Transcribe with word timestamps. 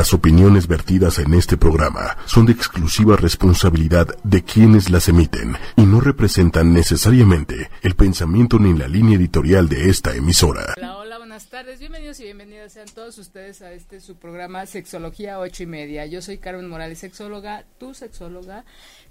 Las 0.00 0.14
opiniones 0.14 0.66
vertidas 0.66 1.18
en 1.18 1.34
este 1.34 1.58
programa 1.58 2.16
son 2.24 2.46
de 2.46 2.52
exclusiva 2.52 3.16
responsabilidad 3.16 4.06
de 4.24 4.42
quienes 4.42 4.88
las 4.88 5.10
emiten 5.10 5.58
y 5.76 5.82
no 5.82 6.00
representan 6.00 6.72
necesariamente 6.72 7.68
el 7.82 7.94
pensamiento 7.96 8.58
ni 8.58 8.72
la 8.72 8.88
línea 8.88 9.18
editorial 9.18 9.68
de 9.68 9.90
esta 9.90 10.16
emisora. 10.16 10.72
Hola, 10.78 10.96
hola, 10.96 11.18
buenas 11.18 11.50
tardes. 11.50 11.80
Bienvenidos 11.80 12.18
y 12.20 12.22
bienvenidas 12.22 12.72
sean 12.72 12.88
todos 12.94 13.18
ustedes 13.18 13.60
a 13.60 13.74
este 13.74 14.00
su 14.00 14.16
programa 14.16 14.64
Sexología 14.64 15.38
ocho 15.38 15.64
y 15.64 15.66
media. 15.66 16.06
Yo 16.06 16.22
soy 16.22 16.38
Carmen 16.38 16.66
Morales, 16.66 16.98
sexóloga, 16.98 17.66
tu 17.78 17.92
sexóloga, 17.92 18.64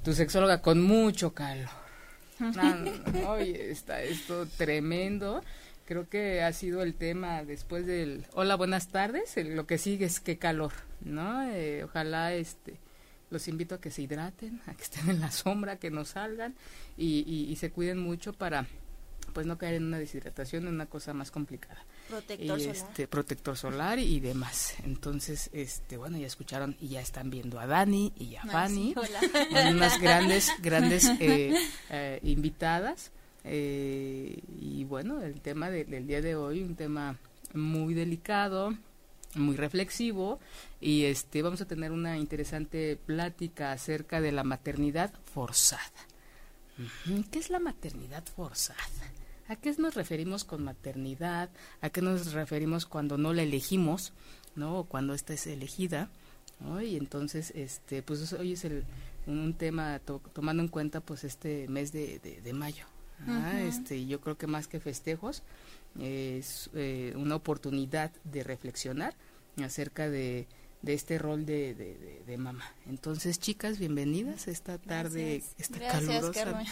tu 0.03 0.13
sexóloga 0.13 0.63
con 0.63 0.81
mucho 0.81 1.35
calor. 1.35 1.69
Hoy 3.27 3.51
está 3.51 4.01
esto 4.01 4.47
tremendo 4.57 5.43
creo 5.89 6.07
que 6.07 6.43
ha 6.43 6.53
sido 6.53 6.83
el 6.83 6.93
tema 6.93 7.43
después 7.43 7.87
del 7.87 8.23
hola 8.33 8.55
buenas 8.55 8.89
tardes 8.89 9.35
lo 9.43 9.65
que 9.65 9.79
sigue 9.79 10.05
es 10.05 10.19
qué 10.19 10.37
calor 10.37 10.71
no 11.01 11.41
eh, 11.49 11.83
ojalá 11.83 12.31
este 12.35 12.75
los 13.31 13.47
invito 13.47 13.73
a 13.73 13.81
que 13.81 13.89
se 13.89 14.03
hidraten 14.03 14.61
a 14.67 14.75
que 14.75 14.83
estén 14.83 15.09
en 15.09 15.19
la 15.19 15.31
sombra 15.31 15.77
que 15.77 15.89
no 15.89 16.05
salgan 16.05 16.53
y, 16.95 17.55
se 17.59 17.71
cuiden 17.71 17.97
mucho 17.97 18.33
para 18.33 18.67
pues 19.33 19.47
no 19.47 19.57
caer 19.57 19.75
en 19.75 19.85
una 19.85 19.97
deshidratación 19.97 20.67
en 20.67 20.73
una 20.73 20.87
cosa 20.87 21.13
más 21.13 21.31
complicada. 21.31 21.83
Protector 22.07 22.59
solar. 22.59 22.75
este 22.75 23.07
protector 23.07 23.57
solar 23.57 23.99
y 23.99 24.19
demás. 24.19 24.75
Entonces 24.83 25.49
este 25.53 25.97
bueno 25.97 26.17
ya 26.17 26.27
escucharon 26.27 26.75
y 26.79 26.89
ya 26.89 27.01
están 27.01 27.29
viendo 27.29 27.59
a 27.59 27.65
Dani 27.67 28.13
y 28.15 28.35
a 28.35 28.43
Fanny. 28.43 28.95
unas 29.71 29.99
grandes 29.99 30.49
grandes 30.61 31.05
eh, 31.19 31.53
eh, 31.89 32.19
invitadas 32.23 33.11
eh, 33.43 34.41
y 34.59 34.83
bueno, 34.85 35.21
el 35.21 35.41
tema 35.41 35.69
del 35.69 36.07
día 36.07 36.21
de 36.21 36.35
hoy, 36.35 36.61
un 36.61 36.75
tema 36.75 37.17
muy 37.53 37.93
delicado, 37.93 38.75
muy 39.35 39.55
reflexivo 39.55 40.39
y 40.81 41.03
este 41.05 41.41
vamos 41.41 41.61
a 41.61 41.65
tener 41.65 41.91
una 41.91 42.17
interesante 42.17 42.97
plática 43.05 43.71
acerca 43.71 44.21
de 44.21 44.31
la 44.31 44.43
maternidad 44.43 45.13
forzada. 45.33 45.83
¿Qué 47.31 47.39
es 47.39 47.49
la 47.49 47.59
maternidad 47.59 48.23
forzada? 48.25 48.79
¿A 49.49 49.55
qué 49.55 49.73
nos 49.77 49.95
referimos 49.95 50.45
con 50.45 50.63
maternidad? 50.63 51.49
¿A 51.81 51.89
qué 51.89 52.01
nos 52.01 52.31
referimos 52.33 52.85
cuando 52.85 53.17
no 53.17 53.33
la 53.33 53.41
elegimos, 53.41 54.13
no? 54.55 54.79
O 54.79 54.83
cuando 54.85 55.13
esta 55.13 55.33
es 55.33 55.47
elegida, 55.47 56.09
Y 56.81 56.97
entonces, 56.97 57.51
este, 57.55 58.01
pues 58.01 58.33
hoy 58.33 58.53
es 58.53 58.65
el, 58.65 58.83
un 59.27 59.53
tema 59.53 59.99
tomando 60.33 60.61
en 60.61 60.69
cuenta, 60.69 61.01
pues 61.01 61.23
este 61.23 61.67
mes 61.67 61.91
de, 61.91 62.19
de 62.19 62.53
mayo, 62.53 62.85
Ah, 63.27 63.59
este, 63.61 64.05
yo 64.05 64.21
creo 64.21 64.37
que 64.37 64.47
más 64.47 64.67
que 64.67 64.79
festejos 64.79 65.43
es 65.99 66.69
eh, 66.73 67.13
una 67.15 67.35
oportunidad 67.35 68.11
de 68.23 68.43
reflexionar 68.43 69.15
acerca 69.63 70.09
de, 70.09 70.47
de 70.81 70.93
este 70.93 71.17
rol 71.17 71.45
de, 71.45 71.73
de, 72.25 72.37
mamá. 72.37 72.63
Entonces, 72.87 73.39
chicas, 73.39 73.79
bienvenidas 73.79 74.47
esta 74.47 74.77
tarde, 74.77 75.43
esta 75.57 75.79
calurosa. 75.79 76.65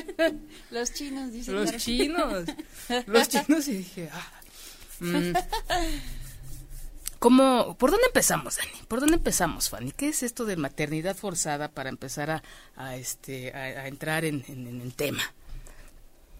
los 0.70 0.92
chinos, 0.92 1.32
dicen. 1.32 1.54
Los 1.54 1.76
chinos, 1.76 2.44
los 3.06 3.28
chinos, 3.28 3.68
y 3.68 3.78
dije, 3.78 4.10
ah, 4.12 4.32
mm. 5.00 5.32
¿Cómo, 7.18 7.76
¿Por 7.76 7.90
dónde 7.90 8.06
empezamos, 8.06 8.58
Dani? 8.58 8.70
¿Por 8.86 9.00
dónde 9.00 9.16
empezamos, 9.16 9.70
Fanny? 9.70 9.90
¿Qué 9.90 10.08
es 10.08 10.22
esto 10.22 10.44
de 10.44 10.56
maternidad 10.56 11.16
forzada 11.16 11.68
para 11.68 11.88
empezar 11.88 12.30
a, 12.30 12.42
a 12.76 12.94
este, 12.94 13.52
a, 13.54 13.88
entrar 13.88 14.24
en, 14.24 14.44
en 14.46 14.80
el 14.80 14.94
tema? 14.94 15.22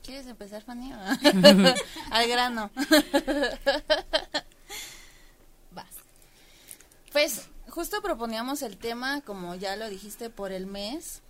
¿Quieres 0.08 0.26
empezar, 0.26 0.62
Fanny? 0.62 0.90
Al 2.10 2.28
grano. 2.28 2.70
Vas. 5.70 5.86
Pues 7.12 7.42
justo 7.68 8.00
proponíamos 8.00 8.62
el 8.62 8.78
tema, 8.78 9.20
como 9.20 9.54
ya 9.54 9.76
lo 9.76 9.86
dijiste, 9.90 10.30
por 10.30 10.50
el 10.50 10.64
mes, 10.64 11.20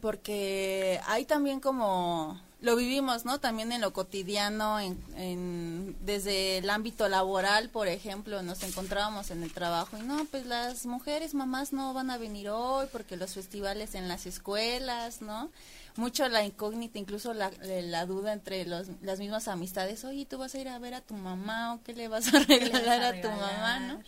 porque 0.00 1.00
hay 1.06 1.24
también 1.24 1.60
como 1.60 2.40
lo 2.60 2.74
vivimos, 2.74 3.24
¿no? 3.24 3.38
También 3.38 3.70
en 3.70 3.80
lo 3.80 3.92
cotidiano, 3.92 4.80
en, 4.80 5.96
desde 6.00 6.58
el 6.58 6.70
ámbito 6.70 7.08
laboral, 7.08 7.68
por 7.68 7.86
ejemplo, 7.86 8.42
nos 8.42 8.64
encontrábamos 8.64 9.30
en 9.30 9.44
el 9.44 9.52
trabajo 9.52 9.98
y 9.98 10.00
no, 10.00 10.24
pues 10.24 10.46
las 10.46 10.84
mujeres 10.86 11.34
mamás 11.34 11.72
no 11.72 11.94
van 11.94 12.10
a 12.10 12.18
venir 12.18 12.48
hoy 12.48 12.86
porque 12.90 13.16
los 13.16 13.34
festivales 13.34 13.94
en 13.94 14.08
las 14.08 14.26
escuelas, 14.26 15.20
¿no? 15.20 15.50
Mucho 15.96 16.28
la 16.28 16.44
incógnita, 16.44 16.98
incluso 16.98 17.34
la, 17.34 17.50
la 17.62 18.06
duda 18.06 18.32
entre 18.32 18.64
los, 18.66 18.88
las 19.02 19.18
mismas 19.18 19.48
amistades, 19.48 20.04
oye, 20.04 20.26
tú 20.26 20.38
vas 20.38 20.54
a 20.54 20.60
ir 20.60 20.68
a 20.68 20.78
ver 20.78 20.94
a 20.94 21.00
tu 21.00 21.14
mamá 21.14 21.74
o 21.74 21.82
qué 21.82 21.94
le 21.94 22.08
vas 22.08 22.32
a 22.34 22.38
regalar 22.48 23.02
a, 23.02 23.20
tu 23.20 23.28
mamá, 23.28 23.80
¿no? 23.80 24.00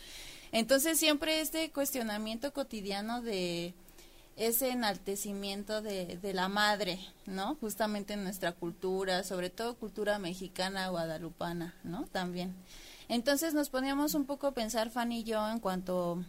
Entonces 0.53 0.99
siempre 0.99 1.41
este 1.41 1.71
cuestionamiento 1.71 2.53
cotidiano 2.53 3.23
de 3.23 3.75
ese 4.37 4.71
enaltecimiento 4.71 5.81
de, 5.81 6.19
de 6.21 6.35
la 6.35 6.49
madre, 6.49 6.99
¿no? 7.27 7.57
Justamente 7.57 8.15
en 8.15 8.25
nuestra 8.25 8.53
cultura, 8.53 9.23
sobre 9.25 9.51
todo 9.51 9.77
cultura 9.77 10.19
mexicana 10.19 10.89
guadalupana, 10.89 11.75
¿no? 11.85 12.07
También. 12.13 12.55
Entonces 13.09 13.55
nos 13.55 13.71
poníamos 13.71 14.15
un 14.15 14.27
poco 14.27 14.49
a 14.49 14.53
pensar, 14.53 14.91
Fanny 14.91 15.21
y 15.21 15.25
yo, 15.25 15.49
en 15.49 15.61
cuanto 15.61 16.25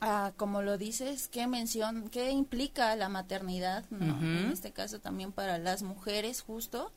Ah, 0.00 0.32
como 0.36 0.60
lo 0.60 0.76
dices, 0.76 1.28
qué 1.28 1.46
mención, 1.46 2.10
qué 2.10 2.30
implica 2.30 2.94
la 2.96 3.08
maternidad, 3.08 3.84
en 3.90 4.50
este 4.52 4.70
caso 4.70 5.00
también 5.00 5.32
para 5.32 5.56
las 5.58 5.82
mujeres, 5.82 6.42
justo, 6.42 6.92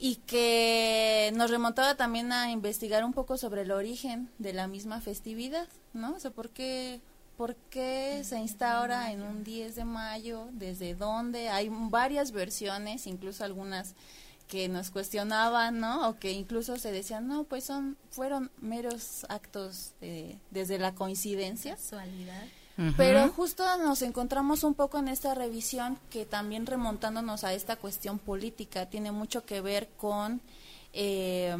y 0.00 0.16
que 0.16 1.32
nos 1.36 1.50
remontaba 1.50 1.94
también 1.96 2.32
a 2.32 2.50
investigar 2.50 3.04
un 3.04 3.12
poco 3.12 3.36
sobre 3.36 3.62
el 3.62 3.70
origen 3.70 4.30
de 4.38 4.52
la 4.52 4.66
misma 4.66 5.00
festividad, 5.00 5.68
¿no? 5.92 6.14
O 6.14 6.20
sea, 6.20 6.32
¿por 6.32 6.50
qué, 6.50 7.00
por 7.36 7.54
qué 7.70 8.22
se 8.24 8.38
instaura 8.38 9.12
en 9.12 9.22
un 9.22 9.44
10 9.44 9.76
de 9.76 9.84
mayo? 9.84 10.48
¿Desde 10.52 10.94
dónde? 10.96 11.50
Hay 11.50 11.68
varias 11.70 12.32
versiones, 12.32 13.06
incluso 13.06 13.44
algunas 13.44 13.94
que 14.48 14.68
nos 14.68 14.90
cuestionaban, 14.90 15.78
¿no? 15.78 16.08
O 16.08 16.18
que 16.18 16.32
incluso 16.32 16.76
se 16.78 16.90
decían, 16.90 17.28
no, 17.28 17.44
pues 17.44 17.64
son, 17.64 17.96
fueron 18.10 18.50
meros 18.60 19.26
actos 19.28 19.92
desde 20.50 20.78
la 20.78 20.94
coincidencia. 20.94 21.76
Casualidad. 21.76 22.44
Pero 22.96 23.28
justo 23.30 23.64
nos 23.78 24.02
encontramos 24.02 24.62
un 24.62 24.74
poco 24.74 24.98
en 24.98 25.08
esta 25.08 25.34
revisión 25.34 25.98
que 26.10 26.24
también 26.24 26.64
remontándonos 26.64 27.42
a 27.42 27.52
esta 27.52 27.74
cuestión 27.74 28.20
política 28.20 28.86
tiene 28.86 29.10
mucho 29.10 29.44
que 29.44 29.60
ver 29.60 29.88
con 29.96 30.40
eh, 30.92 31.56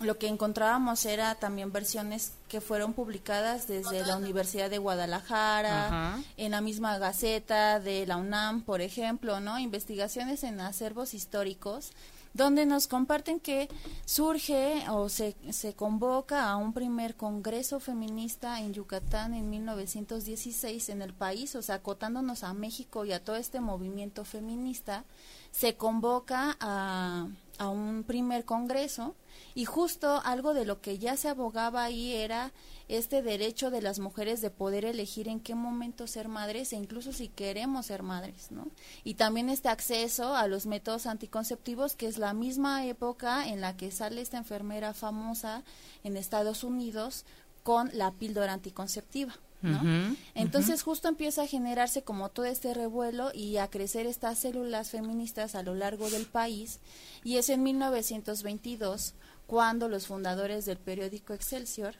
lo 0.00 0.18
que 0.18 0.26
encontrábamos 0.26 1.04
era 1.06 1.36
también 1.36 1.72
versiones 1.72 2.32
que 2.48 2.60
fueron 2.60 2.94
publicadas 2.94 3.68
desde 3.68 4.04
la 4.04 4.16
Universidad 4.16 4.68
de 4.68 4.78
Guadalajara, 4.78 6.18
en 6.36 6.50
la 6.50 6.60
misma 6.60 6.98
Gaceta 6.98 7.78
de 7.78 8.06
la 8.06 8.16
UNAM, 8.16 8.62
por 8.62 8.80
ejemplo, 8.80 9.40
¿no? 9.40 9.58
Investigaciones 9.58 10.42
en 10.42 10.60
acervos 10.60 11.14
históricos 11.14 11.92
donde 12.34 12.66
nos 12.66 12.88
comparten 12.88 13.38
que 13.38 13.68
surge 14.04 14.84
o 14.90 15.08
se, 15.08 15.36
se 15.50 15.74
convoca 15.74 16.50
a 16.50 16.56
un 16.56 16.72
primer 16.72 17.14
congreso 17.14 17.78
feminista 17.78 18.60
en 18.60 18.74
Yucatán 18.74 19.34
en 19.34 19.48
1916 19.48 20.88
en 20.88 21.00
el 21.00 21.14
país, 21.14 21.54
o 21.54 21.62
sea, 21.62 21.76
acotándonos 21.76 22.42
a 22.42 22.52
México 22.52 23.04
y 23.04 23.12
a 23.12 23.22
todo 23.22 23.36
este 23.36 23.60
movimiento 23.60 24.24
feminista, 24.24 25.04
se 25.52 25.76
convoca 25.76 26.56
a, 26.58 27.28
a 27.58 27.68
un 27.68 28.04
primer 28.04 28.44
congreso 28.44 29.14
y 29.54 29.64
justo 29.64 30.20
algo 30.24 30.54
de 30.54 30.64
lo 30.64 30.80
que 30.80 30.98
ya 30.98 31.16
se 31.16 31.28
abogaba 31.28 31.84
ahí 31.84 32.12
era 32.12 32.52
este 32.88 33.22
derecho 33.22 33.70
de 33.70 33.82
las 33.82 33.98
mujeres 33.98 34.40
de 34.40 34.50
poder 34.50 34.84
elegir 34.84 35.28
en 35.28 35.40
qué 35.40 35.54
momento 35.54 36.06
ser 36.06 36.28
madres 36.28 36.72
e 36.72 36.76
incluso 36.76 37.12
si 37.12 37.28
queremos 37.28 37.86
ser 37.86 38.02
madres, 38.02 38.50
¿no? 38.50 38.68
Y 39.04 39.14
también 39.14 39.48
este 39.48 39.68
acceso 39.68 40.34
a 40.34 40.46
los 40.46 40.66
métodos 40.66 41.06
anticonceptivos, 41.06 41.96
que 41.96 42.06
es 42.06 42.18
la 42.18 42.34
misma 42.34 42.84
época 42.86 43.48
en 43.48 43.60
la 43.60 43.76
que 43.76 43.90
sale 43.90 44.20
esta 44.20 44.38
enfermera 44.38 44.92
famosa 44.92 45.62
en 46.02 46.16
Estados 46.16 46.64
Unidos 46.64 47.24
con 47.62 47.90
la 47.94 48.10
píldora 48.12 48.52
anticonceptiva. 48.52 49.34
¿No? 49.62 50.16
Entonces 50.34 50.82
justo 50.82 51.08
empieza 51.08 51.42
a 51.42 51.46
generarse 51.46 52.02
como 52.02 52.28
todo 52.28 52.44
este 52.44 52.74
revuelo 52.74 53.30
y 53.32 53.56
a 53.56 53.68
crecer 53.68 54.06
estas 54.06 54.38
células 54.38 54.90
feministas 54.90 55.54
a 55.54 55.62
lo 55.62 55.74
largo 55.74 56.10
del 56.10 56.26
país 56.26 56.80
y 57.22 57.38
es 57.38 57.48
en 57.48 57.62
1922 57.62 59.14
cuando 59.46 59.88
los 59.88 60.06
fundadores 60.06 60.66
del 60.66 60.78
periódico 60.78 61.32
Excelsior 61.32 61.94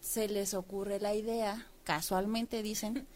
se 0.00 0.28
les 0.28 0.54
ocurre 0.54 1.00
la 1.00 1.14
idea, 1.14 1.66
casualmente 1.84 2.62
dicen, 2.62 3.06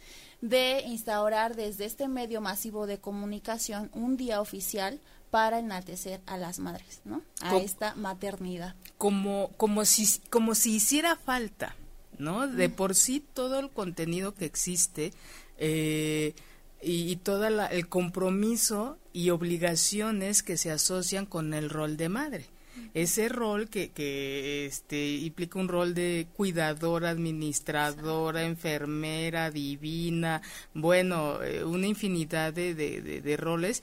de 0.41 0.83
instaurar 0.87 1.57
desde 1.57 1.85
este 1.85 2.09
medio 2.09 2.41
masivo 2.41 2.87
de 2.87 2.99
comunicación 2.99 3.91
un 3.93 4.17
día 4.17 4.41
oficial 4.41 5.01
para 5.31 5.59
enaltecer 5.59 6.21
a 6.27 6.37
las 6.37 6.59
madres, 6.59 7.01
¿no? 7.05 7.23
A 7.41 7.57
esta 7.57 7.95
maternidad. 7.95 8.75
Como, 8.97 9.51
como 9.57 9.85
si, 9.85 10.21
como 10.31 10.55
si 10.55 10.77
hiciera 10.77 11.17
falta, 11.17 11.75
¿no? 12.19 12.47
De 12.49 12.69
por 12.69 12.95
sí 12.95 13.23
todo 13.35 13.59
el 13.59 13.71
contenido 13.71 14.35
que 14.35 14.45
existe 14.45 15.13
eh, 15.59 16.35
y, 16.83 17.11
y 17.11 17.17
todo 17.17 17.47
el 17.47 17.89
compromiso 17.89 18.99
y 19.13 19.31
obligaciones 19.31 20.43
que 20.43 20.57
se 20.57 20.71
asocian 20.71 21.27
con 21.27 21.55
el 21.55 21.71
rol 21.71 21.97
de 21.97 22.09
madre. 22.09 22.47
Ese 22.95 23.29
rol 23.29 23.69
que, 23.69 23.91
que 23.91 24.67
este, 24.67 25.17
implica 25.17 25.59
un 25.59 25.69
rol 25.69 25.95
de 25.95 26.29
cuidadora, 26.35 27.11
administradora, 27.11 28.45
enfermera, 28.45 29.51
divina, 29.51 30.43
bueno, 30.75 31.43
eh, 31.43 31.65
una 31.65 31.87
infinidad 31.87 32.53
de, 32.53 32.75
de, 32.75 33.37
roles 33.37 33.83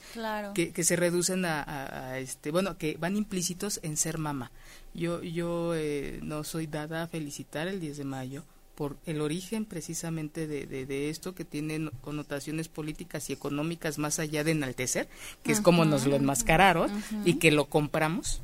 que, 0.53 0.71
que, 0.71 0.83
se 0.83 0.95
reducen 0.95 1.45
a, 1.45 2.17
este, 2.19 2.51
bueno, 2.51 2.77
que 2.77 2.97
van 2.99 3.15
implícitos 3.15 3.79
en 3.83 3.97
ser 3.97 4.17
mamá. 4.17 4.51
Yo, 4.93 5.23
yo 5.23 5.73
eh, 5.75 6.19
no 6.21 6.43
soy 6.43 6.67
dada 6.67 7.03
a 7.03 7.07
felicitar 7.07 7.67
el 7.67 7.79
10 7.79 7.97
de 7.97 8.03
mayo, 8.03 8.43
por 8.75 8.97
el 9.05 9.21
origen 9.21 9.65
precisamente 9.65 10.47
de, 10.47 10.65
de, 10.65 11.09
esto 11.09 11.35
que 11.35 11.45
tiene 11.45 11.89
connotaciones 12.01 12.67
políticas 12.67 13.29
y 13.29 13.33
económicas 13.33 13.99
más 13.99 14.19
allá 14.19 14.43
de 14.43 14.51
enaltecer, 14.51 15.07
que 15.43 15.51
es 15.51 15.61
como 15.61 15.85
nos 15.85 16.07
lo 16.07 16.15
enmascararon 16.15 16.91
y 17.23 17.35
que 17.35 17.51
lo 17.51 17.65
compramos, 17.65 18.41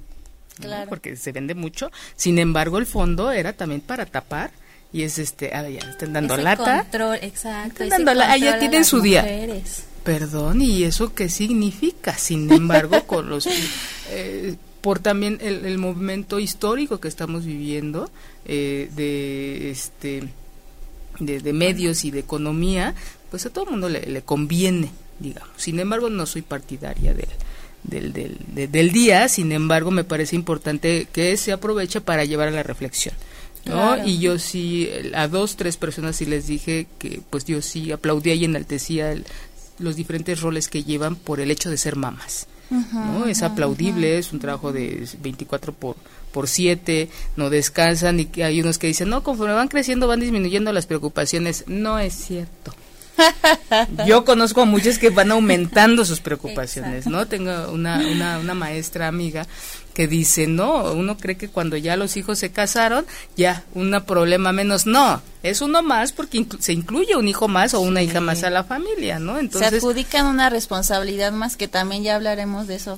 porque 0.87 1.15
se 1.15 1.31
vende 1.31 1.55
mucho. 1.55 1.91
Sin 2.15 2.37
embargo, 2.37 2.77
el 2.77 2.85
fondo 2.85 3.31
era 3.31 3.53
también 3.53 3.81
para 3.81 4.05
tapar 4.05 4.51
y 4.93 5.03
es 5.03 5.17
este, 5.17 5.53
ah, 5.53 5.67
ya 5.67 5.79
están 5.79 6.13
dando 6.13 6.37
lata. 6.37 6.83
Control, 6.83 7.17
exacto. 7.21 7.83
Están 7.83 7.89
dando 7.89 8.13
la, 8.13 8.31
ah, 8.31 8.37
ya 8.37 8.59
tienen 8.59 8.85
su 8.85 9.01
día. 9.01 9.25
Perdón, 10.03 10.61
¿y 10.61 10.83
eso 10.83 11.13
qué 11.13 11.29
significa? 11.29 12.13
Sin 12.17 12.51
embargo, 12.51 13.03
con 13.05 13.29
los 13.29 13.47
eh, 14.09 14.55
por 14.81 14.99
también 14.99 15.39
el, 15.41 15.65
el, 15.65 15.77
movimiento 15.77 16.39
histórico 16.39 16.99
que 16.99 17.07
estamos 17.07 17.45
viviendo 17.45 18.09
eh, 18.45 18.89
de 18.95 19.71
este 19.71 20.23
de, 21.19 21.53
medios 21.53 22.05
y 22.05 22.11
de 22.11 22.19
economía 22.19 22.95
pues 23.29 23.45
a 23.45 23.49
todo 23.49 23.65
el 23.65 23.71
mundo 23.71 23.89
le, 23.89 24.21
conviene 24.21 24.91
digamos 25.19 25.51
sin 25.57 25.79
embargo 25.79 26.09
no 26.09 26.25
soy 26.25 26.41
partidaria 26.41 27.13
del 27.13 27.27
del, 27.83 28.71
del, 28.71 28.91
día 28.91 29.27
sin 29.27 29.51
embargo 29.51 29.91
me 29.91 30.03
parece 30.03 30.35
importante 30.35 31.07
que 31.11 31.35
se 31.37 31.51
aproveche 31.51 32.01
para 32.01 32.25
llevar 32.25 32.47
a 32.47 32.51
la 32.51 32.63
reflexión 32.63 33.15
¿no? 33.65 34.05
Y 34.05 34.19
yo 34.19 34.39
sí, 34.39 34.89
a 35.13 35.27
dos, 35.27 35.55
tres 35.55 35.77
personas 35.77 36.15
sí 36.15 36.25
les 36.25 36.47
dije 36.47 36.87
que 36.97 37.21
pues 37.29 37.45
yo 37.45 37.61
sí 37.61 37.91
aplaudía 37.91 38.33
y 38.33 38.45
enaltecía 38.45 39.15
los 39.79 39.95
diferentes 39.95 40.41
roles 40.41 40.69
que 40.69 40.83
llevan 40.83 41.15
por 41.15 41.39
el 41.39 41.51
hecho 41.51 41.69
de 41.69 41.77
ser 41.77 41.95
mamás. 41.95 42.47
¿No? 42.69 43.25
Es 43.25 43.41
aplaudible, 43.43 44.17
es 44.17 44.31
un 44.31 44.39
trabajo 44.39 44.71
de 44.71 45.07
24 45.21 45.73
por, 45.73 45.95
por 46.31 46.47
7, 46.47 47.09
no 47.35 47.49
descansan 47.49 48.19
y 48.19 48.41
hay 48.41 48.61
unos 48.61 48.77
que 48.77 48.87
dicen, 48.87 49.09
no, 49.09 49.23
conforme 49.23 49.53
van 49.53 49.67
creciendo 49.67 50.07
van 50.07 50.19
disminuyendo 50.19 50.71
las 50.71 50.85
preocupaciones. 50.85 51.65
No 51.67 51.99
es 51.99 52.13
cierto. 52.13 52.73
Yo 54.05 54.25
conozco 54.25 54.61
a 54.61 54.65
muchos 54.65 54.97
que 54.99 55.09
van 55.09 55.31
aumentando 55.31 56.05
sus 56.05 56.19
preocupaciones, 56.19 57.07
¿no? 57.07 57.27
Tengo 57.27 57.71
una, 57.71 57.97
una, 58.07 58.39
una 58.39 58.53
maestra 58.53 59.07
amiga 59.07 59.47
que 59.93 60.07
dice, 60.07 60.47
no, 60.47 60.93
uno 60.93 61.17
cree 61.17 61.35
que 61.35 61.49
cuando 61.49 61.75
ya 61.75 61.97
los 61.97 62.15
hijos 62.15 62.39
se 62.39 62.51
casaron, 62.51 63.05
ya, 63.35 63.65
un 63.73 63.91
problema 64.07 64.53
menos. 64.53 64.85
No, 64.85 65.21
es 65.43 65.59
uno 65.61 65.81
más 65.81 66.13
porque 66.13 66.45
se 66.59 66.71
incluye 66.71 67.17
un 67.17 67.27
hijo 67.27 67.49
más 67.49 67.73
o 67.73 67.81
una 67.81 68.01
hija 68.01 68.21
más 68.21 68.43
a 68.43 68.49
la 68.49 68.63
familia, 68.63 69.19
¿no? 69.19 69.37
Entonces, 69.37 69.69
se 69.69 69.75
adjudican 69.75 70.25
una 70.27 70.49
responsabilidad 70.49 71.33
más 71.33 71.57
que 71.57 71.67
también 71.67 72.03
ya 72.03 72.15
hablaremos 72.15 72.67
de 72.67 72.75
eso. 72.75 72.97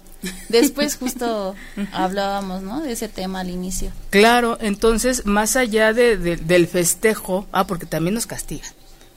Después 0.50 0.98
justo 0.98 1.56
hablábamos, 1.92 2.62
¿no? 2.62 2.82
De 2.82 2.92
ese 2.92 3.08
tema 3.08 3.40
al 3.40 3.50
inicio. 3.50 3.92
Claro, 4.12 4.60
entonces, 4.62 5.26
más 5.26 5.56
allá 5.56 5.94
de, 5.94 6.18
del 6.18 6.68
festejo, 6.68 7.48
ah, 7.52 7.66
porque 7.66 7.88
también 7.88 8.14
nos 8.14 8.28
castigan. 8.28 8.70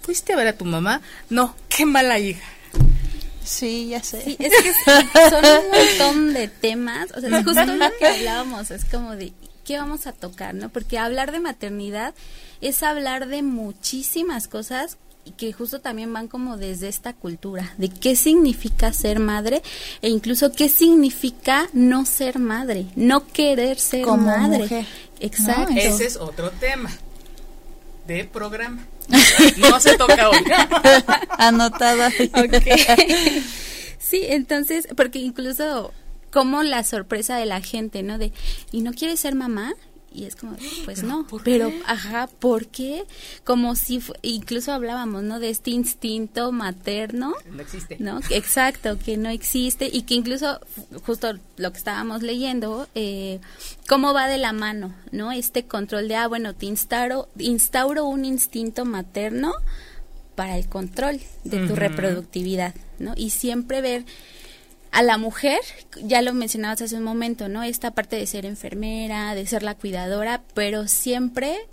¿Fuiste 0.04 0.34
a 0.34 0.36
ver 0.36 0.48
a 0.48 0.52
tu 0.52 0.66
mamá? 0.66 1.00
No, 1.30 1.56
qué 1.70 1.86
mala 1.86 2.18
hija. 2.18 2.46
Sí, 3.42 3.88
ya 3.88 4.02
sé. 4.02 4.36
es 4.38 4.52
que 4.62 4.72
son 5.30 5.44
un 5.44 5.70
montón 5.70 6.34
de 6.34 6.48
temas, 6.48 7.08
o 7.16 7.22
sea, 7.22 7.38
es 7.38 7.44
justo 7.44 7.64
lo 7.64 7.86
que 7.98 8.06
hablábamos, 8.06 8.70
es 8.70 8.84
como 8.84 9.16
de 9.16 9.32
qué 9.64 9.78
vamos 9.78 10.06
a 10.06 10.12
tocar, 10.12 10.54
¿no? 10.54 10.68
Porque 10.68 10.98
hablar 10.98 11.32
de 11.32 11.40
maternidad 11.40 12.14
es 12.60 12.82
hablar 12.82 13.28
de 13.28 13.42
muchísimas 13.42 14.46
cosas 14.46 14.98
y 15.24 15.30
que 15.30 15.54
justo 15.54 15.80
también 15.80 16.12
van 16.12 16.28
como 16.28 16.58
desde 16.58 16.88
esta 16.88 17.14
cultura, 17.14 17.72
de 17.78 17.88
qué 17.88 18.14
significa 18.14 18.92
ser 18.92 19.20
madre 19.20 19.62
e 20.02 20.10
incluso 20.10 20.52
qué 20.52 20.68
significa 20.68 21.66
no 21.72 22.04
ser 22.04 22.38
madre, 22.38 22.84
no 22.94 23.26
querer 23.26 23.78
ser 23.78 24.06
madre. 24.06 24.86
Exacto. 25.20 25.72
ese 25.74 26.04
es 26.04 26.16
otro 26.16 26.50
tema 26.50 26.90
de 28.06 28.24
programa. 28.24 28.84
No 29.58 29.80
se 29.80 29.96
toca 29.96 30.30
hoy. 30.30 30.38
Anotada. 31.38 32.10
Sí, 33.98 34.20
entonces, 34.28 34.86
porque 34.96 35.18
incluso 35.18 35.92
como 36.30 36.62
la 36.62 36.84
sorpresa 36.84 37.38
de 37.38 37.46
la 37.46 37.62
gente, 37.62 38.02
¿no? 38.02 38.18
De, 38.18 38.32
¿y 38.70 38.82
no 38.82 38.92
quieres 38.92 39.18
ser 39.20 39.34
mamá? 39.34 39.72
Y 40.14 40.24
es 40.24 40.36
como, 40.36 40.56
pues 40.84 41.02
no, 41.02 41.26
pero, 41.42 41.70
ajá, 41.86 42.28
¿por 42.38 42.68
qué? 42.68 43.04
Como 43.44 43.74
si, 43.74 44.00
incluso 44.22 44.72
hablábamos, 44.72 45.22
¿no? 45.24 45.40
De 45.40 45.50
este 45.50 45.70
instinto 45.70 46.52
materno. 46.52 47.34
No 47.50 47.60
existe. 47.60 47.96
¿No? 47.98 48.20
Exacto, 48.30 48.98
que 48.98 49.16
no 49.16 49.28
existe 49.28 49.90
y 49.92 50.02
que 50.02 50.14
incluso, 50.14 50.60
justo 51.04 51.34
lo 51.56 51.72
que 51.72 51.78
estábamos 51.78 52.22
leyendo, 52.22 52.88
eh, 52.94 53.40
cómo 53.88 54.14
va 54.14 54.28
de 54.28 54.38
la 54.38 54.52
mano, 54.52 54.94
¿no? 55.10 55.32
Este 55.32 55.64
control 55.64 56.08
de, 56.08 56.16
ah, 56.16 56.28
bueno, 56.28 56.54
te 56.54 56.66
instauro, 56.66 57.28
instauro 57.38 58.06
un 58.06 58.24
instinto 58.24 58.84
materno 58.84 59.52
para 60.34 60.56
el 60.56 60.68
control 60.68 61.20
de 61.44 61.66
tu 61.66 61.74
reproductividad, 61.74 62.74
¿no? 62.98 63.14
Y 63.16 63.30
siempre 63.30 63.80
ver 63.80 64.04
a 64.94 65.02
la 65.02 65.18
mujer, 65.18 65.58
ya 66.04 66.22
lo 66.22 66.32
mencionabas 66.34 66.80
hace 66.80 66.96
un 66.96 67.02
momento, 67.02 67.48
¿no? 67.48 67.64
Esta 67.64 67.90
parte 67.90 68.14
de 68.14 68.28
ser 68.28 68.46
enfermera, 68.46 69.34
de 69.34 69.44
ser 69.44 69.64
la 69.64 69.74
cuidadora, 69.74 70.44
pero 70.54 70.86
siempre 70.86 71.66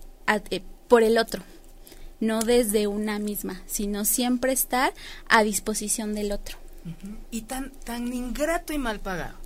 eh, 0.50 0.63
por 0.88 1.03
el 1.03 1.19
otro, 1.19 1.44
no 2.19 2.41
desde 2.41 2.88
una 2.88 3.19
misma, 3.19 3.62
sino 3.68 4.06
siempre 4.06 4.53
estar 4.53 4.91
a 5.29 5.44
disposición 5.44 6.15
del 6.15 6.31
otro. 6.31 6.57
Y 7.29 7.44
tan, 7.44 7.69
tan 7.83 8.12
ingrato 8.12 8.73
y 8.73 8.79
mal 8.79 9.00
pagado. 9.00 9.38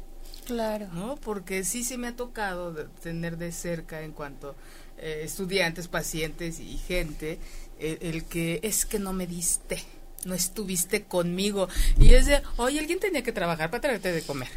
Claro. 0.45 0.87
¿No? 0.93 1.17
Porque 1.17 1.65
sí 1.65 1.83
se 1.83 1.97
me 1.97 2.07
ha 2.07 2.15
tocado 2.15 2.73
tener 3.03 3.37
de 3.37 3.51
cerca 3.51 4.03
en 4.03 4.13
cuanto 4.13 4.55
eh, 4.99 5.23
estudiantes, 5.25 5.89
pacientes 5.89 6.61
y 6.61 6.77
gente, 6.77 7.39
el 7.77 8.23
que 8.23 8.61
es 8.63 8.85
que 8.85 8.99
no 8.99 9.11
me 9.11 9.27
diste 9.27 9.83
no 10.25 10.35
estuviste 10.35 11.03
conmigo. 11.03 11.69
Y 11.99 12.13
es 12.13 12.25
de, 12.25 12.41
oye, 12.57 12.79
alguien 12.79 12.99
tenía 12.99 13.23
que 13.23 13.31
trabajar 13.31 13.71
para 13.71 13.81
traerte 13.81 14.11
de 14.11 14.21
comer. 14.21 14.49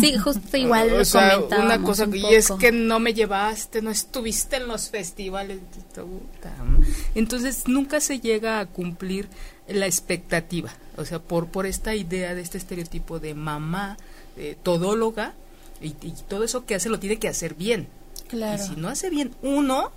Sí, 0.00 0.16
justo 0.16 0.56
igual. 0.56 0.94
o 0.94 1.04
sea, 1.04 1.38
una 1.38 1.82
cosa, 1.82 2.06
y 2.12 2.34
es 2.34 2.50
que 2.58 2.72
no 2.72 2.98
me 3.00 3.12
llevaste, 3.12 3.82
no 3.82 3.90
estuviste 3.90 4.56
en 4.56 4.66
los 4.66 4.88
festivales. 4.88 5.58
Entonces, 7.14 7.64
nunca 7.66 8.00
se 8.00 8.18
llega 8.18 8.60
a 8.60 8.66
cumplir 8.66 9.28
la 9.68 9.86
expectativa. 9.86 10.72
O 10.96 11.04
sea, 11.04 11.18
por, 11.18 11.48
por 11.48 11.66
esta 11.66 11.94
idea 11.94 12.34
de 12.34 12.40
este 12.40 12.56
estereotipo 12.58 13.20
de 13.20 13.34
mamá 13.34 13.98
todóloga, 14.62 15.34
y, 15.80 15.92
todo 16.28 16.44
eso 16.44 16.66
que 16.66 16.74
hace 16.74 16.88
lo 16.88 16.98
tiene 16.98 17.18
que 17.18 17.28
hacer 17.28 17.54
bien. 17.54 17.88
Claro. 18.28 18.62
Y 18.62 18.66
si 18.66 18.76
no 18.76 18.88
hace 18.88 19.10
bien 19.10 19.34
uno, 19.42 19.92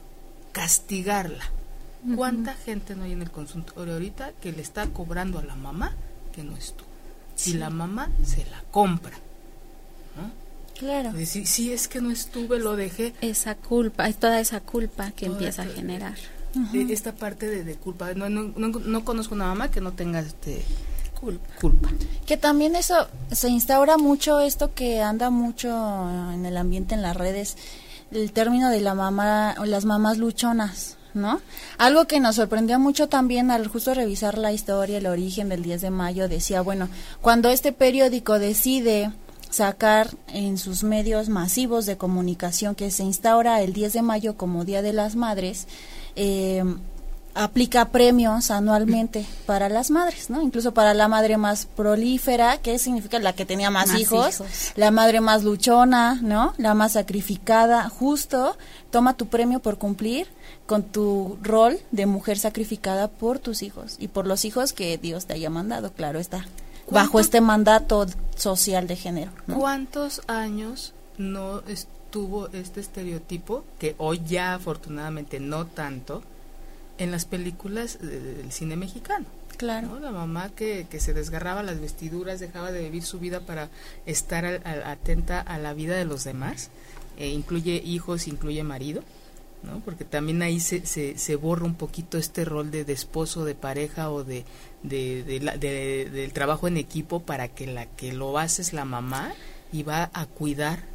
castigarla. 0.51 1.51
¿Cuánta 2.15 2.55
gente 2.55 2.95
no 2.95 3.03
hay 3.03 3.11
en 3.11 3.21
el 3.21 3.31
consultorio 3.31 3.93
ahorita 3.93 4.31
que 4.41 4.51
le 4.51 4.61
está 4.61 4.87
cobrando 4.87 5.39
a 5.39 5.43
la 5.43 5.55
mamá 5.55 5.93
que 6.33 6.43
no 6.43 6.57
estuvo? 6.57 6.87
Si 7.35 7.53
la 7.53 7.69
mamá 7.69 8.09
se 8.23 8.45
la 8.45 8.63
compra. 8.71 9.17
¿no? 10.15 10.31
Claro. 10.77 11.11
Si 11.25 11.71
es 11.71 11.87
que 11.87 12.01
no 12.01 12.11
estuve, 12.11 12.59
lo 12.59 12.75
dejé. 12.75 13.13
Esa 13.21 13.55
culpa, 13.55 14.07
es 14.07 14.17
toda 14.17 14.39
esa 14.39 14.61
culpa 14.61 15.11
que 15.11 15.27
empieza 15.27 15.61
a 15.61 15.65
generar. 15.65 16.15
Esta 16.73 17.13
parte 17.13 17.63
de, 17.63 17.75
culpa. 17.75 18.13
No, 18.13 18.29
no, 18.29 18.51
no, 18.55 19.05
conozco 19.05 19.35
una 19.35 19.45
mamá 19.45 19.69
que 19.69 19.79
no 19.79 19.93
tenga 19.93 20.19
este 20.19 20.63
culpa. 21.19 21.89
Que 22.25 22.35
también 22.35 22.75
eso 22.75 23.07
se 23.31 23.49
instaura 23.49 23.97
mucho, 23.97 24.39
esto 24.39 24.73
que 24.73 25.01
anda 25.01 25.29
mucho 25.29 25.69
en 26.33 26.45
el 26.47 26.57
ambiente, 26.57 26.95
en 26.95 27.03
las 27.03 27.15
redes, 27.15 27.57
el 28.11 28.31
término 28.31 28.69
de 28.71 28.81
la 28.81 28.95
mamá, 28.95 29.55
las 29.63 29.85
mamás 29.85 30.17
luchonas. 30.17 30.97
¿No? 31.13 31.41
Algo 31.77 32.05
que 32.05 32.19
nos 32.19 32.35
sorprendió 32.35 32.79
mucho 32.79 33.07
también 33.07 33.51
al 33.51 33.67
justo 33.67 33.93
revisar 33.93 34.37
la 34.37 34.51
historia, 34.51 34.97
el 34.97 35.07
origen 35.07 35.49
del 35.49 35.63
10 35.63 35.81
de 35.81 35.89
mayo, 35.89 36.27
decía, 36.27 36.61
bueno, 36.61 36.89
cuando 37.21 37.49
este 37.49 37.71
periódico 37.71 38.39
decide 38.39 39.11
sacar 39.49 40.09
en 40.27 40.57
sus 40.57 40.83
medios 40.83 41.29
masivos 41.29 41.85
de 41.85 41.97
comunicación 41.97 42.73
que 42.73 42.89
se 42.89 43.03
instaura 43.03 43.61
el 43.61 43.73
10 43.73 43.93
de 43.93 44.01
mayo 44.01 44.37
como 44.37 44.65
Día 44.65 44.81
de 44.81 44.93
las 44.93 45.15
Madres, 45.15 45.67
eh, 46.15 46.63
aplica 47.33 47.89
premios 47.89 48.51
anualmente 48.51 49.25
para 49.45 49.69
las 49.69 49.91
madres, 49.91 50.29
¿no? 50.29 50.41
Incluso 50.41 50.73
para 50.73 50.93
la 50.93 51.07
madre 51.07 51.37
más 51.37 51.65
prolífera, 51.65 52.57
que 52.57 52.79
significa 52.79 53.19
la 53.19 53.33
que 53.33 53.45
tenía 53.45 53.69
más, 53.69 53.93
hijos, 53.93 54.43
la 54.75 54.91
madre 54.91 55.21
más 55.21 55.43
luchona, 55.43 56.19
¿no? 56.21 56.53
La 56.57 56.73
más 56.73 56.93
sacrificada, 56.93 57.87
justo 57.89 58.57
toma 58.89 59.15
tu 59.15 59.27
premio 59.27 59.59
por 59.59 59.77
cumplir 59.77 60.27
con 60.65 60.83
tu 60.83 61.37
rol 61.41 61.79
de 61.91 62.05
mujer 62.05 62.37
sacrificada 62.37 63.07
por 63.07 63.39
tus 63.39 63.61
hijos 63.63 63.95
y 63.99 64.07
por 64.07 64.27
los 64.27 64.45
hijos 64.45 64.73
que 64.73 64.97
Dios 64.97 65.25
te 65.25 65.33
haya 65.33 65.49
mandado, 65.49 65.91
claro 65.93 66.19
está, 66.19 66.45
bajo 66.89 67.19
este 67.19 67.41
mandato 67.41 68.05
social 68.35 68.87
de 68.87 68.95
género. 68.95 69.31
¿Cuántos 69.53 70.21
años 70.27 70.93
no 71.17 71.61
estuvo 71.67 72.47
este 72.49 72.81
estereotipo, 72.81 73.63
que 73.79 73.95
hoy 73.97 74.21
ya 74.25 74.53
afortunadamente 74.53 75.39
no 75.39 75.65
tanto, 75.65 76.23
en 77.01 77.09
las 77.09 77.25
películas 77.25 77.97
del 77.99 78.51
cine 78.51 78.75
mexicano. 78.75 79.25
Claro. 79.57 79.99
La 79.99 80.11
mamá 80.11 80.49
que, 80.49 80.85
que, 80.87 80.99
se 80.99 81.13
desgarraba 81.13 81.63
las 81.63 81.81
vestiduras, 81.81 82.39
dejaba 82.39 82.71
de 82.71 82.83
vivir 82.83 83.01
su 83.03 83.19
vida 83.19 83.39
para 83.39 83.69
estar 84.05 84.45
atenta 84.45 85.41
a 85.41 85.57
la 85.57 85.73
vida 85.73 85.95
de 85.95 86.05
los 86.05 86.23
demás, 86.23 86.69
eh, 87.17 87.29
incluye 87.29 87.81
hijos, 87.83 88.27
incluye 88.27 88.63
marido. 88.63 89.03
¿no? 89.63 89.79
Porque 89.79 90.05
también 90.05 90.43
ahí 90.43 90.59
se, 90.59 90.85
se, 90.85 91.17
se, 91.17 91.35
borra 91.35 91.65
un 91.65 91.75
poquito 91.75 92.17
este 92.19 92.45
rol 92.45 92.69
de, 92.69 92.85
de 92.85 92.93
esposo, 92.93 93.45
de 93.45 93.55
pareja 93.55 94.11
o 94.11 94.23
de, 94.23 94.45
de, 94.83 95.23
de, 95.23 96.09
del 96.09 96.33
trabajo 96.33 96.67
en 96.67 96.77
equipo 96.77 97.21
para 97.21 97.47
que 97.47 97.67
la 97.67 97.85
que 97.85 98.13
lo 98.13 98.37
hace 98.37 98.61
es 98.61 98.73
la 98.73 98.85
mamá 98.85 99.33
y 99.71 99.83
va 99.83 100.09
a 100.13 100.25
cuidar 100.25 100.90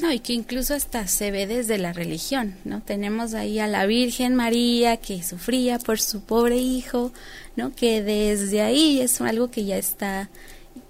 No, 0.00 0.12
y 0.12 0.20
que 0.20 0.32
incluso 0.32 0.74
hasta 0.74 1.06
se 1.06 1.30
ve 1.30 1.46
desde 1.46 1.78
la 1.78 1.92
religión, 1.92 2.56
¿no? 2.64 2.82
Tenemos 2.82 3.34
ahí 3.34 3.58
a 3.58 3.66
la 3.66 3.86
Virgen 3.86 4.34
María 4.34 4.96
que 4.98 5.22
sufría 5.22 5.78
por 5.78 5.98
su 6.00 6.20
pobre 6.20 6.56
hijo, 6.56 7.12
¿no? 7.56 7.74
Que 7.74 8.02
desde 8.02 8.60
ahí 8.60 9.00
es 9.00 9.20
algo 9.20 9.50
que 9.50 9.64
ya 9.64 9.76
está 9.76 10.28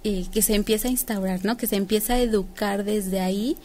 eh, 0.05 0.26
que 0.33 0.43
se 0.43 0.55
empieza 0.55 0.88
a 0.88 0.90
instaurar, 0.90 1.45
¿no? 1.45 1.57
Que 1.57 1.67
se 1.67 1.76
empieza 1.76 2.14
a 2.14 2.19
educar 2.19 2.85
desde 2.85 3.21
ahí 3.21 3.57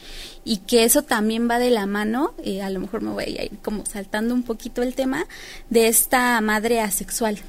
y 0.43 0.57
que 0.57 0.83
eso 0.83 1.03
también 1.03 1.49
va 1.49 1.59
de 1.59 1.69
la 1.69 1.85
mano, 1.85 2.33
eh, 2.43 2.61
a 2.61 2.69
lo 2.69 2.79
mejor 2.79 3.01
me 3.01 3.11
voy 3.11 3.37
a 3.37 3.43
ir 3.43 3.59
como 3.61 3.85
saltando 3.85 4.33
un 4.33 4.43
poquito 4.43 4.81
el 4.81 4.95
tema, 4.95 5.25
de 5.69 5.87
esta 5.87 6.39
madre 6.41 6.79
asexual, 6.79 7.39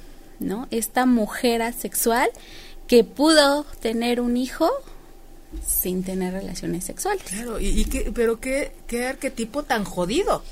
¿no? 0.41 0.69
Esta 0.71 1.07
mujer 1.07 1.63
asexual 1.63 2.31
que 2.87 3.05
pudo 3.05 3.65
tener 3.81 4.21
un 4.21 4.37
hijo 4.37 4.71
sin 5.67 6.03
tener 6.03 6.33
relaciones 6.33 6.85
sexuales. 6.85 7.23
Claro, 7.25 7.59
y, 7.61 7.85
que, 7.87 8.13
pero 8.15 8.41
qué, 8.41 8.73
qué 8.87 9.07
arquetipo 9.07 9.63
tan 9.63 9.85
jodido. 9.85 10.43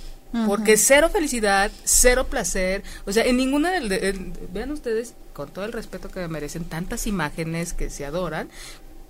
Porque 0.46 0.78
cero 0.78 1.10
felicidad, 1.12 1.70
cero 1.84 2.26
placer, 2.26 2.82
o 3.04 3.12
sea, 3.12 3.22
en 3.24 3.36
ninguna 3.36 3.70
del... 3.70 4.32
vean 4.50 4.70
ustedes, 4.70 5.12
con 5.34 5.50
todo 5.50 5.66
el 5.66 5.72
respeto 5.72 6.08
que 6.08 6.20
me 6.20 6.28
merecen, 6.28 6.64
tantas 6.64 7.06
imágenes 7.06 7.74
que 7.74 7.90
se 7.90 8.06
adoran, 8.06 8.48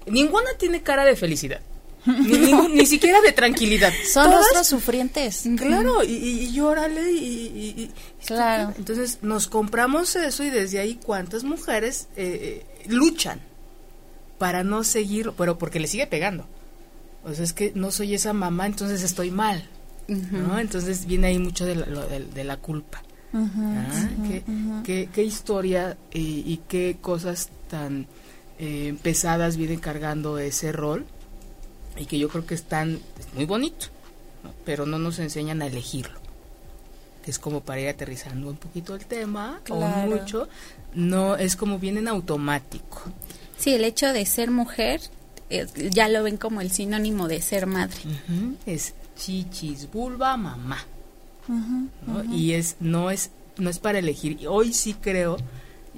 ninguna 0.06 0.50
tiene 0.58 0.82
cara 0.82 1.04
de 1.04 1.14
felicidad. 1.14 1.60
Ni, 2.06 2.52
ni, 2.74 2.86
siquiera 2.86 3.20
de 3.20 3.30
tranquilidad. 3.30 3.92
Son 4.12 4.32
nuestros 4.32 4.66
sufrientes. 4.66 5.44
Claro, 5.56 6.02
y, 6.02 6.10
y, 6.10 6.52
llórale 6.52 7.12
y, 7.12 7.92
Claro. 8.26 8.74
Entonces 8.76 9.18
nos 9.22 9.46
compramos 9.46 10.16
eso 10.16 10.42
y 10.42 10.50
desde 10.50 10.80
ahí 10.80 10.98
cuántas 11.04 11.44
mujeres 11.44 12.08
eh, 12.16 12.64
eh, 12.84 12.88
luchan 12.88 13.40
para 14.42 14.64
no 14.64 14.82
seguir, 14.82 15.30
pero 15.38 15.56
porque 15.56 15.78
le 15.78 15.86
sigue 15.86 16.08
pegando. 16.08 16.46
O 17.22 17.32
sea, 17.32 17.44
es 17.44 17.52
que 17.52 17.70
no 17.76 17.92
soy 17.92 18.12
esa 18.14 18.32
mamá, 18.32 18.66
entonces 18.66 19.04
estoy 19.04 19.30
mal. 19.30 19.68
¿no? 20.08 20.58
Entonces 20.58 21.06
viene 21.06 21.28
ahí 21.28 21.38
mucho 21.38 21.64
de 21.64 21.76
la, 21.76 21.86
de, 21.86 22.42
la 22.42 22.56
culpa. 22.56 23.04
Ah, 23.32 24.08
¿Qué, 24.84 25.08
qué, 25.14 25.22
historia 25.22 25.96
y, 26.12 26.56
qué 26.66 26.96
cosas 27.00 27.50
tan 27.70 28.08
eh, 28.58 28.96
pesadas 29.00 29.56
vienen 29.56 29.78
cargando 29.78 30.38
ese 30.38 30.72
rol 30.72 31.06
y 31.96 32.06
que 32.06 32.18
yo 32.18 32.28
creo 32.28 32.44
que 32.44 32.56
están 32.56 32.98
muy 33.36 33.44
bonito, 33.44 33.86
pero 34.64 34.86
no 34.86 34.98
nos 34.98 35.20
enseñan 35.20 35.62
a 35.62 35.68
elegirlo. 35.68 36.18
Que 37.24 37.30
es 37.30 37.38
como 37.38 37.60
para 37.60 37.80
ir 37.80 37.88
aterrizando 37.90 38.48
un 38.48 38.56
poquito 38.56 38.96
el 38.96 39.06
tema, 39.06 39.60
o 39.70 39.80
mucho, 39.80 40.48
no 40.94 41.36
es 41.36 41.54
como 41.54 41.78
viene 41.78 42.00
en 42.00 42.08
automático. 42.08 43.02
Sí, 43.62 43.74
el 43.74 43.84
hecho 43.84 44.12
de 44.12 44.26
ser 44.26 44.50
mujer 44.50 45.00
eh, 45.48 45.66
ya 45.90 46.08
lo 46.08 46.24
ven 46.24 46.36
como 46.36 46.60
el 46.60 46.72
sinónimo 46.72 47.28
de 47.28 47.40
ser 47.40 47.66
madre. 47.66 48.00
Es 48.66 48.94
chichis, 49.16 49.88
vulva, 49.92 50.36
mamá. 50.36 50.84
Y 52.32 52.54
es 52.54 52.74
no 52.80 53.12
es 53.12 53.30
no 53.58 53.70
es 53.70 53.78
para 53.78 54.00
elegir. 54.00 54.48
Hoy 54.48 54.72
sí 54.72 54.94
creo 54.94 55.36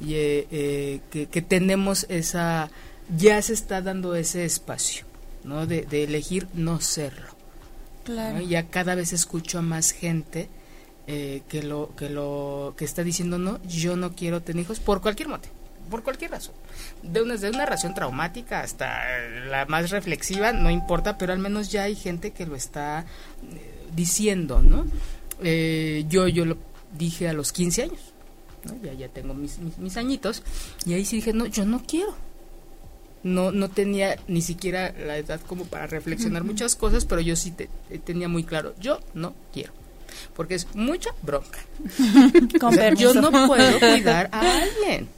eh, 0.06 0.46
eh, 0.50 1.00
que, 1.10 1.26
que, 1.26 1.40
tenemos 1.40 2.04
esa 2.10 2.70
ya 3.16 3.40
se 3.40 3.54
está 3.54 3.80
dando 3.80 4.14
ese 4.14 4.44
espacio, 4.44 5.06
¿no? 5.42 5.66
De, 5.66 5.86
elegir 5.90 6.48
no 6.52 6.82
serlo. 6.82 7.28
Claro. 8.04 8.42
Ya 8.42 8.68
cada 8.68 8.94
vez 8.94 9.14
escucho 9.14 9.60
a 9.60 9.62
más 9.62 9.92
gente 9.92 10.50
que 11.06 11.62
lo 11.62 11.94
que 11.96 12.10
lo 12.10 12.74
que 12.76 12.84
está 12.84 13.02
diciendo 13.04 13.38
no, 13.38 13.58
yo 13.62 13.96
no 13.96 14.12
quiero 14.14 14.42
tener 14.42 14.64
hijos 14.64 14.80
por 14.80 15.00
cualquier 15.00 15.28
motivo 15.28 15.63
por 15.94 16.02
cualquier 16.02 16.32
razón. 16.32 16.56
De 17.04 17.22
una, 17.22 17.36
de 17.36 17.50
una 17.50 17.66
razón 17.66 17.94
traumática 17.94 18.62
hasta 18.62 19.00
la 19.48 19.64
más 19.66 19.90
reflexiva, 19.90 20.52
no 20.52 20.68
importa, 20.68 21.16
pero 21.16 21.32
al 21.32 21.38
menos 21.38 21.70
ya 21.70 21.84
hay 21.84 21.94
gente 21.94 22.32
que 22.32 22.46
lo 22.46 22.56
está 22.56 23.06
eh, 23.52 23.86
diciendo, 23.94 24.60
¿no? 24.60 24.86
Eh, 25.40 26.04
yo, 26.08 26.26
yo 26.26 26.46
lo 26.46 26.56
dije 26.98 27.28
a 27.28 27.32
los 27.32 27.52
15 27.52 27.82
años, 27.84 28.00
ya, 28.82 28.92
ya 28.94 29.08
tengo 29.08 29.34
mis, 29.34 29.60
mis, 29.78 29.96
añitos, 29.96 30.42
y 30.84 30.94
ahí 30.94 31.04
sí 31.04 31.16
dije, 31.16 31.32
no, 31.32 31.46
yo 31.46 31.64
no 31.64 31.80
quiero. 31.86 32.16
No, 33.22 33.52
no 33.52 33.70
tenía 33.70 34.18
ni 34.26 34.42
siquiera 34.42 34.92
la 34.98 35.16
edad 35.16 35.40
como 35.42 35.64
para 35.64 35.86
reflexionar 35.86 36.42
muchas 36.42 36.74
cosas, 36.74 37.04
pero 37.04 37.20
yo 37.20 37.36
sí 37.36 37.54
tenía 38.04 38.26
muy 38.26 38.42
claro, 38.42 38.74
yo 38.80 38.98
no 39.14 39.32
quiero 39.52 39.72
porque 40.34 40.54
es 40.56 40.66
mucha 40.74 41.10
bronca. 41.22 41.60
yo 42.96 43.14
no 43.14 43.30
puedo 43.46 43.78
cuidar 43.78 44.28
a 44.32 44.62
alguien. 44.62 45.08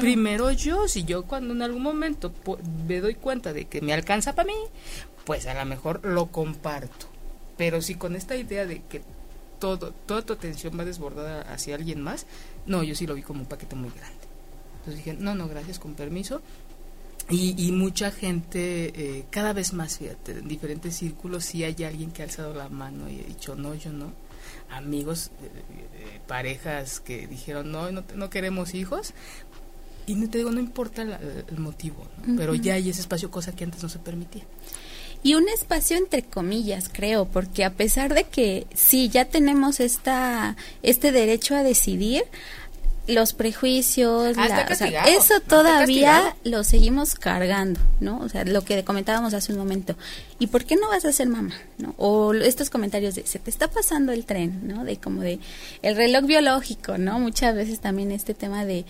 Primero 0.00 0.50
yo, 0.52 0.88
si 0.88 1.04
yo 1.04 1.24
cuando 1.24 1.54
en 1.54 1.62
algún 1.62 1.82
momento 1.82 2.32
me 2.86 3.00
doy 3.00 3.14
cuenta 3.14 3.52
de 3.52 3.66
que 3.66 3.80
me 3.80 3.92
alcanza 3.92 4.34
para 4.34 4.46
mí, 4.46 4.54
pues 5.24 5.46
a 5.46 5.54
lo 5.54 5.64
mejor 5.64 6.04
lo 6.04 6.26
comparto. 6.26 7.06
Pero 7.56 7.80
si 7.80 7.94
con 7.94 8.16
esta 8.16 8.36
idea 8.36 8.66
de 8.66 8.82
que 8.82 9.02
todo, 9.58 9.92
toda 10.06 10.22
tu 10.22 10.32
atención 10.32 10.78
va 10.78 10.84
desbordada 10.84 11.42
hacia 11.42 11.74
alguien 11.74 12.00
más, 12.00 12.26
no, 12.66 12.82
yo 12.82 12.94
sí 12.94 13.06
lo 13.06 13.14
vi 13.14 13.22
como 13.22 13.40
un 13.40 13.46
paquete 13.46 13.76
muy 13.76 13.90
grande. 13.90 14.22
Entonces 14.78 15.04
dije, 15.04 15.16
no, 15.18 15.34
no, 15.34 15.48
gracias, 15.48 15.78
con 15.78 15.94
permiso. 15.94 16.42
Y, 17.30 17.70
mucha 17.72 18.10
gente, 18.10 18.92
eh, 18.94 19.24
cada 19.30 19.52
vez 19.52 19.72
más, 19.72 19.98
fíjate, 19.98 20.32
en 20.32 20.48
diferentes 20.48 20.96
círculos, 20.96 21.44
sí 21.44 21.64
hay 21.64 21.76
alguien 21.84 22.10
que 22.10 22.22
ha 22.22 22.24
alzado 22.24 22.52
la 22.52 22.68
mano 22.68 23.08
y 23.08 23.20
ha 23.20 23.24
dicho, 23.24 23.54
no, 23.54 23.74
yo 23.74 23.92
no. 23.92 24.12
Amigos, 24.70 25.30
eh, 25.40 25.62
eh, 25.94 26.20
parejas 26.26 27.00
que 27.00 27.26
dijeron, 27.28 27.70
no, 27.70 27.90
no, 27.90 28.02
no 28.16 28.28
queremos 28.28 28.74
hijos, 28.74 29.14
y 30.06 30.14
no 30.14 30.28
te 30.28 30.38
digo, 30.38 30.50
no 30.50 30.60
importa 30.60 31.02
el 31.02 31.58
motivo, 31.58 32.06
pero 32.36 32.54
ya 32.54 32.74
hay 32.74 32.90
ese 32.90 33.00
espacio, 33.00 33.30
cosa 33.30 33.52
que 33.52 33.64
antes 33.64 33.82
no 33.82 33.88
se 33.88 33.98
permitía. 33.98 34.44
Y 35.24 35.34
un 35.34 35.48
espacio 35.48 35.96
entre 35.96 36.24
comillas, 36.24 36.88
creo, 36.92 37.26
porque 37.26 37.64
a 37.64 37.74
pesar 37.74 38.12
de 38.12 38.24
que 38.24 38.66
sí, 38.74 39.08
ya 39.08 39.24
tenemos 39.24 39.78
esta, 39.78 40.56
este 40.82 41.12
derecho 41.12 41.54
a 41.54 41.62
decidir, 41.62 42.24
los 43.08 43.32
prejuicios, 43.32 44.36
ah, 44.38 44.66
eso 45.08 45.40
todavía 45.40 46.36
lo 46.44 46.62
seguimos 46.62 47.16
cargando, 47.16 47.80
¿no? 48.00 48.18
O 48.20 48.28
sea, 48.28 48.44
lo 48.44 48.62
que 48.62 48.84
comentábamos 48.84 49.34
hace 49.34 49.52
un 49.52 49.58
momento. 49.58 49.96
¿Y 50.38 50.46
por 50.46 50.64
qué 50.64 50.76
no 50.76 50.88
vas 50.88 51.04
a 51.04 51.12
ser 51.12 51.28
mamá? 51.28 51.54
¿no? 51.78 51.94
O 51.98 52.32
estos 52.32 52.70
comentarios 52.70 53.16
de 53.16 53.26
se 53.26 53.40
te 53.40 53.50
está 53.50 53.68
pasando 53.68 54.12
el 54.12 54.24
tren, 54.24 54.60
¿no? 54.68 54.84
De 54.84 54.98
como 54.98 55.22
de 55.22 55.40
el 55.82 55.96
reloj 55.96 56.24
biológico, 56.24 56.96
¿no? 56.96 57.18
Muchas 57.18 57.56
veces 57.56 57.80
también 57.80 58.12
este 58.12 58.34
tema 58.34 58.64
de 58.64 58.84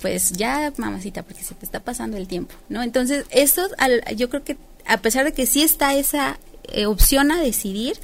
pues 0.00 0.32
ya 0.32 0.72
mamacita 0.76 1.22
porque 1.22 1.42
se 1.42 1.54
te 1.54 1.64
está 1.64 1.80
pasando 1.80 2.16
el 2.16 2.26
tiempo, 2.26 2.54
¿no? 2.68 2.82
Entonces, 2.82 3.24
eso 3.30 3.68
yo 4.16 4.28
creo 4.28 4.44
que 4.44 4.56
a 4.86 4.98
pesar 4.98 5.24
de 5.24 5.32
que 5.32 5.46
sí 5.46 5.62
está 5.62 5.94
esa 5.94 6.38
eh, 6.64 6.86
opción 6.86 7.30
a 7.30 7.40
decidir, 7.40 7.98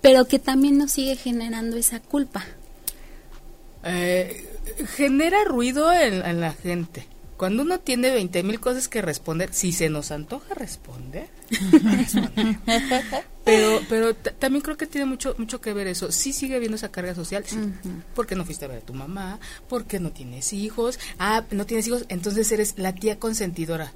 pero 0.00 0.26
que 0.26 0.38
también 0.38 0.78
nos 0.78 0.92
sigue 0.92 1.16
generando 1.16 1.76
esa 1.76 2.00
culpa. 2.00 2.44
Eh, 3.84 4.48
genera 4.96 5.44
ruido 5.44 5.92
en, 5.92 6.40
la 6.40 6.52
gente. 6.52 7.06
Cuando 7.36 7.62
uno 7.62 7.78
tiene 7.78 8.10
20 8.10 8.42
mil 8.42 8.60
cosas 8.60 8.88
que 8.88 9.02
responder, 9.02 9.52
si 9.52 9.72
se 9.72 9.88
nos 9.88 10.10
antoja 10.10 10.54
responder, 10.54 11.28
pero 13.48 13.80
pero 13.88 14.14
también 14.14 14.62
creo 14.62 14.76
que 14.76 14.86
tiene 14.86 15.06
mucho 15.06 15.34
mucho 15.38 15.60
que 15.60 15.72
ver 15.72 15.86
eso. 15.86 16.12
Sí 16.12 16.32
sigue 16.32 16.56
habiendo 16.56 16.76
esa 16.76 16.90
carga 16.90 17.14
social, 17.14 17.44
sí. 17.46 17.58
Porque 18.14 18.34
no 18.34 18.44
fuiste 18.44 18.64
a 18.64 18.68
ver 18.68 18.78
a 18.78 18.80
tu 18.80 18.94
mamá, 18.94 19.38
porque 19.68 19.98
no 19.98 20.10
tienes 20.10 20.52
hijos. 20.52 20.98
Ah, 21.18 21.44
no 21.50 21.66
tienes 21.66 21.86
hijos, 21.86 22.04
entonces 22.08 22.50
eres 22.52 22.74
la 22.76 22.92
tía 22.94 23.18
consentidora. 23.18 23.92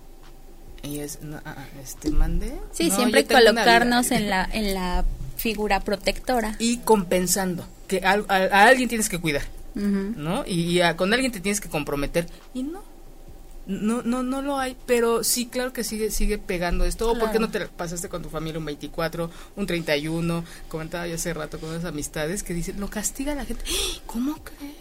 Y 0.82 0.98
es, 0.98 1.20
ah, 1.32 1.42
ah, 1.44 1.66
este, 1.82 2.10
mande. 2.10 2.52
Sí, 2.72 2.90
siempre 2.90 3.24
colocarnos 3.24 4.10
en 4.10 4.28
la, 4.28 4.48
en 4.52 4.74
la 4.74 5.04
figura 5.36 5.80
protectora. 5.80 6.56
Y 6.58 6.78
compensando, 6.78 7.64
que 7.86 8.00
a 8.04 8.66
alguien 8.66 8.88
tienes 8.88 9.08
que 9.08 9.20
cuidar. 9.20 9.42
¿no? 9.74 10.44
Y, 10.46 10.80
con 10.96 11.12
alguien 11.12 11.32
te 11.32 11.40
tienes 11.40 11.60
que 11.60 11.68
comprometer 11.68 12.26
y 12.54 12.62
no. 12.62 12.82
No, 13.66 14.02
no, 14.02 14.22
no 14.22 14.42
lo 14.42 14.58
hay, 14.58 14.76
pero 14.86 15.22
sí, 15.22 15.46
claro 15.46 15.72
que 15.72 15.84
sigue, 15.84 16.10
sigue 16.10 16.38
pegando 16.38 16.84
esto. 16.84 17.10
¿O 17.10 17.18
por 17.18 17.30
qué 17.30 17.38
no 17.38 17.50
te 17.50 17.66
pasaste 17.66 18.08
con 18.08 18.22
tu 18.22 18.28
familia 18.28 18.58
un 18.58 18.64
24, 18.64 19.30
un 19.56 19.66
31? 19.66 20.44
Comentaba 20.68 21.06
yo 21.06 21.14
hace 21.14 21.32
rato 21.32 21.60
con 21.60 21.70
unas 21.70 21.84
amistades 21.84 22.42
que 22.42 22.54
dicen, 22.54 22.80
lo 22.80 22.88
castiga 22.88 23.34
la 23.34 23.44
gente. 23.44 23.64
¡Ah! 23.68 24.00
¿Cómo 24.06 24.34
crees? 24.42 24.74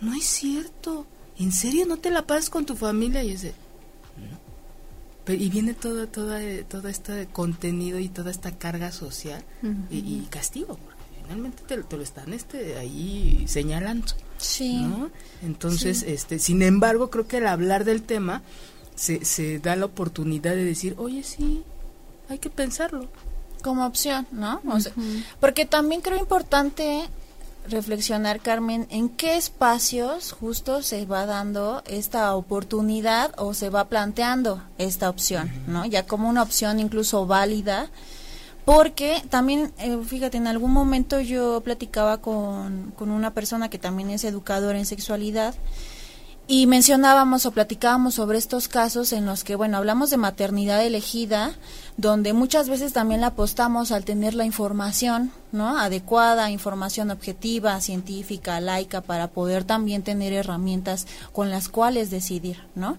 No 0.00 0.14
es 0.14 0.24
cierto. 0.24 1.06
¿En 1.38 1.52
serio 1.52 1.86
no 1.86 1.98
te 1.98 2.10
la 2.10 2.26
pasas 2.26 2.50
con 2.50 2.66
tu 2.66 2.76
familia? 2.76 3.22
Y 3.22 3.32
es 3.32 3.42
de, 3.42 3.54
y 5.28 5.48
viene 5.48 5.74
todo, 5.74 6.06
todo, 6.06 6.36
todo 6.68 6.88
este 6.88 7.26
contenido 7.26 7.98
y 7.98 8.08
toda 8.08 8.30
esta 8.30 8.56
carga 8.56 8.92
social 8.92 9.42
y, 9.90 10.20
castigo, 10.30 10.76
porque 10.76 10.95
finalmente 11.26 11.62
te, 11.66 11.96
lo 11.96 12.02
están 12.02 12.32
este, 12.32 12.76
ahí 12.76 13.44
señalando. 13.48 14.06
Sí. 14.38 14.86
Entonces, 15.42 16.02
este, 16.02 16.38
sin 16.38 16.62
embargo, 16.62 17.10
creo 17.10 17.26
que 17.26 17.38
al 17.38 17.48
hablar 17.48 17.84
del 17.84 18.02
tema 18.02 18.42
se, 18.94 19.24
se 19.24 19.58
da 19.58 19.76
la 19.76 19.86
oportunidad 19.86 20.54
de 20.54 20.64
decir, 20.64 20.94
oye, 20.98 21.22
sí, 21.22 21.64
hay 22.28 22.38
que 22.38 22.50
pensarlo. 22.50 23.08
Como 23.62 23.84
opción, 23.84 24.28
¿no? 24.30 24.60
porque 25.40 25.64
también 25.64 26.00
creo 26.00 26.18
importante 26.18 27.08
reflexionar, 27.68 28.40
Carmen, 28.40 28.86
en 28.90 29.08
qué 29.08 29.36
espacios 29.36 30.30
justo 30.30 30.82
se 30.82 31.04
va 31.04 31.26
dando 31.26 31.82
esta 31.86 32.32
oportunidad 32.36 33.34
o 33.38 33.54
se 33.54 33.68
va 33.68 33.88
planteando 33.88 34.62
esta 34.78 35.10
opción, 35.10 35.50
¿no? 35.66 35.84
Ya 35.84 36.06
como 36.06 36.28
una 36.28 36.44
opción 36.44 36.78
incluso 36.78 37.26
válida, 37.26 37.90
porque 38.66 39.22
también, 39.30 39.72
eh, 39.78 39.96
fíjate, 40.10 40.36
en 40.36 40.48
algún 40.48 40.72
momento 40.72 41.20
yo 41.20 41.60
platicaba 41.60 42.18
con, 42.18 42.92
con 42.96 43.10
una 43.10 43.32
persona 43.32 43.70
que 43.70 43.78
también 43.78 44.10
es 44.10 44.24
educadora 44.24 44.76
en 44.76 44.86
sexualidad 44.86 45.54
y 46.48 46.66
mencionábamos 46.66 47.44
o 47.44 47.50
platicábamos 47.50 48.14
sobre 48.14 48.38
estos 48.38 48.68
casos 48.68 49.12
en 49.12 49.26
los 49.26 49.42
que, 49.42 49.56
bueno, 49.56 49.78
hablamos 49.78 50.10
de 50.10 50.16
maternidad 50.16 50.84
elegida, 50.84 51.54
donde 51.96 52.32
muchas 52.32 52.68
veces 52.68 52.92
también 52.92 53.20
la 53.20 53.28
apostamos 53.28 53.90
al 53.90 54.04
tener 54.04 54.34
la 54.34 54.44
información, 54.44 55.32
¿no? 55.50 55.76
Adecuada, 55.78 56.50
información 56.50 57.10
objetiva, 57.10 57.80
científica, 57.80 58.60
laica, 58.60 59.00
para 59.00 59.28
poder 59.28 59.64
también 59.64 60.02
tener 60.02 60.32
herramientas 60.32 61.08
con 61.32 61.50
las 61.50 61.68
cuales 61.68 62.10
decidir, 62.10 62.58
¿no? 62.76 62.98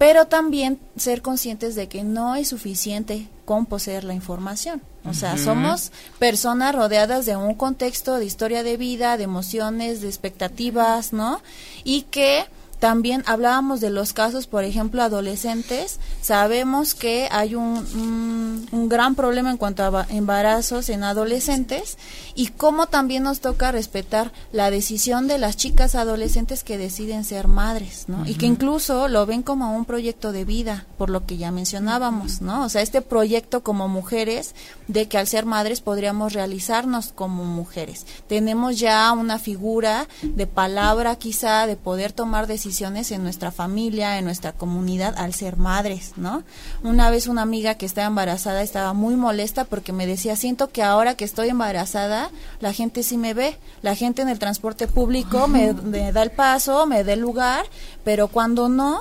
Pero 0.00 0.28
también 0.28 0.80
ser 0.96 1.20
conscientes 1.20 1.74
de 1.74 1.86
que 1.86 2.04
no 2.04 2.34
es 2.34 2.48
suficiente 2.48 3.28
con 3.44 3.66
poseer 3.66 4.02
la 4.04 4.14
información. 4.14 4.80
O 5.04 5.12
sea, 5.12 5.36
somos 5.36 5.92
personas 6.18 6.74
rodeadas 6.74 7.26
de 7.26 7.36
un 7.36 7.54
contexto 7.54 8.16
de 8.16 8.24
historia 8.24 8.62
de 8.62 8.78
vida, 8.78 9.18
de 9.18 9.24
emociones, 9.24 10.00
de 10.00 10.08
expectativas, 10.08 11.12
¿no? 11.12 11.42
Y 11.84 12.04
que 12.04 12.46
también 12.80 13.22
hablábamos 13.26 13.80
de 13.80 13.90
los 13.90 14.14
casos, 14.14 14.46
por 14.46 14.64
ejemplo, 14.64 15.02
adolescentes. 15.02 16.00
Sabemos 16.22 16.94
que 16.94 17.28
hay 17.30 17.54
un, 17.54 18.66
un, 18.72 18.88
gran 18.88 19.14
problema 19.14 19.50
en 19.50 19.58
cuanto 19.58 19.84
a 19.84 20.06
embarazos 20.08 20.88
en 20.88 21.04
adolescentes 21.04 21.98
y 22.34 22.48
cómo 22.48 22.86
también 22.86 23.22
nos 23.22 23.40
toca 23.40 23.70
respetar 23.70 24.32
la 24.50 24.70
decisión 24.70 25.28
de 25.28 25.36
las 25.36 25.58
chicas 25.58 25.94
adolescentes 25.94 26.64
que 26.64 26.78
deciden 26.78 27.24
ser 27.24 27.48
madres, 27.48 28.04
¿no? 28.08 28.26
Y 28.26 28.34
que 28.34 28.46
incluso 28.46 29.08
lo 29.08 29.26
ven 29.26 29.42
como 29.42 29.76
un 29.76 29.84
proyecto 29.84 30.32
de 30.32 30.46
vida, 30.46 30.86
por 30.96 31.10
lo 31.10 31.26
que 31.26 31.36
ya 31.36 31.52
mencionábamos, 31.52 32.40
¿no? 32.40 32.64
O 32.64 32.68
sea, 32.70 32.80
este 32.80 33.02
proyecto 33.02 33.62
como 33.62 33.88
mujeres 33.88 34.54
de 34.88 35.06
que 35.06 35.18
al 35.18 35.26
ser 35.26 35.44
madres 35.44 35.82
podríamos 35.82 36.32
realizarnos 36.32 37.12
como 37.14 37.44
mujeres. 37.44 38.06
Tenemos 38.26 38.78
ya 38.78 39.12
una 39.12 39.38
figura 39.38 40.08
de 40.22 40.46
palabra 40.46 41.16
quizá 41.16 41.66
de 41.66 41.76
poder 41.76 42.12
tomar 42.12 42.46
decisiones 42.46 42.69
en 42.80 43.22
nuestra 43.22 43.50
familia, 43.50 44.18
en 44.18 44.24
nuestra 44.24 44.52
comunidad 44.52 45.14
al 45.18 45.34
ser 45.34 45.56
madres, 45.56 46.12
¿no? 46.16 46.44
Una 46.82 47.10
vez 47.10 47.26
una 47.26 47.42
amiga 47.42 47.74
que 47.74 47.84
estaba 47.84 48.06
embarazada 48.06 48.62
estaba 48.62 48.92
muy 48.92 49.16
molesta 49.16 49.64
porque 49.64 49.92
me 49.92 50.06
decía, 50.06 50.36
siento 50.36 50.70
que 50.70 50.82
ahora 50.82 51.14
que 51.14 51.24
estoy 51.24 51.48
embarazada, 51.48 52.30
la 52.60 52.72
gente 52.72 53.02
sí 53.02 53.16
me 53.16 53.34
ve, 53.34 53.58
la 53.82 53.94
gente 53.96 54.22
en 54.22 54.28
el 54.28 54.38
transporte 54.38 54.86
público 54.86 55.48
me, 55.48 55.72
me 55.72 56.12
da 56.12 56.22
el 56.22 56.30
paso, 56.30 56.86
me 56.86 57.02
da 57.02 57.12
el 57.12 57.20
lugar, 57.20 57.66
pero 58.04 58.28
cuando 58.28 58.68
no, 58.68 59.00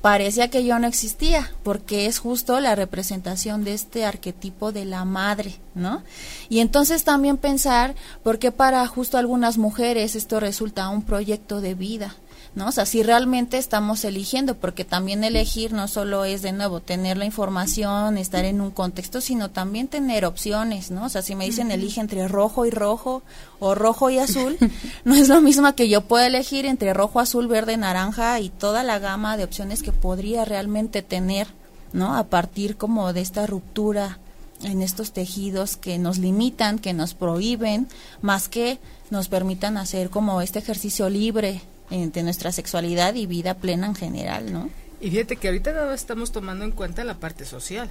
parecía 0.00 0.48
que 0.48 0.64
yo 0.64 0.78
no 0.78 0.86
existía, 0.86 1.52
porque 1.62 2.06
es 2.06 2.18
justo 2.18 2.58
la 2.60 2.74
representación 2.74 3.64
de 3.64 3.74
este 3.74 4.04
arquetipo 4.04 4.72
de 4.72 4.84
la 4.84 5.04
madre, 5.04 5.56
¿no? 5.74 6.02
Y 6.48 6.60
entonces 6.60 7.04
también 7.04 7.36
pensar 7.36 7.94
por 8.22 8.38
qué 8.38 8.50
para 8.52 8.86
justo 8.86 9.18
algunas 9.18 9.58
mujeres 9.58 10.14
esto 10.14 10.40
resulta 10.40 10.88
un 10.88 11.02
proyecto 11.02 11.60
de 11.60 11.74
vida, 11.74 12.14
¿no? 12.54 12.68
O 12.68 12.72
sea, 12.72 12.84
si 12.84 13.02
realmente 13.02 13.58
estamos 13.58 14.04
eligiendo, 14.04 14.56
porque 14.56 14.84
también 14.84 15.22
elegir 15.22 15.72
no 15.72 15.86
solo 15.86 16.24
es 16.24 16.42
de 16.42 16.52
nuevo 16.52 16.80
tener 16.80 17.16
la 17.16 17.24
información, 17.24 18.18
estar 18.18 18.44
en 18.44 18.60
un 18.60 18.70
contexto, 18.70 19.20
sino 19.20 19.50
también 19.50 19.86
tener 19.86 20.24
opciones, 20.24 20.90
¿no? 20.90 21.04
O 21.04 21.08
sea, 21.08 21.22
si 21.22 21.36
me 21.36 21.44
dicen 21.44 21.70
elige 21.70 22.00
entre 22.00 22.26
rojo 22.26 22.66
y 22.66 22.70
rojo 22.70 23.22
o 23.60 23.74
rojo 23.74 24.10
y 24.10 24.18
azul, 24.18 24.58
no 25.04 25.14
es 25.14 25.28
lo 25.28 25.40
mismo 25.40 25.72
que 25.74 25.88
yo 25.88 26.02
pueda 26.02 26.26
elegir 26.26 26.66
entre 26.66 26.92
rojo, 26.92 27.20
azul, 27.20 27.46
verde, 27.46 27.76
naranja 27.76 28.40
y 28.40 28.48
toda 28.48 28.82
la 28.82 28.98
gama 28.98 29.36
de 29.36 29.44
opciones 29.44 29.82
que 29.82 29.92
podría 29.92 30.44
realmente 30.44 31.02
tener, 31.02 31.46
¿no? 31.92 32.16
A 32.16 32.24
partir 32.24 32.76
como 32.76 33.12
de 33.12 33.20
esta 33.20 33.46
ruptura 33.46 34.18
en 34.64 34.82
estos 34.82 35.12
tejidos 35.12 35.76
que 35.76 35.98
nos 35.98 36.18
limitan, 36.18 36.78
que 36.78 36.92
nos 36.92 37.14
prohíben, 37.14 37.88
más 38.20 38.48
que 38.48 38.78
nos 39.08 39.28
permitan 39.28 39.76
hacer 39.76 40.10
como 40.10 40.42
este 40.42 40.58
ejercicio 40.58 41.08
libre 41.08 41.62
de 41.90 42.22
nuestra 42.22 42.52
sexualidad 42.52 43.14
y 43.14 43.26
vida 43.26 43.54
plena 43.54 43.86
en 43.86 43.94
general, 43.94 44.52
¿no? 44.52 44.70
Y 45.00 45.10
fíjate 45.10 45.36
que 45.36 45.48
ahorita 45.48 45.72
no 45.72 45.92
estamos 45.92 46.30
tomando 46.30 46.64
en 46.64 46.72
cuenta 46.72 47.04
la 47.04 47.14
parte 47.14 47.44
social. 47.44 47.88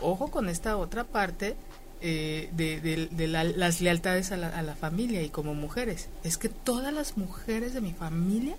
Ojo 0.00 0.30
con 0.30 0.48
esta 0.48 0.76
otra 0.76 1.04
parte 1.04 1.56
eh, 2.00 2.50
de, 2.52 3.56
las 3.56 3.80
lealtades 3.80 4.30
a 4.30 4.36
la, 4.36 4.76
familia 4.76 5.22
y 5.22 5.28
como 5.28 5.54
mujeres. 5.54 6.08
Es 6.22 6.36
que 6.38 6.48
todas 6.48 6.92
las 6.92 7.16
mujeres 7.16 7.74
de 7.74 7.80
mi 7.80 7.92
familia 7.92 8.56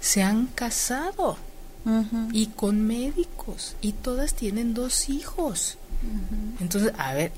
se 0.00 0.22
han 0.22 0.46
casado 0.48 1.36
y 2.32 2.48
con 2.48 2.86
médicos 2.86 3.76
y 3.80 3.92
todas 3.92 4.34
tienen 4.34 4.74
dos 4.74 5.08
hijos. 5.08 5.78
Entonces, 6.60 6.92
a 6.98 7.14
ver, 7.14 7.32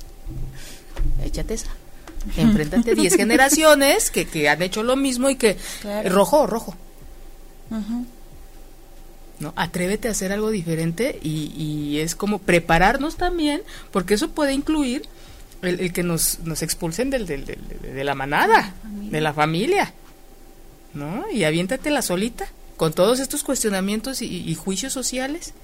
échate 1.23 1.55
esa 1.55 1.71
enfréntate 2.37 2.95
10 2.95 3.17
generaciones 3.17 4.11
que, 4.11 4.27
que 4.27 4.49
han 4.49 4.63
hecho 4.63 4.83
lo 4.83 4.97
mismo 4.97 5.31
y 5.31 5.37
que 5.37 5.57
rojo, 6.05 6.47
rojo. 6.47 6.77
¿No? 9.39 9.55
Atrévete 9.57 10.09
a 10.09 10.11
hacer 10.11 10.33
algo 10.33 10.51
diferente 10.51 11.19
y, 11.23 11.53
y, 11.57 12.01
es 12.01 12.15
como 12.15 12.41
prepararnos 12.41 13.17
también, 13.17 13.63
porque 13.91 14.15
eso 14.15 14.31
puede 14.31 14.53
incluir 14.53 15.03
el, 15.63 15.93
que 15.93 16.03
nos, 16.03 16.41
nos 16.41 16.63
expulsen 16.63 17.11
del, 17.11 17.27
del, 17.27 17.45
de 17.47 18.05
la 18.05 18.15
manada, 18.15 18.75
de 18.85 19.21
la 19.21 19.33
familia. 19.33 19.95
¿No? 20.93 21.25
Y 21.33 21.45
aviéntate 21.45 21.91
la 21.91 22.03
solita, 22.03 22.49
con 22.77 22.93
todos 22.93 23.21
estos 23.21 23.45
cuestionamientos 23.45 24.23
y, 24.23 24.55
juicios 24.55 24.93
sociales. 24.93 25.55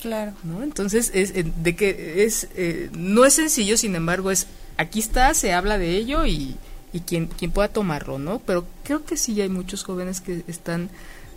Claro. 0.00 0.32
¿No? 0.42 0.62
Entonces, 0.62 1.10
es, 1.14 1.30
eh, 1.30 1.44
de 1.44 1.76
que 1.76 2.24
es, 2.24 2.48
eh, 2.56 2.90
no 2.92 3.24
es 3.24 3.34
sencillo, 3.34 3.76
sin 3.76 3.94
embargo, 3.94 4.30
es 4.30 4.46
aquí 4.76 5.00
está, 5.00 5.34
se 5.34 5.52
habla 5.52 5.78
de 5.78 5.96
ello 5.96 6.26
y, 6.26 6.56
y 6.92 7.00
quien, 7.00 7.26
quien 7.26 7.50
pueda 7.50 7.68
tomarlo, 7.68 8.18
¿no? 8.18 8.38
Pero 8.40 8.66
creo 8.84 9.04
que 9.04 9.16
sí 9.16 9.40
hay 9.40 9.48
muchos 9.48 9.82
jóvenes 9.82 10.20
que 10.20 10.44
están, 10.46 10.90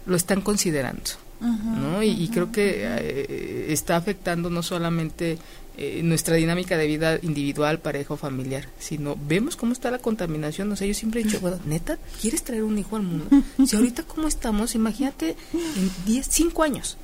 lo 0.06 0.16
están 0.16 0.42
considerando, 0.42 1.12
¿no? 1.40 2.04
Y, 2.04 2.30
creo 2.30 2.52
que 2.52 2.84
eh, 2.84 3.74
está 3.74 3.96
afectando 3.96 4.50
no 4.50 4.64
solamente 4.64 5.38
eh, 5.80 6.02
nuestra 6.04 6.36
dinámica 6.36 6.78
de 6.78 6.88
vida 6.88 7.20
individual, 7.22 7.80
pareja 7.80 8.16
o 8.16 8.18
familiar, 8.18 8.68
sino 8.80 9.16
vemos 9.28 9.56
cómo 9.56 9.74
está 9.74 9.92
la 9.92 10.00
contaminación. 10.00 10.72
O 10.72 10.76
sea, 10.76 10.88
yo 10.88 10.94
siempre 10.94 11.22
he 11.22 11.24
dicho, 11.24 11.40
bueno, 11.40 11.60
neta, 11.66 12.00
¿quieres 12.22 12.44
traer 12.44 12.64
un 12.64 12.78
hijo 12.78 12.96
al 12.96 13.04
mundo? 13.04 13.28
Si 13.68 13.76
ahorita 13.76 14.04
cómo 14.04 14.28
estamos, 14.28 14.76
imagínate 14.76 15.36
en 15.54 15.92
10, 16.06 16.28
5 16.30 16.64
años. 16.64 16.98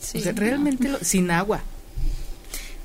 Sí, 0.00 0.20
realmente 0.32 1.04
sin 1.04 1.30
agua, 1.30 1.62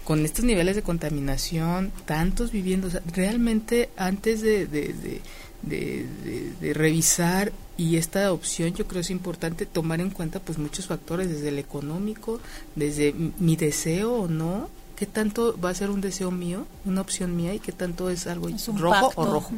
con 0.05 0.23
estos 0.23 0.45
niveles 0.45 0.75
de 0.75 0.83
contaminación, 0.83 1.91
tantos 2.05 2.51
viviendo, 2.51 2.89
realmente 3.13 3.89
antes 3.97 4.41
de, 4.41 4.67
de, 4.67 5.19
de, 5.63 6.73
revisar 6.73 7.51
y 7.75 7.97
esta 7.97 8.31
opción 8.31 8.73
yo 8.75 8.87
creo 8.87 9.01
es 9.01 9.09
importante 9.09 9.65
tomar 9.65 9.99
en 9.99 10.11
cuenta 10.11 10.39
pues 10.39 10.59
muchos 10.59 10.85
factores, 10.85 11.29
desde 11.29 11.49
el 11.49 11.59
económico, 11.59 12.39
desde 12.75 13.13
mi 13.39 13.55
deseo 13.55 14.13
o 14.13 14.27
no, 14.27 14.69
qué 14.95 15.05
tanto 15.05 15.59
va 15.59 15.69
a 15.69 15.73
ser 15.73 15.89
un 15.89 16.01
deseo 16.01 16.31
mío, 16.31 16.65
una 16.85 17.01
opción 17.01 17.35
mía 17.35 17.53
y 17.53 17.59
qué 17.59 17.71
tanto 17.71 18.09
es 18.09 18.27
algo 18.27 18.49
rojo 18.77 19.11
o 19.15 19.25
rojo. 19.25 19.51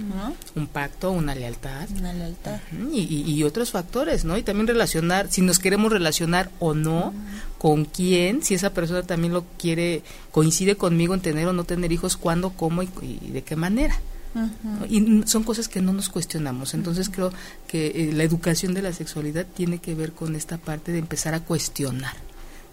Un 0.55 0.67
pacto, 0.67 1.11
una 1.11 1.35
lealtad. 1.35 1.87
Una 1.97 2.13
lealtad. 2.13 2.59
y, 2.91 3.31
y, 3.31 3.43
otros 3.43 3.71
factores, 3.71 4.25
¿no? 4.25 4.37
Y 4.37 4.43
también 4.43 4.67
relacionar, 4.67 5.31
si 5.31 5.41
nos 5.41 5.59
queremos 5.59 5.91
relacionar 5.91 6.49
o 6.59 6.73
no, 6.73 7.13
con 7.57 7.85
quién, 7.85 8.43
si 8.43 8.55
esa 8.55 8.73
persona 8.73 9.03
también 9.03 9.33
lo 9.33 9.45
quiere, 9.57 10.01
coincide 10.31 10.75
conmigo 10.75 11.13
en 11.13 11.21
tener 11.21 11.47
o 11.47 11.53
no 11.53 11.63
tener 11.63 11.91
hijos, 11.91 12.17
cuándo, 12.17 12.51
cómo 12.51 12.83
y, 12.83 12.87
de 13.31 13.43
qué 13.43 13.55
manera. 13.55 13.99
Y 14.87 15.23
son 15.25 15.43
cosas 15.43 15.67
que 15.67 15.81
no 15.81 15.93
nos 15.93 16.09
cuestionamos. 16.09 16.75
Entonces 16.75 17.09
creo 17.09 17.31
que 17.67 17.87
eh, 17.87 18.13
la 18.13 18.23
educación 18.23 18.75
de 18.75 18.83
la 18.83 18.93
sexualidad 18.93 19.47
tiene 19.55 19.79
que 19.79 19.95
ver 19.95 20.11
con 20.11 20.35
esta 20.35 20.57
parte 20.57 20.91
de 20.91 20.99
empezar 20.99 21.33
a 21.33 21.39
cuestionar 21.39 22.13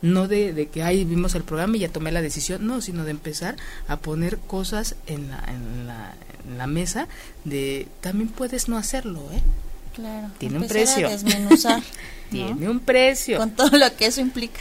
no 0.05 0.29
de, 0.29 0.69
que 0.71 0.83
ahí 0.83 1.05
vimos 1.05 1.35
el 1.35 1.45
programa 1.45 1.77
y 1.77 1.81
ya 1.81 1.89
tomé 1.89 2.13
la 2.13 2.21
decisión, 2.21 2.67
no, 2.67 2.83
sino 2.83 3.05
de 3.05 3.11
empezar 3.11 3.57
a 3.89 3.97
poner 3.99 4.37
cosas 4.39 4.97
en 5.07 5.31
la, 5.31 5.43
en 5.49 5.87
la, 5.87 6.15
en 6.47 6.59
la 6.59 6.67
mesa 6.67 7.09
de 7.45 7.89
también 8.03 8.29
puedes 8.29 8.69
no 8.69 8.77
hacerlo, 8.77 9.21
¿eh? 9.33 9.41
Claro. 9.95 10.29
Tiene 10.39 10.59
un 10.59 10.67
precio. 10.67 11.09
desmenuzar. 11.09 11.83
Tiene 12.31 12.69
un 12.69 12.81
precio. 12.81 13.39
Con 13.39 13.53
todo 13.53 13.79
lo 13.79 13.95
que 13.97 14.07
eso 14.07 14.21
implica. 14.21 14.61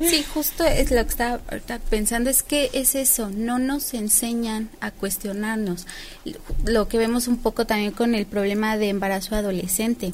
sí, 0.00 0.24
justo 0.34 0.64
es 0.64 0.90
lo 0.90 1.04
que 1.04 1.10
estaba 1.10 1.40
pensando, 1.88 2.30
es 2.30 2.42
que 2.42 2.70
es 2.72 2.96
eso, 2.96 3.30
no 3.30 3.60
nos 3.60 3.94
enseñan 3.94 4.68
a 4.80 4.90
cuestionarnos. 4.90 5.86
Lo 6.64 6.88
que 6.88 6.98
vemos 6.98 7.28
un 7.28 7.36
poco 7.36 7.64
también 7.64 7.92
con 7.92 8.14
el 8.16 8.26
problema 8.26 8.76
de 8.76 8.88
embarazo 8.88 9.36
adolescente. 9.36 10.12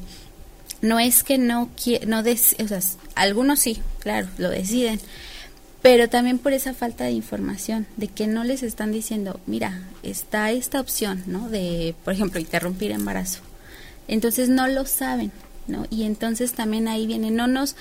No 0.83 0.99
es 0.99 1.25
que 1.25 1.39
no 1.39 1.71
no 2.07 2.21
o 2.21 2.69
sea, 2.69 2.81
algunos 3.15 3.61
sí, 3.61 3.81
claro, 4.01 4.29
lo 4.37 4.51
deciden, 4.51 5.01
pero 5.81 6.09
también 6.09 6.39
por 6.39 6.53
esa 6.53 6.75
falta 6.75 7.05
de 7.05 7.13
información, 7.13 7.87
de 7.97 8.09
que 8.09 8.27
no 8.27 8.45
les 8.45 8.63
están 8.63 8.93
diciendo, 8.93 9.41
mira, 9.47 9.83
está 10.03 10.51
esta 10.51 10.81
opción, 10.81 11.23
¿no? 11.27 11.49
De, 11.49 11.95
por 12.05 12.13
ejemplo, 12.13 12.41
interrumpir 12.41 12.91
embarazo. 12.91 13.41
Entonces 14.07 14.49
no 14.49 14.69
lo 14.69 14.85
saben. 14.85 15.33
¿no? 15.67 15.87
Y 15.91 16.05
entonces 16.05 16.53
también 16.53 16.89
ahí 16.89 17.07
viene, 17.07 17.31
no 17.31 17.47
nos, 17.47 17.77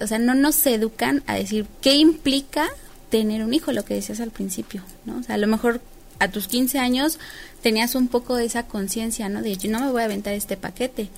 o 0.00 0.06
sea, 0.06 0.18
no 0.18 0.34
nos 0.34 0.64
educan 0.66 1.22
a 1.26 1.34
decir 1.34 1.66
qué 1.80 1.94
implica 1.94 2.68
tener 3.10 3.44
un 3.44 3.54
hijo, 3.54 3.72
lo 3.72 3.84
que 3.84 3.94
decías 3.94 4.20
al 4.20 4.30
principio, 4.30 4.82
¿no? 5.04 5.18
O 5.18 5.22
sea, 5.22 5.36
a 5.36 5.38
lo 5.38 5.46
mejor 5.46 5.80
a 6.18 6.28
tus 6.28 6.48
15 6.48 6.78
años 6.78 7.18
tenías 7.62 7.94
un 7.94 8.08
poco 8.08 8.36
de 8.36 8.44
esa 8.44 8.64
conciencia, 8.64 9.28
¿no? 9.28 9.42
De 9.42 9.56
yo 9.56 9.70
no 9.70 9.80
me 9.80 9.90
voy 9.90 10.02
a 10.02 10.06
aventar 10.06 10.34
este 10.34 10.56
paquete, 10.56 11.08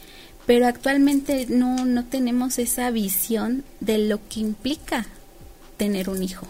pero 0.47 0.67
actualmente 0.67 1.47
no, 1.49 1.85
no 1.85 2.05
tenemos 2.05 2.59
esa 2.59 2.91
visión 2.91 3.65
de 3.81 3.99
lo 3.99 4.21
que 4.29 4.41
implica 4.41 5.07
tener 5.77 6.09
un 6.09 6.23
hijo, 6.23 6.47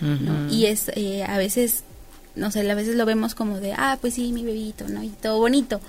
¿no? 0.00 0.52
Y 0.52 0.66
es, 0.66 0.90
eh, 0.94 1.24
a 1.24 1.38
veces, 1.38 1.82
no 2.36 2.50
sé, 2.50 2.70
a 2.70 2.74
veces 2.74 2.94
lo 2.94 3.04
vemos 3.04 3.34
como 3.34 3.58
de, 3.58 3.72
ah, 3.72 3.98
pues 4.00 4.14
sí, 4.14 4.32
mi 4.32 4.44
bebito, 4.44 4.86
¿no? 4.88 5.02
Y 5.02 5.08
todo 5.08 5.38
bonito, 5.38 5.80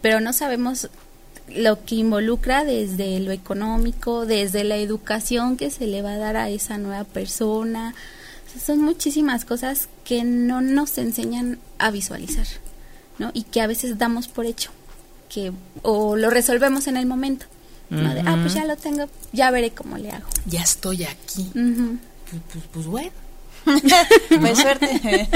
pero 0.00 0.20
no 0.20 0.32
sabemos 0.32 0.88
lo 1.48 1.84
que 1.84 1.96
involucra 1.96 2.64
desde 2.64 3.20
lo 3.20 3.30
económico, 3.30 4.26
desde 4.26 4.64
la 4.64 4.76
educación 4.76 5.56
que 5.56 5.70
se 5.70 5.86
le 5.86 6.02
va 6.02 6.14
a 6.14 6.18
dar 6.18 6.36
a 6.36 6.48
esa 6.48 6.78
nueva 6.78 7.04
persona. 7.04 7.94
son 8.64 8.80
muchísimas 8.80 9.44
cosas 9.44 9.88
que 10.04 10.24
no 10.24 10.60
nos 10.60 10.98
enseñan 10.98 11.58
a 11.78 11.90
visualizar, 11.90 12.46
¿no? 13.18 13.30
Y 13.34 13.44
que 13.44 13.60
a 13.60 13.66
veces 13.66 13.98
damos 13.98 14.28
por 14.28 14.46
hecho, 14.46 14.70
que 15.32 15.52
o 15.82 16.16
lo 16.16 16.30
resolvemos 16.30 16.86
en 16.86 16.96
el 16.96 17.06
momento. 17.06 17.46
¿no? 17.90 18.14
De, 18.14 18.20
ah, 18.20 18.38
pues 18.40 18.54
ya 18.54 18.64
lo 18.64 18.76
tengo, 18.76 19.08
ya 19.32 19.50
veré 19.50 19.70
cómo 19.70 19.98
le 19.98 20.10
hago. 20.10 20.26
Ya 20.46 20.62
estoy 20.62 21.04
aquí. 21.04 21.50
Pues, 21.52 22.42
pues, 22.52 22.64
pues, 22.72 22.86
bueno. 22.86 23.12
pues 24.40 24.58
suerte. 24.58 25.28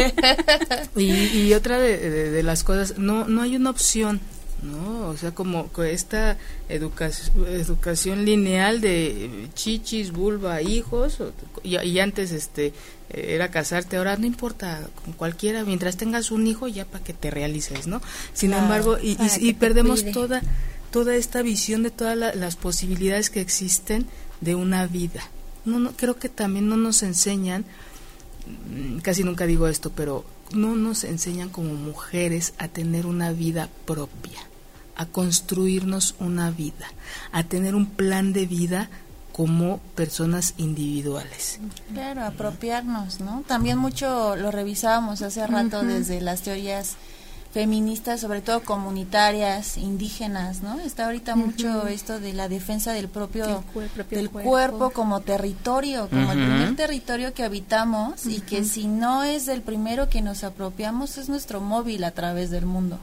y, 0.97 1.53
otra 1.53 1.79
de, 1.79 2.31
de, 2.31 2.43
las 2.43 2.65
cosas, 2.65 2.99
no, 2.99 3.27
no 3.27 3.43
hay 3.43 3.57
una 3.57 3.71
opción 3.71 4.21
¿no? 4.63 5.09
O 5.09 5.17
sea, 5.17 5.33
como 5.33 5.71
esta 5.85 6.37
educación, 6.69 7.47
educación 7.47 8.25
lineal 8.25 8.81
de 8.81 9.49
chichis, 9.55 10.13
vulva, 10.13 10.63
hijos, 10.63 11.19
y, 11.63 11.99
antes 11.99 12.33
este 12.33 12.73
era 13.09 13.51
casarte, 13.51 13.97
ahora 13.97 14.17
no 14.17 14.27
importa, 14.27 14.89
con 15.05 15.15
cualquiera, 15.15 15.65
mientras 15.65 15.97
tengas 15.97 16.31
un 16.31 16.47
hijo 16.47 16.69
ya 16.69 16.85
para 16.85 17.05
que 17.05 17.13
te 17.13 17.31
realices, 17.31 17.87
¿no? 17.87 18.01
Sin 18.33 18.53
embargo, 18.53 18.99
y, 19.01 19.17
y, 19.41 19.53
perdemos 19.55 20.05
toda, 20.13 20.43
toda 20.91 21.15
esta 21.15 21.43
visión 21.43 21.83
de 21.83 21.91
todas 21.91 22.17
las 22.17 22.57
posibilidades 22.57 23.31
que 23.31 23.41
existen 23.41 24.07
de 24.41 24.55
una 24.55 24.87
vida. 24.87 25.23
No, 25.65 25.79
no, 25.79 25.93
creo 25.93 26.17
que 26.17 26.29
también 26.29 26.69
no 26.69 26.77
nos 26.77 27.03
enseñan, 27.03 27.65
mm, 28.71 28.99
casi 28.99 29.25
nunca 29.25 29.47
digo 29.47 29.69
esto, 29.69 29.91
pero 29.91 30.25
no 30.53 30.77
nos 30.77 31.05
enseñan 31.05 31.49
como 31.49 31.75
mujeres 31.75 32.55
a 32.59 32.69
tener 32.69 33.07
una 33.07 33.33
vida 33.33 33.69
propia, 33.85 34.46
a 34.97 35.07
construirnos 35.07 36.15
una 36.19 36.51
vida, 36.51 36.87
a 37.33 37.45
tener 37.45 37.75
un 37.75 37.87
plan 37.87 38.33
de 38.33 38.47
vida 38.47 38.89
como 39.33 39.79
personas 39.95 40.55
individuales. 40.57 41.61
Claro, 41.93 42.25
apropiarnos, 42.25 43.21
¿no? 43.21 43.45
También 43.47 43.77
mucho 43.77 44.35
lo 44.35 44.51
revisábamos 44.51 45.21
hace 45.21 45.47
rato 45.47 45.83
desde 45.83 46.23
las 46.23 46.41
teorías 46.41 46.97
feministas, 47.53 48.21
sobre 48.21 48.43
todo 48.43 48.61
comunitarias, 48.61 49.79
indígenas, 49.79 50.63
¿no? 50.63 50.79
Está 50.81 51.07
ahorita 51.07 51.37
mucho 51.37 51.87
esto 51.87 52.21
de 52.21 52.35
la 52.35 52.49
defensa 52.49 52.93
del 52.93 53.09
propio, 53.09 53.65
del 54.11 54.31
cuerpo. 54.31 54.91
como 54.91 55.21
territorio, 55.21 56.09
como 56.09 56.33
el 56.33 56.39
primer 56.39 56.77
territorio 56.77 57.33
que 57.33 57.45
habitamos 57.45 58.27
y 58.27 58.41
que 58.41 58.65
si 58.65 58.87
no 58.87 59.25
es 59.25 59.49
el 59.49 59.63
primero 59.63 60.09
que 60.09 60.21
nos 60.21 60.45
apropiamos 60.45 61.17
es 61.17 61.29
nuestro 61.29 61.61
móvil 61.61 62.05
a 62.05 62.11
través 62.11 62.51
del 62.51 62.67
mundo, 62.67 62.99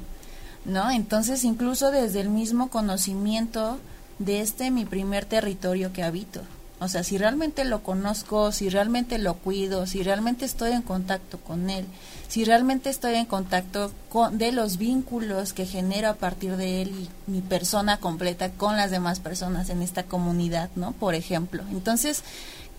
¿no? 0.66 0.92
Entonces 0.92 1.44
incluso 1.44 1.92
desde 1.92 2.22
el 2.22 2.30
mismo 2.30 2.70
conocimiento 2.70 3.80
de 4.20 4.42
este 4.42 4.72
mi 4.72 4.86
primer 4.86 5.26
territorio 5.26 5.92
que 5.94 6.04
habito. 6.04 6.42
O 6.80 6.90
sea, 6.90 7.04
si 7.04 7.18
realmente 7.18 7.64
lo 7.64 7.82
conozco, 7.82 8.52
si 8.52 8.68
realmente 8.68 9.18
lo 9.18 9.36
cuido, 9.36 9.88
si 9.88 10.04
realmente 10.04 10.44
estoy 10.44 10.72
en 10.72 10.82
contacto 10.82 11.38
con 11.40 11.70
él, 11.70 11.86
si 12.28 12.44
realmente 12.44 12.90
estoy 12.90 13.16
en 13.16 13.26
contacto 13.26 13.92
con, 14.10 14.38
de 14.38 14.52
los 14.52 14.78
vínculos 14.78 15.54
que 15.54 15.66
genero 15.66 16.10
a 16.10 16.16
partir 16.16 16.58
de 16.58 16.82
él 16.82 16.90
y 16.90 17.32
mi 17.32 17.40
persona 17.40 17.98
completa 17.98 18.50
con 18.50 18.76
las 18.76 18.92
demás 18.92 19.22
personas 19.22 19.70
en 19.70 19.82
esta 19.82 20.04
comunidad, 20.04 20.70
¿no? 20.76 20.92
Por 20.92 21.16
ejemplo. 21.16 21.64
Entonces, 21.72 22.24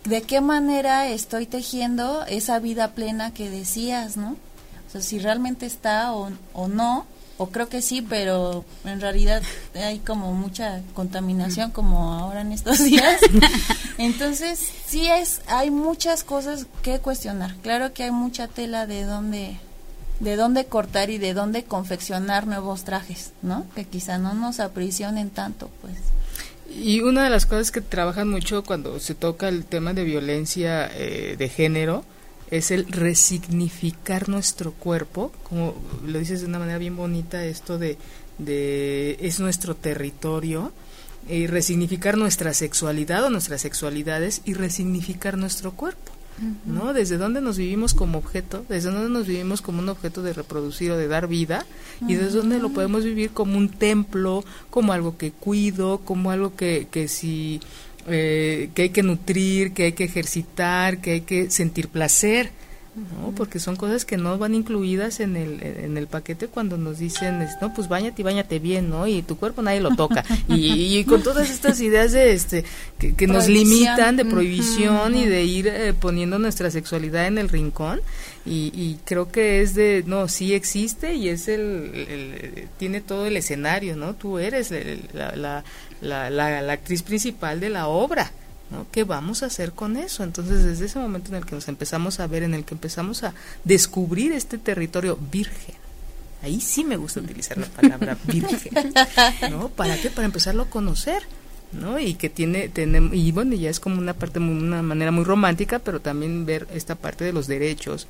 ¿de 0.04 0.20
qué 0.20 0.42
manera 0.42 1.08
estoy 1.08 1.46
tejiendo 1.46 2.26
esa 2.26 2.58
vida 2.58 2.88
plena 2.88 3.32
que 3.32 3.48
decías, 3.48 4.18
¿no? 4.18 4.36
O 4.86 4.90
sea, 4.90 5.00
si 5.00 5.18
realmente 5.18 5.64
está 5.64 6.12
o, 6.12 6.30
o 6.52 6.68
no, 6.68 7.06
o 7.36 7.48
creo 7.48 7.68
que 7.68 7.82
sí, 7.82 8.02
pero 8.02 8.64
en 8.84 9.00
realidad 9.00 9.42
hay 9.74 9.98
como 9.98 10.32
mucha 10.32 10.82
contaminación 10.94 11.70
como 11.70 12.14
ahora 12.14 12.42
en 12.42 12.52
estos 12.52 12.82
días. 12.84 13.20
Entonces, 13.98 14.60
sí 14.86 15.08
es 15.08 15.40
hay 15.46 15.70
muchas 15.70 16.24
cosas 16.24 16.66
que 16.82 17.00
cuestionar. 17.00 17.54
Claro 17.62 17.92
que 17.92 18.04
hay 18.04 18.10
mucha 18.10 18.46
tela 18.48 18.86
de 18.86 19.04
dónde 19.04 19.58
de 20.20 20.36
dónde 20.36 20.66
cortar 20.66 21.10
y 21.10 21.18
de 21.18 21.34
dónde 21.34 21.64
confeccionar 21.64 22.46
nuevos 22.46 22.84
trajes, 22.84 23.32
¿no? 23.42 23.66
Que 23.74 23.84
quizá 23.84 24.18
no 24.18 24.32
nos 24.34 24.60
aprisionen 24.60 25.30
tanto, 25.30 25.70
pues. 25.80 25.94
Y 26.70 27.00
una 27.02 27.24
de 27.24 27.30
las 27.30 27.46
cosas 27.46 27.70
que 27.70 27.80
trabajan 27.80 28.28
mucho 28.28 28.62
cuando 28.64 29.00
se 29.00 29.14
toca 29.14 29.48
el 29.48 29.64
tema 29.64 29.92
de 29.92 30.04
violencia 30.04 30.88
eh, 30.94 31.34
de 31.36 31.48
género 31.48 32.04
es 32.56 32.70
el 32.70 32.86
resignificar 32.86 34.28
nuestro 34.28 34.70
cuerpo, 34.70 35.32
como 35.42 35.74
lo 36.06 36.20
dices 36.20 36.40
de 36.40 36.46
una 36.46 36.60
manera 36.60 36.78
bien 36.78 36.96
bonita, 36.96 37.44
esto 37.44 37.78
de, 37.78 37.98
de 38.38 39.16
es 39.20 39.40
nuestro 39.40 39.74
territorio, 39.74 40.72
y 41.28 41.48
resignificar 41.48 42.16
nuestra 42.16 42.54
sexualidad 42.54 43.24
o 43.24 43.30
nuestras 43.30 43.60
sexualidades 43.62 44.40
y 44.44 44.54
resignificar 44.54 45.36
nuestro 45.36 45.72
cuerpo. 45.72 46.12
¿no? 46.64 46.92
Desde 46.92 47.16
dónde 47.16 47.40
nos 47.40 47.58
vivimos 47.58 47.94
como 47.94 48.18
objeto, 48.18 48.64
desde 48.68 48.90
dónde 48.90 49.08
nos 49.08 49.26
vivimos 49.26 49.60
como 49.60 49.78
un 49.80 49.88
objeto 49.88 50.22
de 50.22 50.32
reproducir 50.32 50.90
o 50.90 50.96
de 50.96 51.08
dar 51.08 51.28
vida, 51.28 51.64
y 52.08 52.14
desde 52.14 52.38
dónde 52.38 52.58
lo 52.58 52.70
podemos 52.70 53.04
vivir 53.04 53.30
como 53.30 53.56
un 53.56 53.68
templo, 53.68 54.44
como 54.70 54.92
algo 54.92 55.16
que 55.16 55.32
cuido, 55.32 55.98
como 55.98 56.30
algo 56.30 56.56
que, 56.56 56.88
que 56.90 57.08
si 57.08 57.60
eh, 58.06 58.70
que 58.74 58.82
hay 58.82 58.90
que 58.90 59.02
nutrir, 59.02 59.72
que 59.72 59.84
hay 59.84 59.92
que 59.92 60.04
ejercitar, 60.04 61.00
que 61.00 61.12
hay 61.12 61.20
que 61.22 61.50
sentir 61.50 61.88
placer, 61.88 62.50
¿no? 62.94 63.32
Porque 63.32 63.58
son 63.58 63.74
cosas 63.74 64.04
que 64.04 64.16
no 64.16 64.38
van 64.38 64.54
incluidas 64.54 65.18
en 65.18 65.36
el, 65.36 65.60
en 65.62 65.96
el 65.96 66.06
paquete 66.06 66.46
cuando 66.46 66.76
nos 66.78 66.98
dicen, 66.98 67.44
no, 67.60 67.74
pues 67.74 67.88
bañate 67.88 68.22
y 68.22 68.24
bañate 68.24 68.58
bien, 68.60 68.88
¿no? 68.88 69.06
Y 69.06 69.22
tu 69.22 69.36
cuerpo 69.36 69.62
nadie 69.62 69.80
lo 69.80 69.96
toca. 69.96 70.24
y, 70.48 71.02
con 71.04 71.22
todas 71.22 71.50
estas 71.50 71.80
ideas 71.80 72.12
de 72.12 72.32
este 72.32 72.64
que, 72.98 73.26
nos 73.26 73.48
limitan 73.48 74.16
de 74.16 74.24
prohibición 74.24 75.16
y 75.16 75.26
de 75.26 75.44
ir 75.44 75.66
eh, 75.66 75.92
poniendo 75.92 76.38
nuestra 76.38 76.70
sexualidad 76.70 77.26
en 77.26 77.38
el 77.38 77.48
rincón. 77.48 78.00
Y, 78.46 78.98
creo 79.06 79.32
que 79.32 79.62
es 79.62 79.74
de, 79.74 80.04
no, 80.06 80.28
sí 80.28 80.52
existe 80.52 81.14
y 81.14 81.30
es 81.30 81.48
el, 81.48 82.68
tiene 82.78 83.00
todo 83.00 83.24
el 83.24 83.38
escenario, 83.38 83.96
¿no? 83.96 84.14
Tú 84.14 84.38
eres 84.38 84.70
la, 85.14 85.34
la, 85.34 85.64
la, 86.04 86.72
actriz 86.72 87.02
principal 87.02 87.60
de 87.60 87.70
la 87.70 87.88
obra. 87.88 88.30
¿no? 88.70 88.86
¿Qué 88.90 89.04
vamos 89.04 89.42
a 89.42 89.46
hacer 89.46 89.72
con 89.72 89.96
eso? 89.96 90.24
Entonces, 90.24 90.64
desde 90.64 90.86
ese 90.86 90.98
momento 90.98 91.30
en 91.30 91.36
el 91.36 91.46
que 91.46 91.54
nos 91.54 91.68
empezamos 91.68 92.20
a 92.20 92.26
ver, 92.26 92.42
en 92.42 92.54
el 92.54 92.64
que 92.64 92.74
empezamos 92.74 93.22
a 93.22 93.34
descubrir 93.64 94.32
este 94.32 94.58
territorio 94.58 95.18
virgen, 95.30 95.74
ahí 96.42 96.60
sí 96.60 96.84
me 96.84 96.96
gusta 96.96 97.20
utilizar 97.20 97.58
la 97.58 97.66
palabra 97.66 98.16
virgen, 98.24 98.92
¿no? 99.50 99.68
¿Para 99.68 100.00
qué? 100.00 100.10
Para 100.10 100.26
empezarlo 100.26 100.64
a 100.64 100.70
conocer. 100.70 101.22
¿no? 101.74 101.98
Y 101.98 102.14
que 102.14 102.30
tiene, 102.30 102.68
tenemos, 102.68 103.14
y 103.14 103.32
bueno, 103.32 103.54
ya 103.54 103.68
es 103.68 103.80
como 103.80 103.98
una 103.98 104.14
parte, 104.14 104.38
una 104.38 104.82
manera 104.82 105.10
muy 105.10 105.24
romántica, 105.24 105.80
pero 105.80 106.00
también 106.00 106.46
ver 106.46 106.68
esta 106.72 106.94
parte 106.94 107.24
de 107.24 107.32
los 107.32 107.46
derechos, 107.46 108.06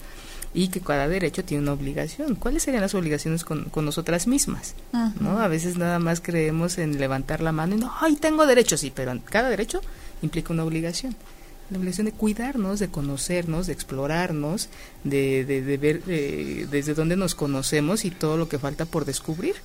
y 0.55 0.69
que 0.69 0.81
cada 0.81 1.09
derecho 1.09 1.45
tiene 1.45 1.65
una 1.65 1.73
obligación. 1.73 2.37
¿Cuáles 2.37 2.63
serían 2.63 2.83
las 2.83 2.95
obligaciones 2.95 3.45
con, 3.45 3.65
con 3.65 3.85
nosotras 3.85 4.29
mismas? 4.29 4.75
¿no? 5.21 5.41
A 5.41 5.49
veces 5.49 5.77
nada 5.77 5.99
más 5.99 6.21
creemos 6.21 6.79
en 6.79 6.99
levantar 6.99 7.41
la 7.43 7.51
mano 7.51 7.75
y 7.75 7.79
no, 7.79 7.93
ay, 8.01 8.15
tengo 8.15 8.47
derecho, 8.47 8.77
sí, 8.77 8.93
pero 8.95 9.19
cada 9.29 9.51
derecho 9.51 9.81
implica 10.23 10.53
una 10.53 10.65
obligación. 10.65 11.17
La 11.71 11.79
obligación 11.79 12.05
de 12.05 12.13
cuidarnos, 12.13 12.79
de 12.79 12.89
conocernos, 12.89 13.67
de 13.67 13.73
explorarnos, 13.73 14.69
de, 15.03 15.45
de, 15.45 15.77
ver 15.77 16.03
eh, 16.07 16.69
desde 16.71 16.95
dónde 16.95 17.17
nos 17.17 17.35
conocemos 17.35 18.05
y 18.05 18.11
todo 18.11 18.37
lo 18.37 18.49
que 18.49 18.59
falta 18.59 18.85
por 18.85 19.05
descubrir. 19.05 19.57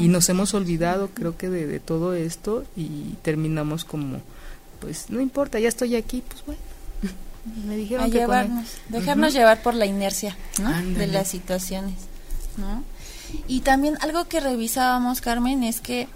y, 0.00 0.08
nos 0.08 0.28
hemos 0.28 0.54
olvidado, 0.54 1.10
creo 1.12 1.36
que, 1.36 1.50
de, 1.50 1.80
todo 1.80 2.14
esto 2.14 2.64
y 2.76 3.16
terminamos 3.22 3.84
como, 3.84 4.22
pues, 4.80 5.10
no 5.10 5.20
importa, 5.20 5.58
ya 5.58 5.68
estoy 5.68 5.96
aquí, 5.96 6.22
pues 6.26 6.44
bueno. 6.46 6.67
Me 7.66 7.76
dijeron 7.76 8.10
que 8.10 8.26
dejarnos 8.88 9.32
llevar 9.32 9.62
por 9.62 9.74
la 9.74 9.86
inercia 9.86 10.36
de 10.96 11.06
las 11.06 11.28
situaciones. 11.28 11.94
¿no? 12.56 12.82
Y 13.46 13.60
también 13.60 13.96
algo 14.00 14.24
que 14.26 14.40
revisábamos, 14.40 15.20
Carmen, 15.20 15.62
es 15.62 15.80
que, 15.80 16.08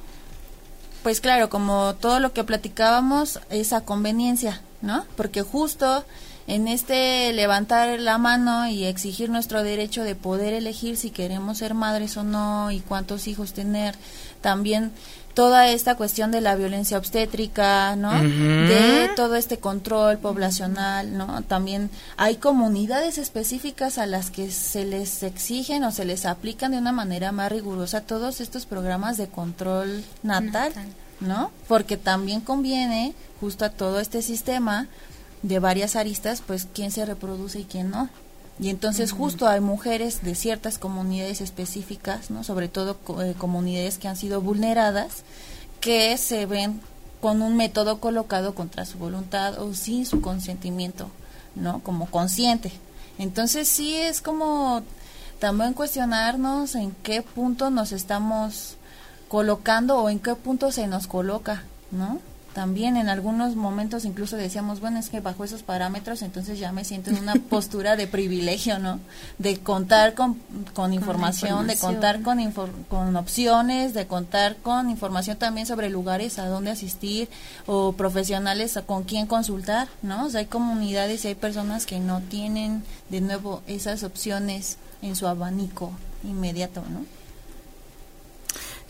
pues 1.02 1.20
claro, 1.20 1.50
como 1.50 1.94
todo 1.94 2.20
lo 2.20 2.32
que 2.32 2.44
platicábamos 2.44 3.40
es 3.50 3.72
a 3.72 3.82
conveniencia, 3.82 4.60
¿no? 4.80 5.04
Porque 5.16 5.42
justo 5.42 6.04
en 6.46 6.68
este 6.68 7.32
levantar 7.32 8.00
la 8.00 8.18
mano 8.18 8.66
y 8.66 8.84
exigir 8.84 9.30
nuestro 9.30 9.62
derecho 9.62 10.02
de 10.02 10.16
poder 10.16 10.54
elegir 10.54 10.96
si 10.96 11.10
queremos 11.10 11.58
ser 11.58 11.74
madres 11.74 12.16
o 12.16 12.24
no 12.24 12.70
y 12.70 12.80
cuántos 12.80 13.28
hijos 13.28 13.52
tener, 13.52 13.94
también 14.40 14.90
toda 15.34 15.68
esta 15.68 15.94
cuestión 15.94 16.30
de 16.30 16.40
la 16.40 16.56
violencia 16.56 16.98
obstétrica, 16.98 17.96
¿no? 17.96 18.12
De 18.12 19.10
todo 19.16 19.36
este 19.36 19.58
control 19.58 20.18
poblacional, 20.18 21.16
¿no? 21.16 21.42
También 21.42 21.90
hay 22.16 22.36
comunidades 22.36 23.18
específicas 23.18 23.98
a 23.98 24.06
las 24.06 24.30
que 24.30 24.50
se 24.50 24.84
les 24.84 25.22
exigen 25.22 25.84
o 25.84 25.90
se 25.90 26.04
les 26.04 26.26
aplican 26.26 26.72
de 26.72 26.78
una 26.78 26.92
manera 26.92 27.32
más 27.32 27.50
rigurosa 27.50 28.02
todos 28.02 28.40
estos 28.40 28.66
programas 28.66 29.16
de 29.16 29.28
control 29.28 30.04
natal, 30.22 30.72
¿no? 31.20 31.50
Porque 31.68 31.96
también 31.96 32.40
conviene 32.40 33.14
justo 33.40 33.64
a 33.64 33.70
todo 33.70 34.00
este 34.00 34.22
sistema 34.22 34.88
de 35.42 35.58
varias 35.58 35.96
aristas, 35.96 36.42
pues 36.46 36.68
quién 36.72 36.90
se 36.90 37.04
reproduce 37.04 37.60
y 37.60 37.64
quién 37.64 37.90
no. 37.90 38.08
Y 38.62 38.70
entonces 38.70 39.10
justo 39.10 39.48
hay 39.48 39.60
mujeres 39.60 40.22
de 40.22 40.36
ciertas 40.36 40.78
comunidades 40.78 41.40
específicas, 41.40 42.30
¿no? 42.30 42.44
sobre 42.44 42.68
todo 42.68 42.96
eh, 43.20 43.34
comunidades 43.36 43.98
que 43.98 44.06
han 44.06 44.16
sido 44.16 44.40
vulneradas, 44.40 45.24
que 45.80 46.16
se 46.16 46.46
ven 46.46 46.80
con 47.20 47.42
un 47.42 47.56
método 47.56 47.98
colocado 47.98 48.54
contra 48.54 48.86
su 48.86 48.98
voluntad 48.98 49.60
o 49.60 49.74
sin 49.74 50.06
su 50.06 50.20
consentimiento, 50.20 51.08
¿no? 51.56 51.80
Como 51.80 52.06
consciente. 52.06 52.70
Entonces 53.18 53.66
sí 53.66 53.96
es 53.96 54.20
como 54.20 54.82
también 55.40 55.72
cuestionarnos 55.72 56.76
en 56.76 56.92
qué 57.02 57.22
punto 57.22 57.70
nos 57.70 57.90
estamos 57.90 58.76
colocando 59.28 59.98
o 59.98 60.08
en 60.08 60.20
qué 60.20 60.36
punto 60.36 60.70
se 60.70 60.86
nos 60.86 61.08
coloca, 61.08 61.64
¿no? 61.90 62.20
También 62.54 62.96
en 62.96 63.08
algunos 63.08 63.56
momentos 63.56 64.04
incluso 64.04 64.36
decíamos, 64.36 64.80
bueno, 64.80 64.98
es 64.98 65.08
que 65.08 65.20
bajo 65.20 65.44
esos 65.44 65.62
parámetros 65.62 66.22
entonces 66.22 66.58
ya 66.58 66.72
me 66.72 66.84
siento 66.84 67.10
en 67.10 67.18
una 67.18 67.34
postura 67.50 67.96
de 67.96 68.06
privilegio, 68.06 68.78
¿no? 68.78 69.00
De 69.38 69.58
contar 69.60 70.14
con, 70.14 70.40
con, 70.74 70.92
información, 70.92 71.66
de 71.66 71.76
contar 71.76 72.22
con, 72.22 72.38
con 72.88 73.16
opciones, 73.16 73.94
de 73.94 74.06
contar 74.06 74.56
con 74.56 74.90
información 74.90 75.36
también 75.38 75.66
sobre 75.66 75.90
lugares 75.90 76.38
a 76.38 76.46
dónde 76.46 76.70
asistir 76.70 77.28
o 77.66 77.92
profesionales 77.92 78.78
con 78.86 79.04
quién 79.04 79.26
consultar, 79.26 79.88
¿no? 80.02 80.26
O 80.26 80.30
sea, 80.30 80.40
hay 80.40 80.46
comunidades 80.46 81.24
y 81.24 81.28
hay 81.28 81.34
personas 81.34 81.86
que 81.86 82.00
no 82.00 82.20
tienen 82.20 82.82
de 83.08 83.20
nuevo 83.20 83.62
esas 83.66 84.02
opciones 84.02 84.76
en 85.00 85.16
su 85.16 85.26
abanico 85.26 85.92
inmediato, 86.24 86.82
¿no? 86.90 87.21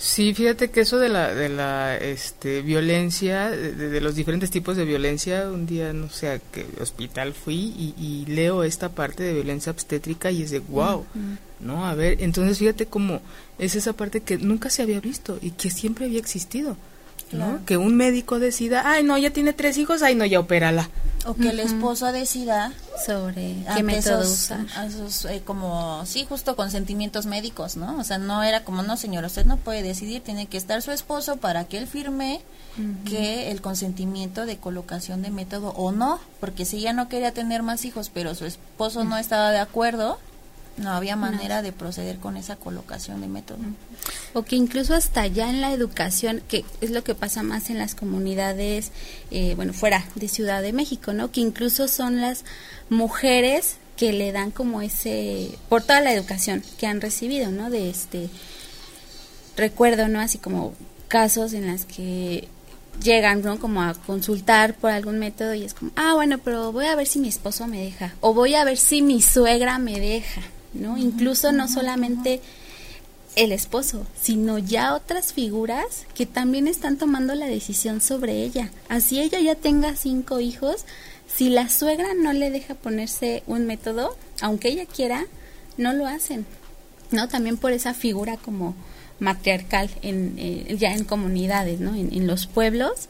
Sí, 0.03 0.35
fíjate 0.35 0.73
que 0.73 0.81
eso 0.81 0.99
de 0.99 1.09
la, 1.09 1.33
de 1.33 1.49
la 1.49 1.97
este, 1.97 2.61
violencia, 2.62 3.51
de, 3.51 4.01
los 4.01 4.17
diferentes 4.17 4.51
tipos 4.51 4.77
de 4.77 4.85
violencia, 4.85 5.49
un 5.49 5.65
día, 5.65 5.93
no 5.93 6.11
sé 6.11 6.29
a 6.29 6.38
qué 6.41 6.67
hospital 6.81 7.33
fui 7.33 7.95
y, 7.97 8.27
leo 8.27 8.65
esta 8.65 8.88
parte 8.88 9.23
de 9.23 9.33
violencia 9.33 9.71
obstétrica 9.71 10.33
y 10.33 10.43
es 10.43 10.51
de 10.51 10.59
wow, 10.59 11.07
¿no? 11.61 11.87
A 11.87 11.95
ver, 11.95 12.21
entonces 12.21 12.59
fíjate 12.59 12.87
cómo 12.87 13.21
es 13.61 13.77
esa 13.77 13.93
parte 13.93 14.23
que 14.23 14.38
nunca 14.38 14.71
se 14.71 14.83
había 14.83 14.99
visto 14.99 15.38
y 15.41 15.53
que 15.53 15.71
siempre 15.71 16.07
había 16.07 16.19
existido. 16.19 16.77
Que 17.66 17.77
un 17.77 17.97
médico 17.97 18.38
decida, 18.38 18.83
ay, 18.85 19.05
no, 19.05 19.16
ya 19.18 19.31
tiene 19.31 19.53
tres 19.53 19.79
hijos, 19.79 20.03
ay, 20.03 20.14
no, 20.14 20.25
ya 20.25 20.40
opérala. 20.40 20.90
O 21.25 21.35
que 21.35 21.51
el 21.51 21.61
esposo 21.61 22.11
decida 22.11 22.73
sobre 23.07 23.55
qué 23.77 23.83
método 23.83 24.23
usar. 24.23 24.66
Esos, 24.85 25.25
eh, 25.27 25.42
como, 25.45 26.05
sí, 26.05 26.27
justo 26.29 26.57
consentimientos 26.57 27.27
médicos, 27.27 27.77
¿no? 27.77 27.97
O 27.99 28.05
sea, 28.05 28.18
no 28.18 28.42
era 28.42 28.64
como, 28.64 28.83
no, 28.83 28.97
señor, 28.97 29.25
usted 29.25 29.47
no 29.47 29.57
puede 29.57 29.83
decidir, 29.83 30.23
tiene 30.23 30.47
que 30.47 30.57
estar 30.57 30.83
su 30.83 30.90
esposo 30.90 31.37
para 31.37 31.64
que 31.64 31.79
él 31.79 31.87
firme 31.87 32.40
que 33.05 33.51
el 33.51 33.61
consentimiento 33.61 34.47
de 34.47 34.57
colocación 34.57 35.21
de 35.21 35.31
método 35.31 35.71
o 35.77 35.92
no, 35.92 36.18
porque 36.40 36.64
si 36.64 36.79
ella 36.79 36.95
no 36.95 37.09
quería 37.09 37.33
tener 37.33 37.62
más 37.62 37.85
hijos, 37.85 38.11
pero 38.12 38.35
su 38.35 38.47
esposo 38.47 39.05
no 39.05 39.18
estaba 39.18 39.51
de 39.51 39.59
acuerdo, 39.59 40.18
no 40.77 40.91
había 40.91 41.17
manera 41.17 41.63
de 41.63 41.73
proceder 41.73 42.19
con 42.19 42.37
esa 42.37 42.57
colocación 42.57 43.21
de 43.21 43.29
método. 43.29 43.59
O 44.33 44.43
que 44.43 44.57
incluso 44.57 44.95
hasta 44.95 45.27
ya 45.27 45.51
en 45.51 45.61
la 45.61 45.73
educación, 45.73 46.43
que 46.49 46.65
es 46.81 46.91
lo 46.91 47.05
que 47.05 47.15
pasa 47.15 47.43
más 47.43 47.71
en 47.71 47.79
las 47.79 47.95
comunidades, 47.95 48.91
eh, 49.31 49.55
bueno, 49.55 49.73
fuera 49.73 50.05
de 50.15 50.29
Ciudad 50.29 50.63
de 50.63 50.73
México, 50.73 51.13
¿no? 51.13 51.31
Que 51.31 51.41
incluso 51.41 51.89
son 51.89 52.21
las 52.21 52.45
mujeres 52.89 53.77
que 53.97 54.13
le 54.13 54.33
dan 54.33 54.51
como 54.51 54.83
ese, 54.83 55.51
por 55.69 55.83
toda 55.83 56.01
la 56.01 56.13
educación 56.13 56.63
que 56.79 56.87
han 56.87 57.01
recibido, 57.01 57.51
¿no? 57.51 57.71
De 57.71 57.91
este, 57.91 58.31
recuerdo, 59.57 60.09
¿no? 60.09 60.21
Así 60.21 60.39
como 60.39 60.75
casos 61.09 61.53
en 61.53 61.67
las 61.67 61.85
que 61.85 62.49
llegan, 63.03 63.43
¿no? 63.43 63.59
Como 63.59 63.83
a 63.83 63.95
consultar 63.95 64.75
por 64.75 64.91
algún 64.91 65.19
método 65.19 65.55
y 65.55 65.65
es 65.65 65.75
como, 65.75 65.91
ah, 65.97 66.15
bueno, 66.15 66.39
pero 66.39 66.73
voy 66.73 66.87
a 66.87 66.97
ver 66.97 67.07
si 67.07 67.19
mi 67.19 67.29
esposo 67.29 67.67
me 67.67 67.83
deja, 67.83 68.15
o 68.21 68.35
voy 68.35 68.55
a 68.55 68.65
ver 68.65 68.79
si 68.79 69.03
mi 69.03 69.21
suegra 69.21 69.79
me 69.79 70.01
deja, 70.01 70.43
¿no? 70.75 70.99
Incluso 70.99 71.53
no 71.53 71.69
solamente 71.69 72.41
el 73.37 73.53
esposo, 73.53 74.07
sino 74.21 74.59
ya 74.59 74.95
otras 74.95 75.33
figuras 75.33 76.07
que 76.15 76.27
también 76.27 76.69
están 76.69 76.99
tomando 76.99 77.35
la 77.35 77.47
decisión 77.47 78.01
sobre 78.01 78.43
ella. 78.43 78.71
Así 78.89 79.21
ella 79.21 79.41
ya 79.41 79.55
tenga 79.55 79.97
cinco 79.97 80.41
hijos, 80.41 80.85
si 81.35 81.49
la 81.49 81.69
suegra 81.69 82.09
no 82.15 82.33
le 82.33 82.51
deja 82.51 82.75
ponerse 82.75 83.43
un 83.47 83.67
método, 83.67 84.17
aunque 84.41 84.69
ella 84.69 84.85
quiera, 84.85 85.25
no 85.79 85.95
lo 85.95 86.07
hacen, 86.07 86.45
¿no? 87.11 87.29
También 87.29 87.57
por 87.57 87.73
esa 87.73 87.95
figura 87.95 88.37
como 88.37 88.75
matriarcal 89.19 89.89
en, 90.03 90.35
eh, 90.37 90.77
ya 90.79 90.93
en 90.93 91.05
comunidades, 91.05 91.81
¿no? 91.81 91.95
En, 91.95 92.27
los 92.27 92.47
pueblos, 92.47 93.09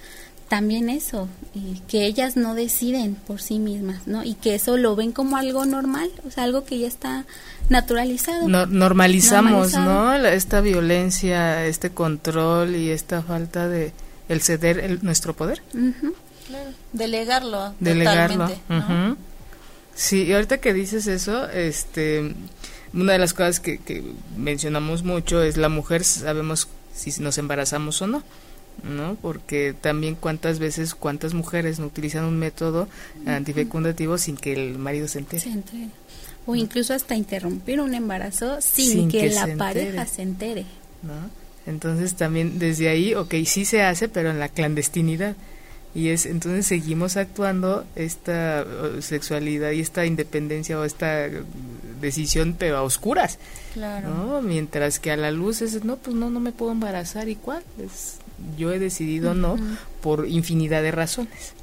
también 0.53 0.91
eso, 0.91 1.31
y 1.55 1.81
que 1.89 2.05
ellas 2.05 2.37
no 2.37 2.55
deciden 2.55 3.15
por 3.15 3.41
sí 3.41 3.59
mismas, 3.59 4.07
¿no? 4.07 4.23
Y 4.23 4.35
que 4.35 4.55
eso 4.55 4.77
lo 4.77 4.95
ven 4.95 5.11
como 5.11 5.39
algo 5.39 5.65
normal, 5.65 6.11
o 6.29 6.31
sea, 6.31 6.45
algo 6.45 6.67
que 6.67 6.79
ya 6.79 6.87
está 6.87 7.25
naturalizado. 7.71 8.47
normalizamos, 8.67 9.73
¿no? 9.73 10.15
Esta 10.15 10.61
violencia, 10.61 11.65
este 11.65 11.89
control 11.89 12.77
y 12.77 12.91
esta 12.91 13.23
falta 13.23 13.67
de 13.67 13.95
el 14.29 14.43
ceder 14.43 15.03
nuestro 15.03 15.35
poder. 15.35 15.63
Delegarlo. 16.93 17.75
Delegarlo. 17.81 18.51
Sí, 19.95 20.25
y 20.25 20.35
ahorita 20.35 20.59
que 20.59 20.75
dices 20.75 21.07
eso, 21.07 21.49
este, 21.49 22.35
una 22.93 23.15
de 23.15 23.19
las 23.19 23.33
cosas 23.33 23.59
que, 23.59 23.79
que 23.79 24.05
mencionamos 24.37 25.03
mucho 25.03 25.43
es 25.43 25.57
la 25.57 25.71
mujer, 25.71 26.05
sabemos 26.05 26.69
si 26.95 27.23
nos 27.23 27.39
embarazamos 27.39 28.03
o 28.03 28.07
no. 28.07 28.23
¿No? 28.83 29.17
Porque 29.21 29.75
también 29.79 30.15
cuántas 30.15 30.59
veces, 30.59 30.95
cuántas 30.95 31.35
mujeres 31.35 31.79
no 31.79 31.87
utilizan 31.87 32.25
un 32.25 32.39
método 32.39 32.89
antifecundativo 33.27 34.19
sin 34.19 34.37
que 34.37 34.53
el 34.53 34.79
marido 34.79 35.09
se 35.09 35.21
entere. 35.21 35.45
O 36.47 36.57
incluso 36.57 36.93
hasta 36.93 37.15
interrumpir 37.15 37.81
un 37.81 37.95
embarazo 37.95 38.61
sin, 38.61 39.09
que, 39.09 39.31
la 39.31 39.49
pareja 39.57 40.07
se 40.07 40.23
entere. 40.23 40.65
¿no? 41.03 41.31
Entonces 41.67 42.15
también 42.15 42.59
desde 42.59 42.89
ahí, 42.89 43.15
ok, 43.15 43.35
sí 43.47 43.65
se 43.65 43.83
hace, 43.83 44.09
pero 44.09 44.31
en 44.31 44.41
la 44.41 44.49
clandestinidad. 44.49 45.37
Y 45.95 46.09
es 46.09 46.25
entonces 46.25 46.67
seguimos 46.67 47.17
actuando 47.17 47.85
esta 47.97 48.65
sexualidad 49.01 49.73
y 49.73 49.81
esta 49.81 50.07
independencia 50.07 50.79
o 50.79 50.85
esta 50.85 51.29
decisión 52.01 52.57
pero 52.59 52.79
a 52.79 52.83
oscuras. 52.83 53.39
Claro. 53.75 54.41
Mientras 54.43 54.99
que 54.99 55.11
a 55.11 55.17
la 55.17 55.31
luz 55.31 55.61
es, 55.61 55.85
no, 55.85 55.97
pues 55.97 56.17
no, 56.17 56.31
no 56.31 56.41
me 56.41 56.53
puedo 56.53 56.73
embarazar 56.73 57.29
y 57.29 57.37
cuál. 57.37 57.63
Es, 57.79 58.17
yo 58.57 58.73
he 58.73 58.79
decidido 58.79 59.35
no 59.35 59.57
por 60.01 60.29
infinidad 60.29 60.83
de 60.83 60.91
razones. 60.91 61.55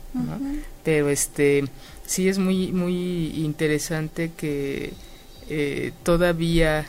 Pero 0.83 1.09
este 1.09 1.65
sí 2.05 2.27
es 2.27 2.39
muy 2.39 2.71
muy 2.71 3.43
interesante 3.43 4.31
que 4.35 4.93
eh, 5.49 5.91
todavía 6.03 6.87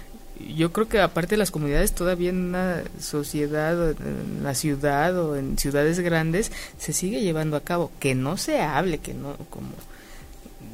yo 0.57 0.73
creo 0.73 0.89
que 0.89 1.01
aparte 1.01 1.35
de 1.35 1.39
las 1.39 1.51
comunidades 1.51 1.93
todavía 1.93 2.31
en 2.31 2.49
una 2.49 2.83
sociedad 2.99 3.91
en 3.91 4.43
la 4.43 4.55
ciudad 4.55 5.19
o 5.19 5.37
en 5.37 5.59
ciudades 5.59 6.01
grandes 6.01 6.51
se 6.79 6.93
sigue 6.93 7.21
llevando 7.21 7.57
a 7.57 7.61
cabo. 7.61 7.93
Que 8.01 8.15
no 8.15 8.37
se 8.39 8.61
hable 8.61 8.99
que 8.99 9.13
no 9.13 9.37
como 9.51 9.69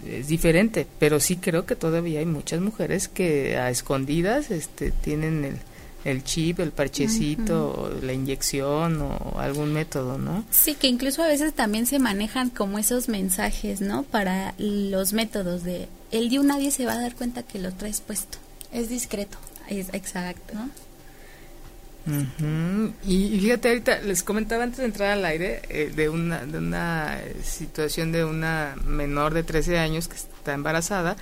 es 0.06 0.28
diferente 0.28 0.86
pero 1.00 1.18
sí 1.18 1.36
creo 1.36 1.66
que 1.66 1.74
todavía 1.74 2.20
hay 2.20 2.26
muchas 2.26 2.60
mujeres 2.60 3.08
que 3.08 3.56
a 3.56 3.70
escondidas 3.70 4.52
este 4.52 4.92
tienen 4.92 5.44
el 5.44 5.56
el 6.06 6.22
chip, 6.22 6.60
el 6.60 6.70
parchecito, 6.70 7.92
la 8.00 8.12
inyección 8.12 9.02
o 9.02 9.40
algún 9.40 9.72
método, 9.72 10.18
¿no? 10.18 10.44
Sí, 10.52 10.76
que 10.76 10.86
incluso 10.86 11.20
a 11.22 11.26
veces 11.26 11.52
también 11.52 11.84
se 11.86 11.98
manejan 11.98 12.50
como 12.50 12.78
esos 12.78 13.08
mensajes, 13.08 13.80
¿no? 13.80 14.04
Para 14.04 14.54
los 14.56 15.12
métodos 15.12 15.64
de 15.64 15.88
el 16.12 16.28
día 16.28 16.40
nadie 16.44 16.70
se 16.70 16.86
va 16.86 16.92
a 16.92 17.00
dar 17.00 17.16
cuenta 17.16 17.42
que 17.42 17.58
lo 17.58 17.72
traes 17.72 18.00
puesto. 18.00 18.38
Es 18.72 18.88
discreto. 18.88 19.36
Es 19.68 19.88
exacto. 19.92 20.54
y, 23.04 23.40
fíjate, 23.40 23.68
ahorita 23.68 24.00
les 24.02 24.22
comentaba 24.22 24.62
antes 24.62 24.78
de 24.78 24.84
entrar 24.84 25.10
al 25.10 25.24
aire 25.24 25.62
eh, 25.68 25.92
de, 25.92 26.08
una, 26.08 26.46
de 26.46 26.58
una 26.58 27.18
situación 27.42 28.12
de 28.12 28.24
una 28.24 28.76
menor 28.84 29.34
de 29.34 29.42
13 29.42 29.80
años 29.80 30.06
que 30.06 30.14
está 30.14 30.54
embarazada, 30.54 31.16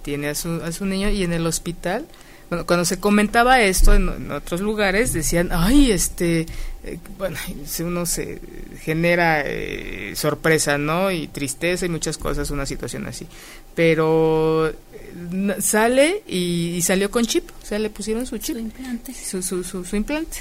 tiene 0.00 0.28
a 0.28 0.34
su, 0.34 0.62
a 0.64 0.72
su 0.72 0.86
niño 0.86 1.10
y 1.10 1.24
en 1.24 1.34
el 1.34 1.46
hospital 1.46 2.06
bueno, 2.50 2.66
cuando 2.66 2.84
se 2.84 2.98
comentaba 2.98 3.60
esto 3.62 3.94
en, 3.94 4.32
otros 4.32 4.60
lugares, 4.60 5.12
decían, 5.12 5.50
ay, 5.52 5.92
este, 5.92 6.46
eh, 6.82 6.98
bueno, 7.16 7.36
uno 7.78 8.04
se 8.06 8.40
genera 8.80 9.42
eh, 9.46 10.14
sorpresa, 10.16 10.76
¿no? 10.76 11.12
Y 11.12 11.28
tristeza 11.28 11.86
y 11.86 11.88
muchas 11.88 12.18
cosas, 12.18 12.50
una 12.50 12.66
situación 12.66 13.06
así. 13.06 13.28
Pero 13.76 14.66
eh, 14.66 15.56
sale 15.60 16.24
y, 16.26 16.82
salió 16.82 17.08
con 17.12 17.24
chip, 17.24 17.48
o 17.62 17.64
sea, 17.64 17.78
le 17.78 17.88
pusieron 17.88 18.26
su 18.26 18.36
chip. 18.38 18.56
Su 18.56 18.60
implante. 18.60 19.14
Su, 19.14 19.42
su, 19.44 19.62
su, 19.62 19.94
implante. 19.96 20.38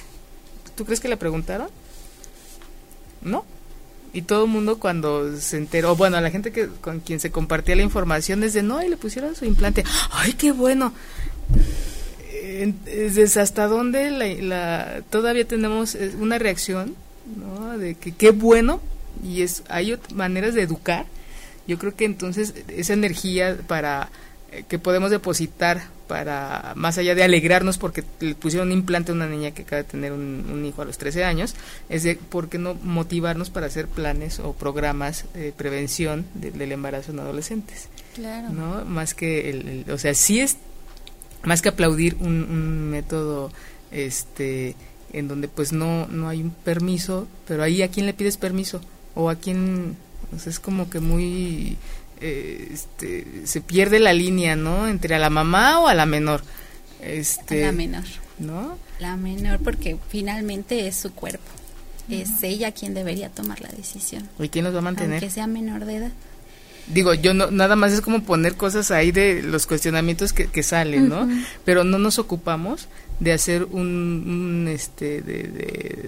¿Tú 0.75 0.85
crees 0.85 0.99
que 0.99 1.09
le 1.09 1.17
preguntaron? 1.17 1.69
¿No? 3.21 3.45
y 4.11 4.23
todo 4.23 4.45
el 4.45 4.49
mundo 4.49 4.79
cuando 4.79 5.37
se 5.39 5.57
enteró, 5.57 5.95
bueno, 5.95 6.19
la 6.19 6.31
gente 6.31 6.51
que 6.51 6.67
con 6.67 6.99
quien 6.99 7.19
se 7.19 7.29
compartía 7.29 7.75
la 7.75 7.83
información 7.83 8.39
desde 8.39 8.63
no, 8.63 8.81
y 8.81 8.89
le 8.89 8.97
pusieron 8.97 9.35
su 9.35 9.45
implante. 9.45 9.83
Ay, 10.09 10.33
qué 10.33 10.51
bueno 10.51 10.91
es 12.31 13.37
hasta 13.37 13.67
dónde 13.67 14.11
la, 14.41 15.01
todavía 15.09 15.45
tenemos 15.45 15.95
eh, 15.95 16.11
una 16.19 16.37
reacción 16.37 16.95
¿no? 17.37 17.77
de 17.77 17.95
que 17.95 18.11
qué 18.11 18.31
bueno 18.31 18.81
y 19.23 19.41
es 19.41 19.63
hay 19.69 19.97
maneras 20.13 20.53
de 20.53 20.61
educar. 20.61 21.05
Yo 21.67 21.77
creo 21.77 21.95
que 21.95 22.05
entonces 22.05 22.53
esa 22.67 22.93
energía 22.93 23.57
para 23.67 24.09
eh, 24.51 24.63
que 24.67 24.79
podemos 24.79 25.11
depositar 25.11 25.83
para 26.07 26.73
más 26.75 26.97
allá 26.97 27.13
de 27.13 27.23
alegrarnos 27.23 27.77
porque 27.77 28.03
le 28.19 28.33
pusieron 28.33 28.69
un 28.69 28.73
implante 28.73 29.11
a 29.11 29.15
una 29.15 29.27
niña 29.27 29.51
que 29.51 29.61
acaba 29.61 29.83
de 29.83 29.89
tener 29.89 30.11
un, 30.11 30.65
hijo 30.65 30.81
a 30.81 30.85
los 30.85 30.97
13 30.97 31.23
años 31.23 31.55
es 31.87 32.01
de 32.01 32.15
por 32.15 32.49
qué 32.49 32.57
no 32.57 32.73
motivarnos 32.73 33.51
para 33.51 33.67
hacer 33.67 33.87
planes 33.87 34.39
o 34.39 34.53
programas 34.53 35.25
de 35.35 35.51
prevención 35.51 36.25
del 36.33 36.71
embarazo 36.71 37.11
en 37.11 37.19
adolescentes 37.19 37.89
claro. 38.15 38.49
No 38.49 38.85
más 38.85 39.13
que 39.13 39.51
el 39.51 39.85
o 39.91 39.99
sea 39.99 40.15
sí 40.15 40.39
es 40.39 40.57
más 41.43 41.61
que 41.61 41.69
aplaudir 41.69 42.15
un, 42.19 42.89
método 42.89 43.51
este 43.91 44.75
en 45.13 45.27
donde 45.27 45.47
pues 45.47 45.71
no 45.71 46.07
no 46.07 46.29
hay 46.29 46.41
un 46.41 46.51
permiso 46.51 47.27
pero 47.47 47.63
ahí 47.63 47.81
a 47.81 47.89
quién 47.89 48.05
le 48.05 48.13
pides 48.13 48.37
permiso 48.37 48.81
o 49.15 49.29
a 49.29 49.35
quién 49.35 49.95
es 50.45 50.59
como 50.59 50.89
que 50.89 50.99
muy 50.99 51.77
eh, 52.21 52.69
este, 52.71 53.47
se 53.47 53.61
pierde 53.61 53.99
la 53.99 54.13
línea 54.13 54.55
no 54.55 54.87
entre 54.87 55.15
a 55.15 55.19
la 55.19 55.29
mamá 55.29 55.79
o 55.79 55.87
a 55.87 55.93
la 55.93 56.05
menor 56.05 56.43
este 57.01 57.63
a 57.63 57.67
la 57.67 57.71
menor. 57.71 58.03
no 58.37 58.77
la 58.99 59.15
menor 59.15 59.59
porque 59.59 59.97
finalmente 60.09 60.87
es 60.87 60.95
su 60.97 61.13
cuerpo. 61.13 61.51
Es 62.09 62.41
ella 62.41 62.71
quien 62.71 62.95
debería 62.95 63.29
tomar 63.29 63.61
la 63.61 63.69
decisión. 63.69 64.27
Y 64.39 64.49
quién 64.49 64.65
los 64.65 64.73
va 64.73 64.79
a 64.79 64.81
mantener 64.81 65.13
aunque 65.13 65.29
sea 65.29 65.45
menor 65.45 65.85
de 65.85 65.97
edad 65.97 66.11
digo, 66.89 67.13
yo 67.13 67.33
no, 67.33 67.51
nada 67.51 67.75
más 67.75 67.93
es 67.93 68.01
como 68.01 68.23
poner 68.23 68.55
cosas 68.55 68.91
ahí 68.91 69.11
de 69.11 69.41
los 69.43 69.65
cuestionamientos 69.67 70.33
que, 70.33 70.47
que 70.47 70.63
salen, 70.63 71.09
¿no? 71.09 71.27
Pero 71.63 71.83
no 71.83 71.99
nos 71.99 72.19
ocupamos 72.19 72.87
de 73.19 73.33
hacer 73.33 73.65
un, 73.65 74.67
este, 74.69 75.21
de, 75.21 75.43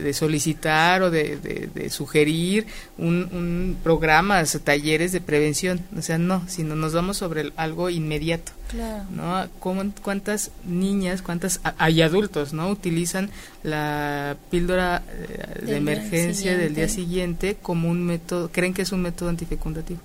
de, 0.01 0.13
solicitar 0.13 1.01
o 1.01 1.11
de, 1.11 1.35
de 1.37 1.89
sugerir 1.89 2.65
un, 2.97 3.27
un 3.33 3.77
programas, 3.83 4.57
talleres 4.63 5.11
de 5.11 5.19
prevención, 5.19 5.81
o 5.97 6.01
sea, 6.01 6.17
no, 6.17 6.43
sino 6.47 6.75
nos 6.75 6.93
vamos 6.93 7.17
sobre 7.17 7.51
algo 7.57 7.89
inmediato, 7.89 8.53
claro. 8.69 9.03
¿no? 9.11 9.45
¿Cuántas 10.01 10.51
niñas, 10.65 11.21
cuántas, 11.21 11.59
hay 11.77 12.01
adultos, 12.01 12.53
¿no? 12.53 12.69
Utilizan 12.69 13.29
la 13.63 14.37
píldora 14.49 15.03
eh, 15.09 15.65
de 15.65 15.75
emergencia 15.75 16.57
del 16.57 16.75
día 16.75 16.87
siguiente 16.87 17.57
como 17.61 17.89
un 17.89 18.05
método, 18.05 18.49
creen 18.53 18.73
que 18.73 18.83
es 18.83 18.93
un 18.93 19.01
método 19.01 19.27
antifecundativo 19.27 19.99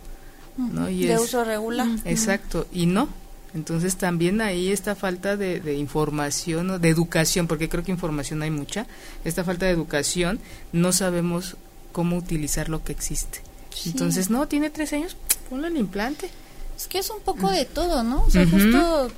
de 0.57 1.19
uso 1.19 1.45
regular. 1.45 1.89
Exacto, 2.05 2.67
y 2.73 2.87
no. 2.87 3.09
Entonces 3.55 3.97
también 3.97 4.43
ahí 4.43 4.71
esta 4.71 4.95
falta 4.95 5.37
de, 5.37 5.75
información, 5.79 6.71
o 6.71 6.79
de 6.79 6.89
educación, 6.91 7.47
porque 7.47 7.69
creo 7.69 7.83
que 7.83 7.93
información 7.93 8.43
hay 8.43 8.51
mucha, 8.51 8.87
esta 9.25 9.45
falta 9.45 9.65
de 9.65 9.73
educación, 9.73 10.41
no 10.73 10.93
sabemos 10.93 11.57
cómo 11.93 12.17
utilizar 12.17 12.69
lo 12.69 12.85
que 12.85 12.93
existe. 12.93 13.41
Entonces, 13.87 14.31
no, 14.31 14.47
tiene 14.49 14.71
tres 14.71 14.93
años, 14.93 15.17
ponle 15.49 15.69
el 15.69 15.77
implante. 15.77 16.31
Es 16.77 16.87
que 16.87 16.99
es 16.99 17.09
un 17.09 17.21
poco 17.21 17.51
de 17.51 17.65
todo, 17.65 18.03
¿no? 18.03 18.23
O 18.25 18.31
sea, 18.31 18.47
justo 18.47 19.11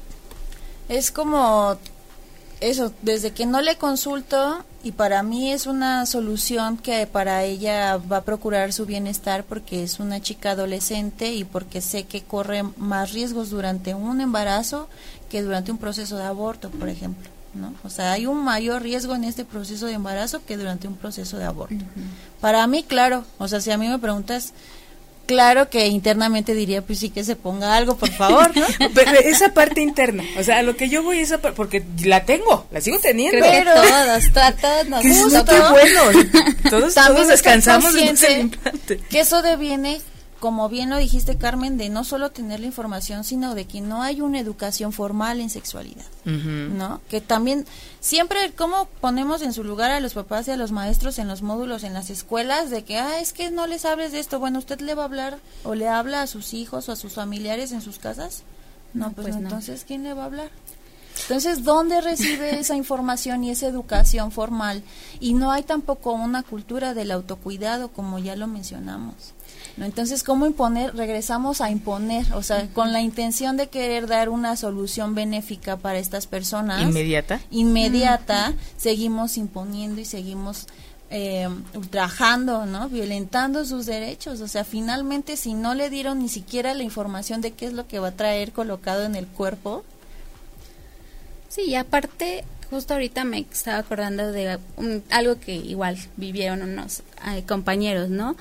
es 0.88 1.10
como 1.10 1.76
eso, 2.60 2.92
desde 3.02 3.32
que 3.32 3.46
no 3.46 3.60
le 3.60 3.76
consulto 3.76 4.64
y 4.82 4.92
para 4.92 5.22
mí 5.22 5.50
es 5.50 5.66
una 5.66 6.06
solución 6.06 6.76
que 6.76 7.06
para 7.06 7.42
ella 7.44 7.96
va 7.96 8.18
a 8.18 8.24
procurar 8.24 8.72
su 8.72 8.86
bienestar 8.86 9.44
porque 9.44 9.82
es 9.82 9.98
una 9.98 10.20
chica 10.20 10.52
adolescente 10.52 11.32
y 11.32 11.44
porque 11.44 11.80
sé 11.80 12.04
que 12.04 12.22
corre 12.22 12.62
más 12.76 13.12
riesgos 13.12 13.50
durante 13.50 13.94
un 13.94 14.20
embarazo 14.20 14.88
que 15.28 15.42
durante 15.42 15.72
un 15.72 15.78
proceso 15.78 16.16
de 16.16 16.24
aborto, 16.24 16.70
por 16.70 16.88
ejemplo. 16.88 17.28
¿no? 17.54 17.74
O 17.82 17.90
sea, 17.90 18.12
hay 18.12 18.26
un 18.26 18.44
mayor 18.44 18.82
riesgo 18.82 19.16
en 19.16 19.24
este 19.24 19.44
proceso 19.44 19.86
de 19.86 19.94
embarazo 19.94 20.44
que 20.44 20.56
durante 20.56 20.86
un 20.86 20.94
proceso 20.94 21.38
de 21.38 21.44
aborto. 21.44 21.84
Para 22.40 22.66
mí, 22.66 22.84
claro, 22.84 23.24
o 23.38 23.48
sea, 23.48 23.60
si 23.60 23.70
a 23.72 23.78
mí 23.78 23.88
me 23.88 23.98
preguntas, 23.98 24.52
claro 25.28 25.68
que 25.68 25.86
internamente 25.86 26.54
diría, 26.54 26.82
pues 26.82 26.98
sí 26.98 27.10
que 27.10 27.22
se 27.22 27.36
ponga 27.36 27.76
algo, 27.76 27.96
por 27.96 28.10
favor, 28.10 28.50
¿no? 28.56 28.66
Pero 28.94 29.12
esa 29.12 29.52
parte 29.52 29.80
interna, 29.80 30.24
o 30.38 30.42
sea, 30.42 30.58
a 30.58 30.62
lo 30.62 30.74
que 30.74 30.88
yo 30.88 31.02
voy 31.04 31.20
esa 31.20 31.38
porque 31.38 31.84
la 32.02 32.24
tengo, 32.24 32.66
la 32.72 32.80
sigo 32.80 32.98
teniendo. 32.98 33.38
pero 33.40 33.72
todos, 33.74 34.32
todos 34.60 34.88
nos 34.88 35.04
gusta. 35.04 35.70
bueno, 35.70 36.00
todos, 36.70 36.94
todos 36.94 37.28
descansamos 37.28 37.92
de 37.92 38.98
Que 39.10 39.20
eso 39.20 39.42
deviene 39.42 40.00
como 40.40 40.68
bien 40.68 40.90
lo 40.90 40.96
dijiste 40.96 41.36
Carmen, 41.36 41.76
de 41.76 41.88
no 41.88 42.04
solo 42.04 42.30
tener 42.30 42.60
la 42.60 42.66
información, 42.66 43.24
sino 43.24 43.54
de 43.54 43.66
que 43.66 43.80
no 43.80 44.02
hay 44.02 44.20
una 44.20 44.38
educación 44.38 44.92
formal 44.92 45.40
en 45.40 45.50
sexualidad, 45.50 46.06
¿no? 46.24 47.00
Que 47.08 47.20
también 47.20 47.66
siempre 48.00 48.52
cómo 48.56 48.86
ponemos 49.00 49.42
en 49.42 49.52
su 49.52 49.64
lugar 49.64 49.90
a 49.90 50.00
los 50.00 50.14
papás 50.14 50.48
y 50.48 50.52
a 50.52 50.56
los 50.56 50.72
maestros 50.72 51.18
en 51.18 51.28
los 51.28 51.42
módulos 51.42 51.82
en 51.84 51.94
las 51.94 52.10
escuelas 52.10 52.70
de 52.70 52.84
que 52.84 52.98
ah 52.98 53.20
es 53.20 53.32
que 53.32 53.50
no 53.50 53.66
les 53.66 53.84
hables 53.84 54.12
de 54.12 54.20
esto, 54.20 54.38
bueno 54.38 54.58
usted 54.58 54.80
le 54.80 54.94
va 54.94 55.02
a 55.02 55.06
hablar 55.06 55.38
o 55.64 55.74
le 55.74 55.88
habla 55.88 56.22
a 56.22 56.26
sus 56.26 56.54
hijos 56.54 56.88
o 56.88 56.92
a 56.92 56.96
sus 56.96 57.14
familiares 57.14 57.72
en 57.72 57.80
sus 57.80 57.98
casas, 57.98 58.42
no, 58.94 59.12
pues, 59.12 59.28
pues 59.28 59.36
entonces 59.36 59.84
quién 59.86 60.02
le 60.02 60.14
va 60.14 60.22
a 60.22 60.26
hablar. 60.26 60.50
Entonces, 61.22 61.64
¿dónde 61.64 62.00
recibe 62.00 62.58
esa 62.60 62.76
información 62.76 63.42
y 63.44 63.50
esa 63.50 63.66
educación 63.66 64.30
formal? 64.30 64.82
Y 65.18 65.34
no 65.34 65.50
hay 65.50 65.64
tampoco 65.64 66.12
una 66.12 66.44
cultura 66.44 66.94
del 66.94 67.10
autocuidado, 67.10 67.88
como 67.88 68.18
ya 68.18 68.36
lo 68.36 68.46
mencionamos. 68.46 69.34
Entonces, 69.84 70.22
¿cómo 70.22 70.46
imponer? 70.46 70.94
Regresamos 70.96 71.60
a 71.60 71.70
imponer, 71.70 72.32
o 72.34 72.42
sea, 72.42 72.68
con 72.68 72.92
la 72.92 73.00
intención 73.00 73.56
de 73.56 73.68
querer 73.68 74.06
dar 74.06 74.28
una 74.28 74.56
solución 74.56 75.14
benéfica 75.14 75.76
para 75.76 75.98
estas 75.98 76.26
personas. 76.26 76.82
Inmediata. 76.82 77.40
Inmediata, 77.50 78.54
seguimos 78.76 79.36
imponiendo 79.36 80.00
y 80.00 80.04
seguimos 80.04 80.66
eh, 81.10 81.48
ultrajando, 81.74 82.66
¿no? 82.66 82.88
Violentando 82.88 83.64
sus 83.64 83.86
derechos. 83.86 84.40
O 84.40 84.48
sea, 84.48 84.64
finalmente, 84.64 85.36
si 85.36 85.54
no 85.54 85.74
le 85.74 85.90
dieron 85.90 86.18
ni 86.18 86.28
siquiera 86.28 86.74
la 86.74 86.82
información 86.82 87.40
de 87.40 87.52
qué 87.52 87.66
es 87.66 87.72
lo 87.72 87.86
que 87.86 87.98
va 87.98 88.08
a 88.08 88.12
traer 88.12 88.52
colocado 88.52 89.04
en 89.04 89.16
el 89.16 89.26
cuerpo. 89.26 89.84
Sí, 91.48 91.62
y 91.62 91.74
aparte, 91.76 92.44
justo 92.70 92.94
ahorita 92.94 93.24
me 93.24 93.46
estaba 93.50 93.78
acordando 93.78 94.32
de 94.32 94.58
algo 95.10 95.40
que 95.40 95.54
igual 95.54 95.96
vivieron 96.16 96.62
unos 96.62 97.02
eh, 97.26 97.42
compañeros, 97.46 98.10
¿no? 98.10 98.36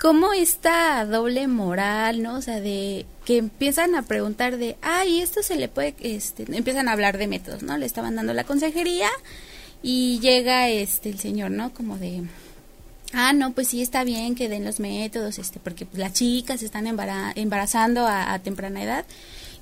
Como 0.00 0.32
esta 0.32 1.04
doble 1.04 1.48
moral, 1.48 2.22
¿no? 2.22 2.36
O 2.36 2.42
sea, 2.42 2.60
de 2.60 3.04
que 3.24 3.38
empiezan 3.38 3.94
a 3.94 4.02
preguntar 4.02 4.56
de, 4.56 4.76
ay, 4.80 5.20
esto 5.20 5.42
se 5.42 5.56
le 5.56 5.68
puede, 5.68 5.94
este, 6.00 6.44
empiezan 6.56 6.88
a 6.88 6.92
hablar 6.92 7.18
de 7.18 7.26
métodos, 7.26 7.62
¿no? 7.62 7.76
Le 7.76 7.86
estaban 7.86 8.14
dando 8.14 8.32
la 8.32 8.44
consejería 8.44 9.08
y 9.82 10.20
llega 10.20 10.68
este 10.68 11.10
el 11.10 11.18
señor, 11.18 11.50
¿no? 11.50 11.74
Como 11.74 11.98
de, 11.98 12.22
ah, 13.12 13.32
no, 13.32 13.52
pues 13.52 13.68
sí 13.68 13.82
está 13.82 14.04
bien 14.04 14.36
que 14.36 14.48
den 14.48 14.64
los 14.64 14.78
métodos, 14.78 15.38
este, 15.38 15.58
porque 15.58 15.84
pues, 15.84 15.98
las 15.98 16.12
chicas 16.12 16.62
están 16.62 16.86
embarazando 16.86 18.06
a, 18.06 18.32
a, 18.32 18.38
temprana 18.38 18.82
edad 18.82 19.04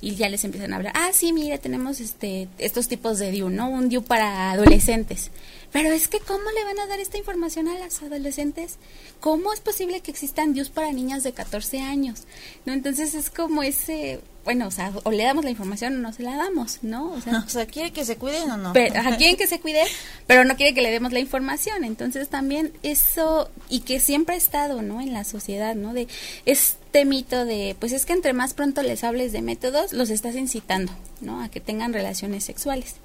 y 0.01 0.15
ya 0.15 0.29
les 0.29 0.43
empiezan 0.43 0.71
a 0.73 0.75
hablar, 0.75 0.93
ah, 0.95 1.09
sí, 1.13 1.33
mire, 1.33 1.57
tenemos 1.57 1.99
este, 1.99 2.47
estos 2.59 2.87
tipos 2.87 3.17
de 3.17 3.31
DIU, 3.31 3.49
¿no? 3.49 3.69
Un 3.69 3.89
DIU 3.89 4.03
para 4.03 4.51
adolescentes. 4.51 5.31
Pero 5.71 5.91
es 5.91 6.07
que, 6.07 6.19
¿cómo 6.19 6.49
le 6.51 6.63
van 6.63 6.79
a 6.79 6.87
dar 6.87 6.99
esta 6.99 7.17
información 7.17 7.67
a 7.67 7.77
las 7.77 8.01
adolescentes? 8.01 8.77
¿Cómo 9.19 9.51
es 9.53 9.59
posible 9.59 9.99
que 9.99 10.11
existan 10.11 10.53
Dios 10.53 10.69
para 10.69 10.91
niñas 10.91 11.23
de 11.23 11.33
14 11.33 11.81
años? 11.81 12.23
¿No? 12.65 12.73
Entonces 12.73 13.13
es 13.13 13.29
como 13.29 13.63
ese, 13.63 14.21
bueno, 14.45 14.67
o 14.67 14.71
sea, 14.71 14.93
o 15.03 15.11
le 15.11 15.23
damos 15.23 15.43
la 15.43 15.49
información 15.49 15.97
o 15.97 15.99
no 15.99 16.13
se 16.13 16.23
la 16.23 16.37
damos, 16.37 16.79
¿no? 16.83 17.11
O 17.11 17.21
sea, 17.21 17.45
o 17.63 17.67
¿quiere 17.67 17.91
que 17.91 18.05
se 18.05 18.15
cuiden 18.15 18.49
o 18.49 18.57
no? 18.57 18.71
Pero, 18.73 18.93
quieren 19.17 19.35
que 19.35 19.47
se 19.47 19.59
cuide, 19.59 19.83
pero 20.25 20.45
no 20.45 20.55
quiere 20.55 20.73
que 20.73 20.81
le 20.81 20.89
demos 20.89 21.11
la 21.11 21.19
información. 21.19 21.83
Entonces 21.83 22.29
también 22.29 22.71
eso, 22.81 23.49
y 23.69 23.81
que 23.81 23.99
siempre 23.99 24.35
ha 24.35 24.37
estado, 24.37 24.81
¿no? 24.81 25.01
En 25.01 25.11
la 25.11 25.25
sociedad, 25.25 25.75
¿no? 25.75 25.93
De 25.93 26.07
este 26.45 27.03
mito 27.03 27.43
de, 27.43 27.75
pues 27.77 27.91
es 27.91 28.05
que 28.05 28.13
entre 28.13 28.31
más 28.31 28.53
pronto 28.53 28.83
les 28.83 29.03
hables 29.03 29.33
de 29.33 29.41
métodos, 29.41 29.91
los 29.91 30.09
estás 30.09 30.35
incitando, 30.35 30.93
¿no? 31.19 31.41
A 31.41 31.49
que 31.49 31.59
tengan 31.59 31.91
relaciones 31.91 32.45
sexuales. 32.45 32.95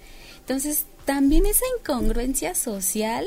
Entonces, 0.52 0.84
también 1.06 1.46
esa 1.46 1.64
incongruencia 1.78 2.54
social 2.54 3.24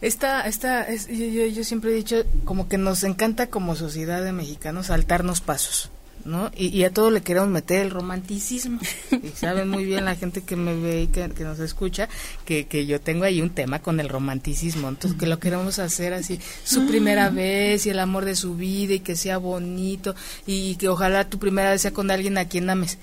esta, 0.00 0.40
esta, 0.48 0.82
es, 0.84 1.06
yo, 1.06 1.46
yo, 1.46 1.64
siempre 1.64 1.90
he 1.90 1.94
dicho, 1.94 2.24
como 2.46 2.66
que 2.66 2.78
nos 2.78 3.04
encanta 3.04 3.48
como 3.48 3.76
sociedad 3.76 4.24
de 4.24 4.32
mexicanos 4.32 4.86
saltarnos 4.86 5.42
pasos. 5.42 5.90
¿no? 6.24 6.50
Y, 6.56 6.82
a 6.84 6.90
todo 6.90 7.10
le 7.10 7.20
queremos 7.20 7.50
meter 7.50 7.82
el 7.82 7.90
romanticismo. 7.90 8.80
Y 9.22 9.28
saben 9.36 9.68
muy 9.68 9.84
bien 9.84 10.06
la 10.06 10.14
gente 10.16 10.42
que 10.42 10.56
me 10.56 10.74
ve 10.74 11.02
y 11.02 11.06
que, 11.08 11.28
nos 11.44 11.60
escucha 11.60 12.08
que, 12.46 12.66
que, 12.66 12.86
yo 12.86 13.02
tengo 13.02 13.24
ahí 13.24 13.42
un 13.42 13.50
tema 13.50 13.80
con 13.80 14.00
el 14.00 14.08
romanticismo. 14.08 14.88
Entonces, 14.88 15.20
que 15.20 15.26
lo 15.26 15.38
queremos 15.38 15.78
hacer 15.78 16.14
así, 16.14 16.40
su 16.64 16.86
primera 16.86 17.28
vez 17.28 17.84
y 17.84 17.90
el 17.90 17.98
amor 17.98 18.24
de 18.24 18.34
su 18.34 18.56
vida 18.56 18.94
y 18.94 19.00
que 19.00 19.16
sea 19.16 19.36
bonito 19.36 20.14
y 20.46 20.76
que 20.76 20.88
ojalá 20.88 21.28
tu 21.28 21.38
primera 21.38 21.70
vez 21.70 21.82
sea 21.82 21.92
con 21.92 22.10
alguien 22.10 22.38
a 22.38 22.48
quien 22.48 22.70
ames. 22.70 22.96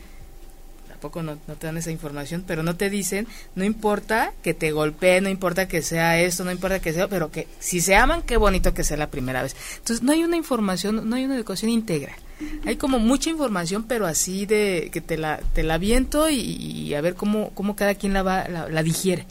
Tampoco 1.01 1.23
no, 1.23 1.39
no 1.47 1.55
te 1.55 1.65
dan 1.65 1.77
esa 1.77 1.89
información, 1.89 2.43
pero 2.45 2.61
no 2.61 2.75
te 2.75 2.91
dicen, 2.91 3.27
no 3.55 3.63
importa 3.63 4.33
que 4.43 4.53
te 4.53 4.71
golpee, 4.71 5.19
no 5.19 5.29
importa 5.29 5.67
que 5.67 5.81
sea 5.81 6.21
esto, 6.21 6.43
no 6.43 6.51
importa 6.51 6.79
que 6.79 6.93
sea, 6.93 7.07
pero 7.07 7.31
que 7.31 7.47
si 7.59 7.81
se 7.81 7.95
aman, 7.95 8.21
qué 8.21 8.37
bonito 8.37 8.75
que 8.75 8.83
sea 8.83 8.97
la 8.97 9.09
primera 9.09 9.41
vez. 9.41 9.55
Entonces, 9.77 10.03
no 10.03 10.11
hay 10.11 10.23
una 10.23 10.37
información, 10.37 11.09
no 11.09 11.15
hay 11.15 11.25
una 11.25 11.35
educación 11.35 11.71
integral 11.71 12.15
hay 12.65 12.75
como 12.75 12.99
mucha 12.99 13.29
información, 13.29 13.85
pero 13.87 14.05
así 14.05 14.45
de 14.45 14.89
que 14.91 15.01
te 15.01 15.17
la, 15.17 15.39
te 15.53 15.63
la 15.63 15.77
viento 15.77 16.29
y, 16.29 16.93
a 16.93 17.01
ver 17.01 17.15
cómo, 17.15 17.51
cómo 17.53 17.75
cada 17.75 17.95
quien 17.95 18.13
la, 18.13 18.23
va, 18.23 18.47
la, 18.47 18.83
digiere. 18.83 19.25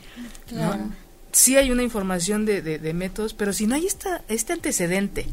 Sí 1.32 1.56
hay 1.56 1.70
una 1.70 1.82
información 1.82 2.44
de, 2.44 2.60
de, 2.60 2.94
métodos, 2.94 3.34
pero 3.34 3.52
si 3.52 3.66
no 3.66 3.74
hay 3.74 3.86
esta, 3.86 4.22
este 4.28 4.52
antecedente 4.52 5.26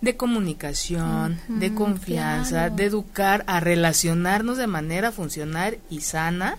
de 0.00 0.16
comunicación, 0.16 1.40
de 1.48 1.74
confianza, 1.74 2.70
de 2.70 2.84
educar 2.84 3.44
a 3.46 3.60
relacionarnos 3.60 4.56
de 4.56 4.66
manera 4.66 5.10
funcional 5.10 5.78
y 5.90 6.02
sana, 6.02 6.58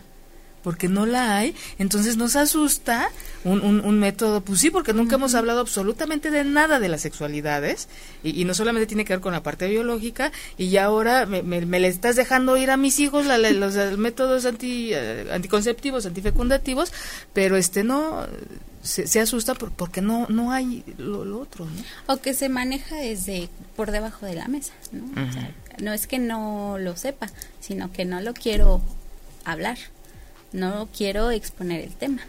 porque 0.64 0.90
no 0.90 1.06
la 1.06 1.38
hay, 1.38 1.56
entonces 1.78 2.18
nos 2.18 2.36
asusta 2.36 3.10
un, 3.46 3.62
un, 3.62 4.00
método, 4.00 4.42
pues 4.42 4.60
sí, 4.60 4.70
porque 4.70 4.94
nunca 4.94 5.16
hemos 5.16 5.36
hablado 5.36 5.62
absolutamente 5.62 6.32
de 6.32 6.44
nada 6.44 6.80
de 6.80 6.90
las 6.90 7.02
sexualidades, 7.02 7.88
y, 8.24 8.44
no 8.44 8.54
solamente 8.54 8.88
tiene 8.88 9.06
que 9.06 9.14
ver 9.14 9.22
con 9.22 9.32
la 9.32 9.42
parte 9.42 9.68
biológica, 9.68 10.32
y 10.58 10.70
ya 10.70 10.86
ahora 10.86 11.26
me, 11.26 11.42
me, 11.44 11.80
le 11.80 11.88
estás 11.88 12.18
dejando 12.18 12.58
ir 12.58 12.72
a 12.72 12.78
mis 12.78 13.00
hijos 13.00 13.26
los, 13.26 13.98
métodos 13.98 14.46
anti, 14.46 14.94
eh, 14.94 15.30
anticonceptivos, 15.32 16.06
antifecundativos, 16.06 16.92
pero 17.34 17.56
este 17.56 17.84
no... 17.84 18.28
Se, 18.90 19.20
asusta 19.20 19.54
porque 19.54 20.02
no 20.02 20.26
no 20.30 20.52
hay 20.52 20.84
lo, 20.98 21.40
otro 21.40 21.68
o 22.08 22.18
que 22.18 22.34
se 22.34 22.50
maneja 22.50 22.96
desde 22.96 23.50
por 23.76 23.92
debajo 23.92 24.26
de 24.26 24.34
la 24.34 24.48
mesa 24.48 24.74
no 24.92 25.06
no 25.80 25.94
es 25.94 26.08
que 26.08 26.18
no 26.18 26.78
lo 26.80 26.98
sepa 26.98 27.30
sino 27.60 27.92
que 27.92 28.06
no 28.06 28.20
lo 28.20 28.34
quiero 28.34 28.82
hablar 29.46 29.78
no 30.52 30.90
quiero 30.96 31.32
exponer 31.32 31.82
el 31.82 31.96
tema. 31.96 32.22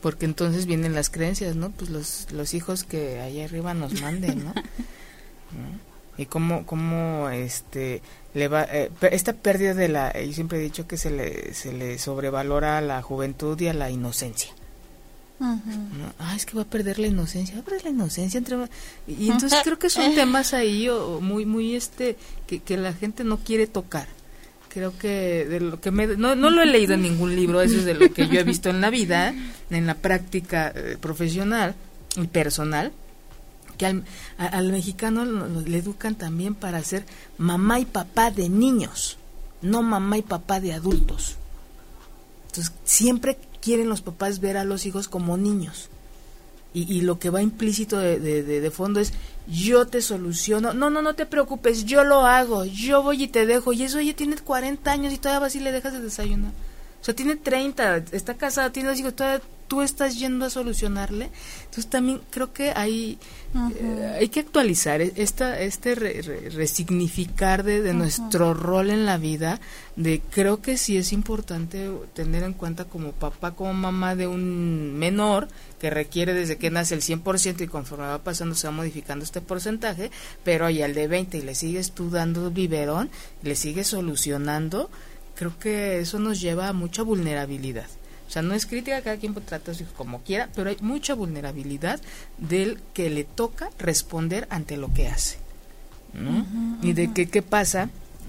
Porque 0.00 0.24
entonces 0.24 0.66
vienen 0.66 0.94
las 0.94 1.10
creencias, 1.10 1.54
¿no? 1.54 1.70
Pues 1.70 1.90
los, 1.90 2.26
los 2.32 2.54
hijos 2.54 2.84
que 2.84 3.20
allá 3.20 3.44
arriba 3.44 3.72
nos 3.74 4.00
manden, 4.00 4.44
¿no? 4.44 4.52
Y 6.18 6.26
cómo, 6.26 6.66
cómo 6.66 7.30
este, 7.30 8.02
le 8.34 8.48
va, 8.48 8.64
eh, 8.64 8.90
esta 9.10 9.32
pérdida 9.32 9.74
de 9.74 9.88
la, 9.88 10.12
yo 10.20 10.32
siempre 10.32 10.58
he 10.58 10.62
dicho 10.62 10.86
que 10.86 10.96
se 10.96 11.10
le, 11.10 11.54
se 11.54 11.72
le 11.72 11.98
sobrevalora 11.98 12.78
a 12.78 12.80
la 12.80 13.00
juventud 13.00 13.58
y 13.60 13.68
a 13.68 13.74
la 13.74 13.90
inocencia. 13.90 14.52
Ah, 15.42 16.36
es 16.36 16.46
que 16.46 16.54
va 16.54 16.62
a 16.62 16.66
perder 16.66 16.98
la 16.98 17.08
inocencia, 17.08 17.56
va 17.56 17.62
a 17.62 17.64
perder 17.64 17.84
la 17.84 17.90
inocencia. 17.90 18.38
Entre... 18.38 18.56
Y 19.06 19.30
entonces 19.30 19.58
creo 19.64 19.78
que 19.78 19.90
son 19.90 20.14
temas 20.14 20.54
ahí 20.54 20.88
muy, 21.20 21.44
muy, 21.46 21.74
este, 21.74 22.16
que, 22.46 22.60
que 22.60 22.76
la 22.76 22.92
gente 22.92 23.24
no 23.24 23.38
quiere 23.38 23.66
tocar 23.66 24.08
creo 24.72 24.96
que 24.96 25.44
de 25.44 25.60
lo 25.60 25.80
que 25.80 25.90
me, 25.90 26.06
no, 26.06 26.34
no 26.34 26.48
lo 26.48 26.62
he 26.62 26.66
leído 26.66 26.94
en 26.94 27.02
ningún 27.02 27.36
libro, 27.36 27.60
eso 27.60 27.76
es 27.76 27.84
de 27.84 27.92
lo 27.92 28.10
que 28.10 28.26
yo 28.28 28.40
he 28.40 28.42
visto 28.44 28.70
en 28.70 28.80
la 28.80 28.88
vida, 28.88 29.34
en 29.68 29.86
la 29.86 29.94
práctica 29.94 30.72
eh, 30.74 30.96
profesional 30.98 31.74
y 32.16 32.26
personal, 32.26 32.90
que 33.76 33.84
al, 33.84 34.04
al 34.38 34.72
mexicano 34.72 35.26
le 35.26 35.76
educan 35.76 36.14
también 36.14 36.54
para 36.54 36.82
ser 36.82 37.04
mamá 37.36 37.80
y 37.80 37.84
papá 37.84 38.30
de 38.30 38.48
niños, 38.48 39.18
no 39.60 39.82
mamá 39.82 40.16
y 40.16 40.22
papá 40.22 40.58
de 40.58 40.72
adultos. 40.72 41.36
Entonces, 42.46 42.72
siempre 42.84 43.36
quieren 43.62 43.88
los 43.88 44.02
papás 44.02 44.40
ver 44.40 44.58
a 44.58 44.64
los 44.64 44.84
hijos 44.84 45.08
como 45.08 45.38
niños. 45.38 45.88
Y, 46.74 46.92
y 46.92 47.02
lo 47.02 47.18
que 47.18 47.30
va 47.30 47.42
implícito 47.42 47.98
de, 47.98 48.18
de, 48.18 48.42
de, 48.42 48.70
fondo 48.70 48.98
es 48.98 49.12
yo 49.46 49.86
te 49.86 50.00
soluciono, 50.00 50.72
no, 50.72 50.88
no, 50.88 51.02
no 51.02 51.14
te 51.14 51.26
preocupes, 51.26 51.84
yo 51.84 52.02
lo 52.02 52.26
hago, 52.26 52.64
yo 52.64 53.02
voy 53.02 53.24
y 53.24 53.28
te 53.28 53.44
dejo, 53.44 53.74
y 53.74 53.82
eso 53.82 53.98
ella 53.98 54.16
tiene 54.16 54.36
40 54.36 54.90
años 54.90 55.12
y 55.12 55.18
todavía 55.18 55.40
vas 55.40 55.54
y 55.54 55.60
le 55.60 55.70
dejas 55.70 55.92
de 55.92 56.00
desayunar. 56.00 56.52
O 57.02 57.04
sea, 57.04 57.14
tiene 57.14 57.34
30, 57.34 58.04
está 58.12 58.34
casada, 58.34 58.70
tiene 58.70 58.88
dos 58.88 58.98
hijos, 59.00 59.16
todavía 59.16 59.42
tú 59.66 59.82
estás 59.82 60.18
yendo 60.18 60.44
a 60.44 60.50
solucionarle. 60.50 61.30
Entonces 61.64 61.88
también 61.88 62.20
creo 62.30 62.52
que 62.52 62.72
hay, 62.76 63.18
eh, 63.74 64.18
hay 64.20 64.28
que 64.28 64.38
actualizar 64.40 65.00
e, 65.00 65.14
esta, 65.16 65.58
este 65.58 65.96
resignificar 65.96 67.64
de, 67.64 67.82
de 67.82 67.92
nuestro 67.92 68.54
rol 68.54 68.90
en 68.90 69.04
la 69.04 69.16
vida, 69.16 69.60
de 69.96 70.20
creo 70.30 70.60
que 70.60 70.76
sí 70.76 70.96
es 70.96 71.12
importante 71.12 71.90
tener 72.14 72.44
en 72.44 72.52
cuenta 72.52 72.84
como 72.84 73.12
papá, 73.12 73.52
como 73.52 73.72
mamá 73.72 74.14
de 74.14 74.26
un 74.26 74.94
menor, 74.96 75.48
que 75.80 75.90
requiere 75.90 76.34
desde 76.34 76.58
que 76.58 76.70
nace 76.70 76.94
el 76.94 77.00
100% 77.00 77.62
y 77.62 77.66
conforme 77.66 78.04
va 78.04 78.18
pasando 78.18 78.54
se 78.54 78.68
va 78.68 78.72
modificando 78.72 79.24
este 79.24 79.40
porcentaje, 79.40 80.12
pero 80.44 80.66
hay 80.66 80.82
al 80.82 80.94
de 80.94 81.08
20 81.08 81.38
y 81.38 81.42
le 81.42 81.56
sigues 81.56 81.90
tú 81.90 82.10
dando 82.10 82.50
biberón, 82.52 83.10
le 83.42 83.56
sigues 83.56 83.88
solucionando, 83.88 84.90
creo 85.34 85.58
que 85.58 86.00
eso 86.00 86.18
nos 86.18 86.40
lleva 86.40 86.68
a 86.68 86.72
mucha 86.72 87.02
vulnerabilidad. 87.02 87.86
O 88.28 88.30
sea, 88.32 88.42
no 88.42 88.54
es 88.54 88.64
crítica, 88.64 89.02
cada 89.02 89.18
quien 89.18 89.34
trata 89.34 89.72
a 89.72 89.74
su 89.74 89.82
hijo 89.82 89.92
como 89.94 90.22
quiera, 90.22 90.48
pero 90.54 90.70
hay 90.70 90.76
mucha 90.80 91.14
vulnerabilidad 91.14 92.00
del 92.38 92.80
que 92.94 93.10
le 93.10 93.24
toca 93.24 93.70
responder 93.78 94.46
ante 94.50 94.76
lo 94.76 94.92
que 94.92 95.08
hace. 95.08 95.38
¿no? 96.14 96.46
y 96.82 96.92
de 96.92 97.10
que 97.12 97.26
qué 97.28 97.40
pasa 97.40 97.88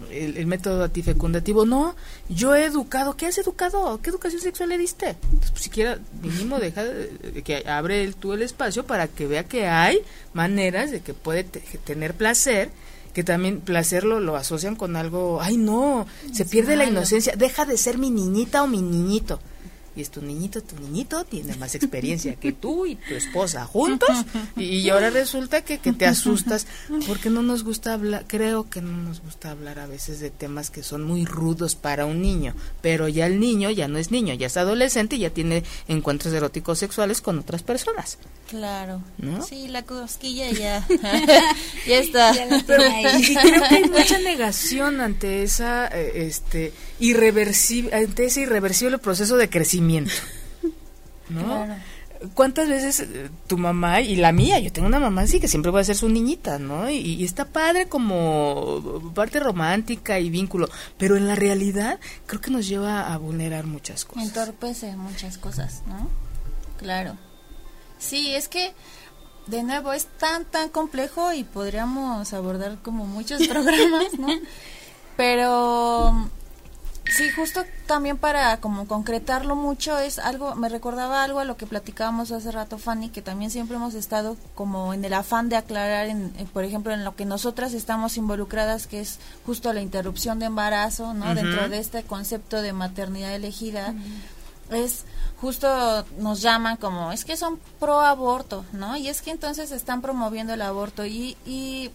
el, 0.10 0.46
método 0.48 0.84
antifecundativo. 0.84 1.66
No, 1.66 1.96
yo 2.30 2.56
he 2.56 2.66
educado. 2.66 3.16
¿Qué 3.16 3.28
has 3.28 3.38
educado? 3.38 4.00
¿Qué 4.02 4.10
educación 4.10 4.42
sexual 4.42 4.70
le 4.70 4.78
diste? 4.78 5.16
Pues, 5.40 5.52
siquiera 5.56 6.00
mínimo 6.22 6.60
deja 6.60 6.84
que 7.44 7.64
abre 7.68 8.04
el, 8.04 8.16
tú 8.16 8.34
el 8.34 8.42
espacio 8.42 8.86
para 8.86 9.08
que 9.08 9.28
vea 9.28 9.44
que 9.44 9.68
hay 9.68 10.00
maneras 10.34 10.92
de 10.92 11.02
que 11.02 11.14
puede 11.14 11.44
tener 11.44 12.14
placer 12.14 12.70
que 13.14 13.24
también 13.24 13.62
placer 13.62 14.04
lo, 14.04 14.20
lo 14.20 14.36
asocian 14.36 14.76
con 14.76 14.96
algo, 14.96 15.40
ay 15.42 15.58
no, 15.58 16.08
se 16.32 16.46
pierde 16.46 16.76
la 16.76 16.86
inocencia, 16.86 17.36
deja 17.36 17.66
de 17.66 17.78
ser 17.78 17.98
mi 17.98 18.10
niñita 18.10 18.64
o 18.64 18.68
mi 18.68 18.82
niñito. 18.82 19.40
Y 19.96 20.02
es 20.02 20.10
tu 20.10 20.22
niñito, 20.22 20.64
tu 20.64 20.76
niñito 20.80 21.24
tiene 21.26 21.56
más 21.58 21.76
experiencia 21.76 22.36
que 22.36 22.52
tú 22.52 22.86
y 22.86 22.96
tu 22.96 23.14
esposa 23.14 23.66
juntos. 23.66 24.10
Y, 24.58 24.90
ahora 24.90 25.10
resulta 25.10 25.64
que, 25.64 25.78
que 25.78 25.94
te 25.94 26.06
asustas 26.06 26.68
porque 27.08 27.30
no 27.30 27.44
nos 27.44 27.64
gusta 27.64 27.94
hablar, 27.94 28.26
creo 28.28 28.70
que 28.70 28.82
no 28.82 28.96
nos 28.98 29.22
gusta 29.22 29.52
hablar 29.52 29.80
a 29.80 29.88
veces 29.88 30.20
de 30.20 30.30
temas 30.30 30.70
que 30.70 30.84
son 30.84 31.04
muy 31.04 31.26
rudos 31.26 31.76
para 31.76 32.06
un 32.06 32.22
niño. 32.22 32.56
Pero 32.82 33.08
ya 33.08 33.28
el 33.28 33.40
niño 33.40 33.70
ya 33.70 33.88
no 33.88 33.98
es 33.98 34.12
niño, 34.12 34.34
ya 34.34 34.48
es 34.48 34.58
adolescente 34.58 35.16
y 35.16 35.20
ya 35.20 35.30
tiene 35.30 35.64
encuentros 35.88 36.34
eróticos 36.34 36.80
sexuales 36.80 37.22
con 37.22 37.40
otras 37.40 37.64
personas. 37.64 38.18
Claro. 38.50 39.02
Sí, 39.48 39.68
la 39.68 39.84
cosquilla 39.84 40.52
ya, 40.52 40.86
ya 41.88 41.98
está. 41.98 42.34
Pero, 42.68 42.84
y 43.18 43.36
creo 43.36 43.64
que 43.68 43.76
hay 43.76 43.90
mucha 43.90 44.20
negación 44.20 45.02
ante 45.02 45.44
esa 45.44 45.88
eh, 45.88 46.28
este 46.28 46.74
irreversible 47.04 47.94
ante 47.94 48.26
ese 48.26 48.42
irreversible 48.42 48.98
proceso 48.98 49.36
de 49.36 49.50
crecimiento. 49.50 50.14
¿No? 51.30 51.68
¿Cuántas 52.34 52.70
veces 52.70 53.02
eh, 53.02 53.30
tu 53.48 53.58
mamá 53.58 54.00
y 54.00 54.16
la 54.16 54.32
mía, 54.32 54.58
yo 54.60 54.72
tengo 54.72 54.88
una 54.88 55.00
mamá 55.00 55.24
así 55.24 55.42
que 55.42 55.50
siempre 55.50 55.72
va 55.72 55.82
a 55.82 55.84
ser 55.84 55.98
su 55.98 56.08
niñita, 56.08 56.58
¿no? 56.58 56.90
Y, 56.90 56.96
y, 56.96 57.26
está 57.26 57.44
padre 57.44 57.90
como 57.90 59.12
parte 59.14 59.42
romántica 59.42 60.20
y 60.20 60.30
vínculo, 60.30 60.70
pero 60.98 61.18
en 61.18 61.28
la 61.28 61.36
realidad 61.36 62.00
creo 62.26 62.40
que 62.40 62.52
nos 62.52 62.66
lleva 62.66 63.14
a 63.14 63.18
vulnerar 63.18 63.66
muchas 63.66 64.06
cosas. 64.06 64.24
Entorpece 64.24 64.96
muchas 64.96 65.38
cosas, 65.38 65.82
¿no? 65.86 66.08
Claro. 66.78 67.18
Sí, 68.00 68.34
es 68.34 68.48
que 68.48 68.74
de 69.48 69.64
nuevo 69.64 69.92
es 69.92 70.06
tan 70.06 70.46
tan 70.46 70.70
complejo 70.70 71.34
y 71.34 71.44
podríamos 71.44 72.32
abordar 72.32 72.78
como 72.82 73.06
muchos 73.06 73.46
programas, 73.50 74.18
¿no? 74.18 74.30
Pero 75.18 76.30
sí, 77.06 77.30
justo 77.32 77.64
también 77.86 78.18
para 78.18 78.58
como 78.58 78.88
concretarlo 78.88 79.56
mucho 79.56 79.98
es 79.98 80.20
algo, 80.20 80.56
me 80.56 80.70
recordaba 80.70 81.24
algo 81.24 81.40
a 81.40 81.46
lo 81.46 81.58
que 81.58 81.66
platicábamos 81.66 82.32
hace 82.32 82.52
rato 82.52 82.78
Fanny, 82.78 83.10
que 83.10 83.22
también 83.22 83.52
siempre 83.52 83.76
hemos 83.76 83.94
estado 83.94 84.38
como 84.56 84.94
en 84.94 85.04
el 85.06 85.14
afán 85.14 85.50
de 85.50 85.58
aclarar, 85.58 86.08
en, 86.08 86.32
por 86.54 86.64
ejemplo, 86.64 86.94
en 86.94 87.04
lo 87.04 87.16
que 87.16 87.26
nosotras 87.26 87.74
estamos 87.74 88.18
involucradas, 88.18 88.88
que 88.88 89.02
es 89.02 89.20
justo 89.46 89.74
la 89.74 89.82
interrupción 89.82 90.40
de 90.40 90.46
embarazo, 90.46 91.14
¿no? 91.14 91.36
Dentro 91.36 91.70
de 91.70 91.80
este 91.80 92.04
concepto 92.04 92.62
de 92.62 92.74
maternidad 92.74 93.36
elegida, 93.36 93.94
es 94.72 95.06
justo 95.44 96.06
nos 96.18 96.42
llaman 96.42 96.78
como, 96.78 97.12
es 97.12 97.26
que 97.26 97.36
son 97.36 97.60
pro 97.80 98.00
aborto, 98.00 98.66
¿no? 98.72 98.96
Y 98.96 99.10
es 99.10 99.22
que 99.22 99.32
entonces 99.32 99.72
están 99.72 100.02
promoviendo 100.02 100.54
el 100.54 100.62
aborto 100.62 101.06
y, 101.06 101.36
y 101.46 101.92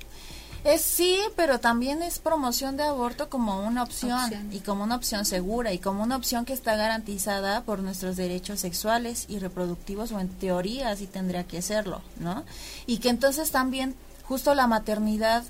Es 0.65 0.83
sí, 0.83 1.19
pero 1.37 1.61
también 1.61 2.03
es 2.03 2.19
promoción 2.19 2.77
de 2.77 2.83
aborto 2.83 3.29
como 3.29 3.67
una 3.67 3.83
opción, 3.83 4.51
y 4.53 4.61
como 4.61 4.85
una 4.85 4.97
opción 4.97 5.25
segura 5.25 5.73
y 5.73 5.79
como 5.79 6.03
una 6.03 6.17
opción 6.17 6.45
que 6.45 6.53
está 6.53 6.77
garantizada 6.77 7.63
por 7.63 7.81
nuestros 7.81 8.17
derechos 8.17 8.61
sexuales 8.61 9.27
y 9.29 9.39
reproductivos 9.39 10.13
o 10.13 10.21
en 10.21 10.29
teoría 10.29 10.95
sí 10.97 11.07
tendría 11.07 11.45
que 11.45 11.63
serlo, 11.63 12.03
¿no? 12.19 12.45
Y 12.87 12.99
que 12.99 13.09
entonces 13.09 13.51
también 13.51 13.95
justo 14.25 14.55
la 14.55 14.67
maternidad 14.67 15.45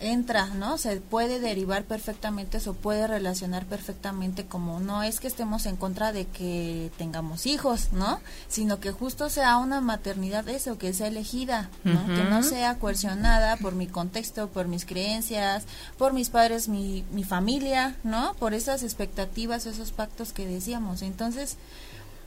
entra, 0.00 0.46
¿no? 0.46 0.78
Se 0.78 0.96
puede 0.96 1.40
derivar 1.40 1.84
perfectamente, 1.84 2.58
se 2.58 2.72
puede 2.72 3.06
relacionar 3.06 3.66
perfectamente 3.66 4.46
como 4.46 4.80
no 4.80 5.02
es 5.02 5.20
que 5.20 5.28
estemos 5.28 5.66
en 5.66 5.76
contra 5.76 6.12
de 6.12 6.26
que 6.26 6.90
tengamos 6.96 7.46
hijos, 7.46 7.92
¿no? 7.92 8.20
Sino 8.48 8.80
que 8.80 8.92
justo 8.92 9.28
sea 9.28 9.58
una 9.58 9.80
maternidad 9.80 10.48
eso, 10.48 10.78
que 10.78 10.94
sea 10.94 11.08
elegida, 11.08 11.68
¿no? 11.84 12.06
Que 12.06 12.24
no 12.24 12.42
sea 12.42 12.78
coercionada 12.78 13.56
por 13.58 13.74
mi 13.74 13.86
contexto, 13.86 14.48
por 14.48 14.68
mis 14.68 14.86
creencias, 14.86 15.64
por 15.98 16.14
mis 16.14 16.30
padres, 16.30 16.68
mi, 16.68 17.04
mi 17.12 17.24
familia, 17.24 17.96
¿no? 18.02 18.34
Por 18.34 18.54
esas 18.54 18.82
expectativas, 18.82 19.66
esos 19.66 19.92
pactos 19.92 20.32
que 20.32 20.46
decíamos. 20.46 21.02
Entonces, 21.02 21.56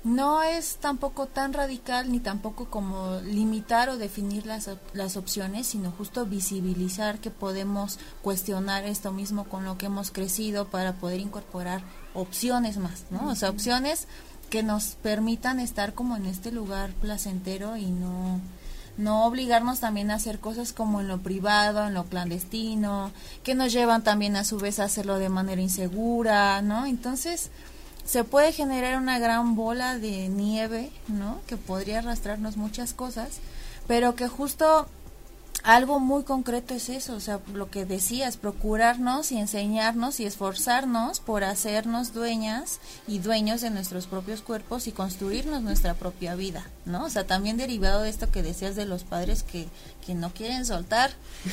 no 0.03 0.43
es 0.43 0.77
tampoco 0.77 1.27
tan 1.27 1.53
radical 1.53 2.11
ni 2.11 2.19
tampoco 2.19 2.65
como 2.65 3.19
limitar 3.21 3.89
o 3.89 3.97
definir 3.97 4.45
las, 4.45 4.69
las 4.93 5.15
opciones, 5.15 5.67
sino 5.67 5.91
justo 5.91 6.25
visibilizar 6.25 7.19
que 7.19 7.31
podemos 7.31 7.99
cuestionar 8.21 8.83
esto 8.83 9.13
mismo 9.13 9.45
con 9.45 9.63
lo 9.63 9.77
que 9.77 9.85
hemos 9.85 10.11
crecido 10.11 10.67
para 10.67 10.93
poder 10.93 11.19
incorporar 11.19 11.83
opciones 12.13 12.77
más, 12.77 13.05
¿no? 13.11 13.29
O 13.29 13.35
sea, 13.35 13.49
opciones 13.49 14.07
que 14.49 14.61
nos 14.61 14.95
permitan 15.01 15.59
estar 15.59 15.93
como 15.93 16.17
en 16.17 16.25
este 16.25 16.51
lugar 16.51 16.91
placentero 16.93 17.77
y 17.77 17.85
no 17.85 18.41
no 18.97 19.25
obligarnos 19.25 19.79
también 19.79 20.11
a 20.11 20.15
hacer 20.15 20.39
cosas 20.39 20.71
como 20.71 21.01
en 21.01 21.07
lo 21.07 21.19
privado, 21.21 21.87
en 21.87 21.95
lo 21.95 22.03
clandestino, 22.05 23.11
que 23.41 23.55
nos 23.55 23.73
llevan 23.73 24.03
también 24.03 24.35
a 24.35 24.43
su 24.43 24.57
vez 24.57 24.79
a 24.79 24.83
hacerlo 24.83 25.17
de 25.17 25.29
manera 25.29 25.61
insegura, 25.61 26.61
¿no? 26.61 26.85
Entonces, 26.85 27.49
se 28.05 28.23
puede 28.23 28.51
generar 28.51 28.97
una 28.97 29.19
gran 29.19 29.55
bola 29.55 29.97
de 29.97 30.27
nieve, 30.29 30.91
¿no? 31.07 31.39
Que 31.47 31.57
podría 31.57 31.99
arrastrarnos 31.99 32.57
muchas 32.57 32.93
cosas, 32.93 33.39
pero 33.87 34.15
que 34.15 34.27
justo 34.27 34.87
algo 35.63 35.99
muy 35.99 36.23
concreto 36.23 36.73
es 36.73 36.89
eso, 36.89 37.15
o 37.15 37.19
sea, 37.21 37.39
lo 37.53 37.69
que 37.69 37.85
decías, 37.85 38.35
procurarnos 38.35 39.31
y 39.31 39.37
enseñarnos 39.37 40.19
y 40.19 40.25
esforzarnos 40.25 41.21
por 41.21 41.45
hacernos 41.45 42.13
dueñas 42.13 42.79
y 43.07 43.19
dueños 43.19 43.61
de 43.61 43.69
nuestros 43.69 44.07
propios 44.07 44.41
cuerpos 44.41 44.87
y 44.87 44.91
construirnos 44.91 45.61
nuestra 45.61 45.93
propia 45.93 46.35
vida, 46.35 46.65
¿no? 46.85 47.05
O 47.05 47.09
sea, 47.09 47.25
también 47.25 47.55
derivado 47.55 48.01
de 48.01 48.09
esto 48.09 48.29
que 48.29 48.43
decías 48.43 48.75
de 48.75 48.85
los 48.85 49.05
padres 49.05 49.43
que, 49.43 49.67
que 50.05 50.15
no 50.15 50.33
quieren 50.33 50.65
soltar, 50.65 51.11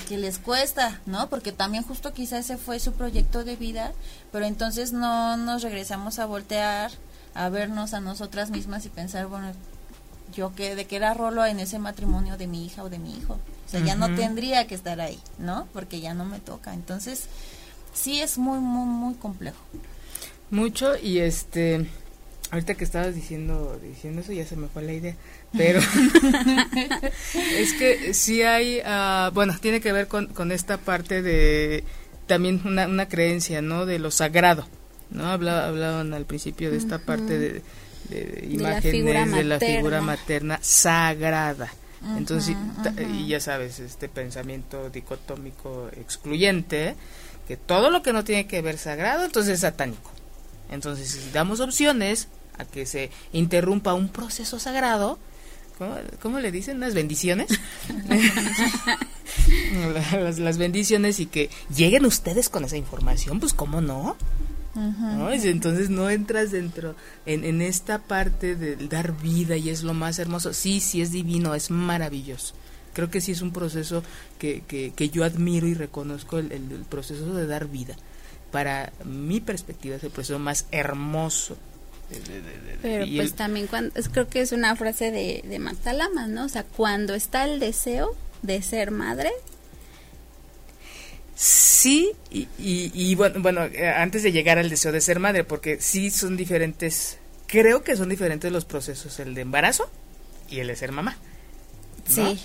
que 0.09 0.19
les 0.19 0.39
cuesta, 0.41 1.01
¿no? 1.07 1.29
Porque 1.29 1.53
también 1.53 1.85
justo 1.85 2.13
quizá 2.13 2.39
ese 2.39 2.57
fue 2.57 2.81
su 2.81 2.93
proyecto 2.95 3.45
de 3.45 3.55
vida, 3.55 3.93
pero 4.33 4.45
entonces 4.45 4.93
no 4.93 5.37
nos 5.37 5.63
regresamos 5.63 6.19
a 6.19 6.27
voltear, 6.27 6.91
a 7.35 7.49
vernos 7.49 7.95
a 7.95 8.01
nosotras 8.01 8.51
mismas 8.51 8.87
y 8.87 8.89
pensar, 8.89 9.27
bueno, 9.27 9.53
yo 10.33 10.55
que 10.55 10.75
de 10.75 10.87
qué 10.87 10.97
era 10.97 11.15
rolo 11.15 11.45
en 11.45 11.61
ese 11.61 11.79
matrimonio 11.79 12.37
de 12.37 12.47
mi 12.47 12.65
hija 12.67 12.83
o 12.83 12.91
de 12.91 12.99
mi 12.99 13.17
hijo. 13.17 13.35
O 13.35 13.71
sea, 13.71 13.81
ya 13.81 13.95
no 13.95 14.15
tendría 14.17 14.67
que 14.67 14.75
estar 14.75 15.01
ahí, 15.01 15.21
¿no? 15.39 15.69
Porque 15.73 16.01
ya 16.01 16.13
no 16.13 16.25
me 16.25 16.41
toca. 16.41 16.75
Entonces, 16.75 17.27
sí 17.95 18.21
es 18.21 18.37
muy, 18.37 18.59
muy, 18.59 18.87
muy 18.87 19.15
complejo. 19.15 19.59
Mucho 20.51 20.97
y 20.97 21.19
este, 21.19 21.87
ahorita 22.51 22.75
que 22.75 22.85
estabas 22.85 23.15
diciendo, 23.15 23.79
diciendo 23.81 24.21
eso 24.21 24.33
ya 24.33 24.45
se 24.45 24.57
me 24.57 24.67
fue 24.67 24.83
la 24.83 24.93
idea, 24.93 25.15
pero 25.57 25.81
es 27.57 27.73
que 27.75 28.13
sí 28.15 28.43
hay, 28.43 28.81
uh, 28.81 29.31
bueno, 29.33 29.57
tiene 29.61 29.81
que 29.81 29.93
ver 29.93 30.09
con, 30.09 30.27
con 30.27 30.51
esta 30.51 30.79
parte 30.79 31.23
de 31.23 31.85
también 32.27 32.61
una, 32.65 32.87
una 32.87 33.09
creencia, 33.09 33.63
¿no? 33.63 33.87
De 33.87 33.99
lo 33.99 34.11
sagrado, 34.11 34.67
¿no? 35.11 35.27
hablaban 35.31 36.15
al 36.15 36.25
principio 36.27 36.71
de 36.71 36.77
esta 36.77 36.99
parte 36.99 37.39
de, 37.39 37.63
de, 38.11 38.49
imágenes 38.51 39.33
de 39.33 39.45
la 39.45 39.59
figura 39.59 40.01
materna 40.01 40.59
sagrada. 40.63 41.73
Entonces, 42.17 42.57
y 43.13 43.27
ya 43.27 43.41
sabes, 43.41 43.79
este 43.79 44.09
pensamiento 44.09 44.89
dicotómico 44.89 45.89
excluyente, 45.93 46.97
que 47.47 47.59
todo 47.59 47.91
lo 47.91 48.03
que 48.03 48.13
no 48.13 48.25
tiene 48.25 48.47
que 48.47 48.63
ver 48.63 48.79
sagrado, 48.79 49.25
entonces 49.25 49.55
es 49.55 49.61
satánico. 49.61 50.11
Entonces, 50.71 51.09
si 51.09 51.31
damos 51.31 51.61
opciones 51.61 52.29
a 52.59 52.65
que 52.65 52.87
se 52.87 53.11
interrumpa 53.33 53.93
un 53.93 54.09
proceso 54.09 54.59
sagrado, 54.59 55.19
¿cómo, 56.23 56.39
le 56.39 56.51
dicen? 56.51 56.81
¿Las 56.81 56.95
bendiciones? 56.95 57.49
las, 60.15 60.39
las 60.39 60.59
bendiciones 60.59 61.21
y 61.21 61.27
que 61.27 61.51
lleguen 61.75 62.07
ustedes 62.07 62.49
con 62.49 62.65
esa 62.65 62.79
información, 62.79 63.41
pues 63.41 63.53
¿cómo 63.53 63.81
no? 63.81 64.17
Entonces 65.33 65.91
no 65.91 66.11
entras 66.11 66.51
dentro 66.51 66.95
en, 67.27 67.63
esta 67.63 67.99
parte 67.99 68.57
del 68.57 68.89
dar 68.89 69.21
vida 69.21 69.57
y 69.57 69.71
es 69.71 69.83
lo 69.83 69.95
más 69.95 70.19
hermoso. 70.19 70.53
Sí, 70.53 70.81
sí 70.81 71.03
es 71.03 71.13
divino, 71.13 71.55
es 71.55 71.71
maravilloso. 71.71 72.55
Creo 72.93 73.11
que 73.11 73.21
sí 73.21 73.33
es 73.33 73.43
un 73.43 73.53
proceso 73.53 74.03
que, 74.39 74.63
que, 74.67 75.11
yo 75.11 75.25
admiro 75.25 75.67
y 75.67 75.75
reconozco 75.75 76.39
el, 76.39 76.85
proceso 76.89 77.35
de 77.35 77.47
dar 77.47 77.69
vida. 77.69 77.97
Para 78.51 78.93
mi 79.05 79.41
perspectiva 79.41 79.97
es 79.97 80.05
el 80.05 80.11
proceso 80.11 80.39
más 80.39 80.67
hermoso. 80.73 81.57
Pero 82.83 83.07
pues 83.15 83.35
también 83.35 83.69
cuando, 83.69 83.93
creo 84.13 84.29
que 84.29 84.41
es 84.41 84.51
una 84.51 84.75
frase 84.75 85.13
de, 85.13 85.45
de 85.47 85.59
Marta 85.61 85.93
¿no? 86.27 86.45
O 86.45 86.49
sea, 86.49 86.65
cuando 86.65 87.15
está 87.15 87.45
el 87.45 87.61
deseo 87.61 88.17
de 88.43 88.61
ser 88.63 88.91
madre, 88.91 89.31
Sí, 91.43 92.13
y, 92.31 92.49
y, 92.59 93.15
bueno, 93.15 93.41
bueno, 93.41 93.65
eh, 93.65 93.89
antes 93.89 94.23
de 94.23 94.31
llegar 94.31 94.59
al 94.59 94.69
deseo 94.69 94.93
de 94.93 95.01
ser 95.01 95.21
madre, 95.21 95.43
porque 95.43 95.81
sí 95.81 96.11
son 96.11 96.37
diferentes, 96.37 97.17
creo 97.47 97.83
que 97.83 97.97
son 97.97 98.11
diferentes 98.11 98.53
los 98.53 98.67
procesos, 98.67 99.19
el 99.21 99.33
de 99.33 99.41
embarazo 99.41 99.89
y 100.51 100.59
el 100.59 100.67
de 100.67 100.77
ser 100.77 100.93
mamá. 100.93 101.17
Sí. 102.07 102.39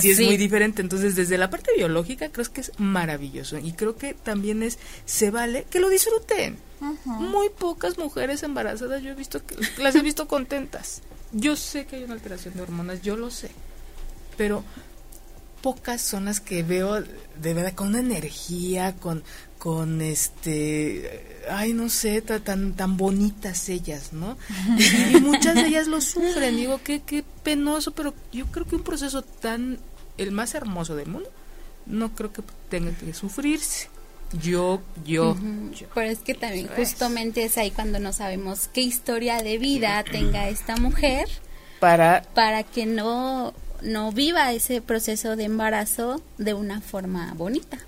sí. 0.00 0.10
es 0.10 0.20
muy 0.24 0.38
diferente. 0.38 0.80
Entonces, 0.80 1.16
desde 1.16 1.36
la 1.36 1.50
parte 1.50 1.72
biológica, 1.76 2.30
creo 2.30 2.50
que 2.50 2.62
es 2.62 2.72
maravilloso. 2.78 3.58
Y 3.58 3.72
creo 3.72 3.98
que 3.98 4.14
también 4.14 4.62
es, 4.62 4.78
se 5.04 5.30
vale 5.30 5.66
que 5.68 5.78
lo 5.78 5.90
disfruten. 5.90 6.56
Muy 7.04 7.50
pocas 7.50 7.98
mujeres 7.98 8.42
embarazadas 8.42 9.02
yo 9.02 9.10
he 9.10 9.14
visto 9.14 9.44
que 9.44 9.54
las 9.76 9.94
he 9.96 10.00
visto 10.00 10.28
contentas. 10.28 11.02
Yo 11.32 11.56
sé 11.56 11.84
que 11.84 11.96
hay 11.96 12.04
una 12.04 12.14
alteración 12.14 12.54
de 12.54 12.62
hormonas, 12.62 13.02
yo 13.02 13.18
lo 13.18 13.30
sé. 13.30 13.50
Pero 14.38 14.64
pocas 15.64 16.02
son 16.02 16.26
las 16.26 16.40
que 16.40 16.62
veo 16.62 17.00
de 17.00 17.54
verdad 17.54 17.72
con 17.72 17.88
una 17.88 18.00
energía, 18.00 18.94
con, 18.96 19.24
con 19.56 20.02
este, 20.02 21.40
ay, 21.50 21.72
no 21.72 21.88
sé, 21.88 22.20
tan, 22.20 22.74
tan 22.74 22.98
bonitas 22.98 23.70
ellas, 23.70 24.12
¿no? 24.12 24.36
Y, 25.10 25.20
muchas 25.22 25.54
de 25.54 25.66
ellas 25.66 25.86
lo 25.86 26.02
sufren, 26.02 26.54
digo, 26.56 26.82
qué, 26.84 27.00
qué 27.00 27.24
penoso, 27.42 27.92
pero 27.92 28.12
yo 28.30 28.44
creo 28.48 28.66
que 28.66 28.76
un 28.76 28.82
proceso 28.82 29.22
tan, 29.22 29.78
el 30.18 30.32
más 30.32 30.54
hermoso 30.54 30.96
del 30.96 31.08
mundo, 31.08 31.30
no 31.86 32.14
creo 32.14 32.30
que 32.30 32.42
tenga 32.68 32.92
que 32.98 33.14
sufrirse. 33.14 33.88
Yo, 34.42 34.82
yo, 35.06 35.34
Pero 35.94 36.10
es 36.10 36.18
que 36.18 36.34
también 36.34 36.68
justamente 36.76 37.44
es 37.44 37.56
ahí 37.56 37.70
cuando 37.70 38.00
no 38.00 38.12
sabemos 38.12 38.68
qué 38.68 38.82
historia 38.82 39.38
de 39.38 39.56
vida 39.56 40.04
tenga 40.04 40.48
esta 40.48 40.76
mujer 40.76 41.28
para 41.78 42.22
para 42.34 42.64
que 42.64 42.86
no 42.86 43.54
no 43.84 44.12
viva 44.12 44.52
ese 44.52 44.80
proceso 44.80 45.36
de 45.36 45.44
embarazo 45.44 46.22
de 46.38 46.54
una 46.54 46.80
forma 46.80 47.32
bonita. 47.34 47.78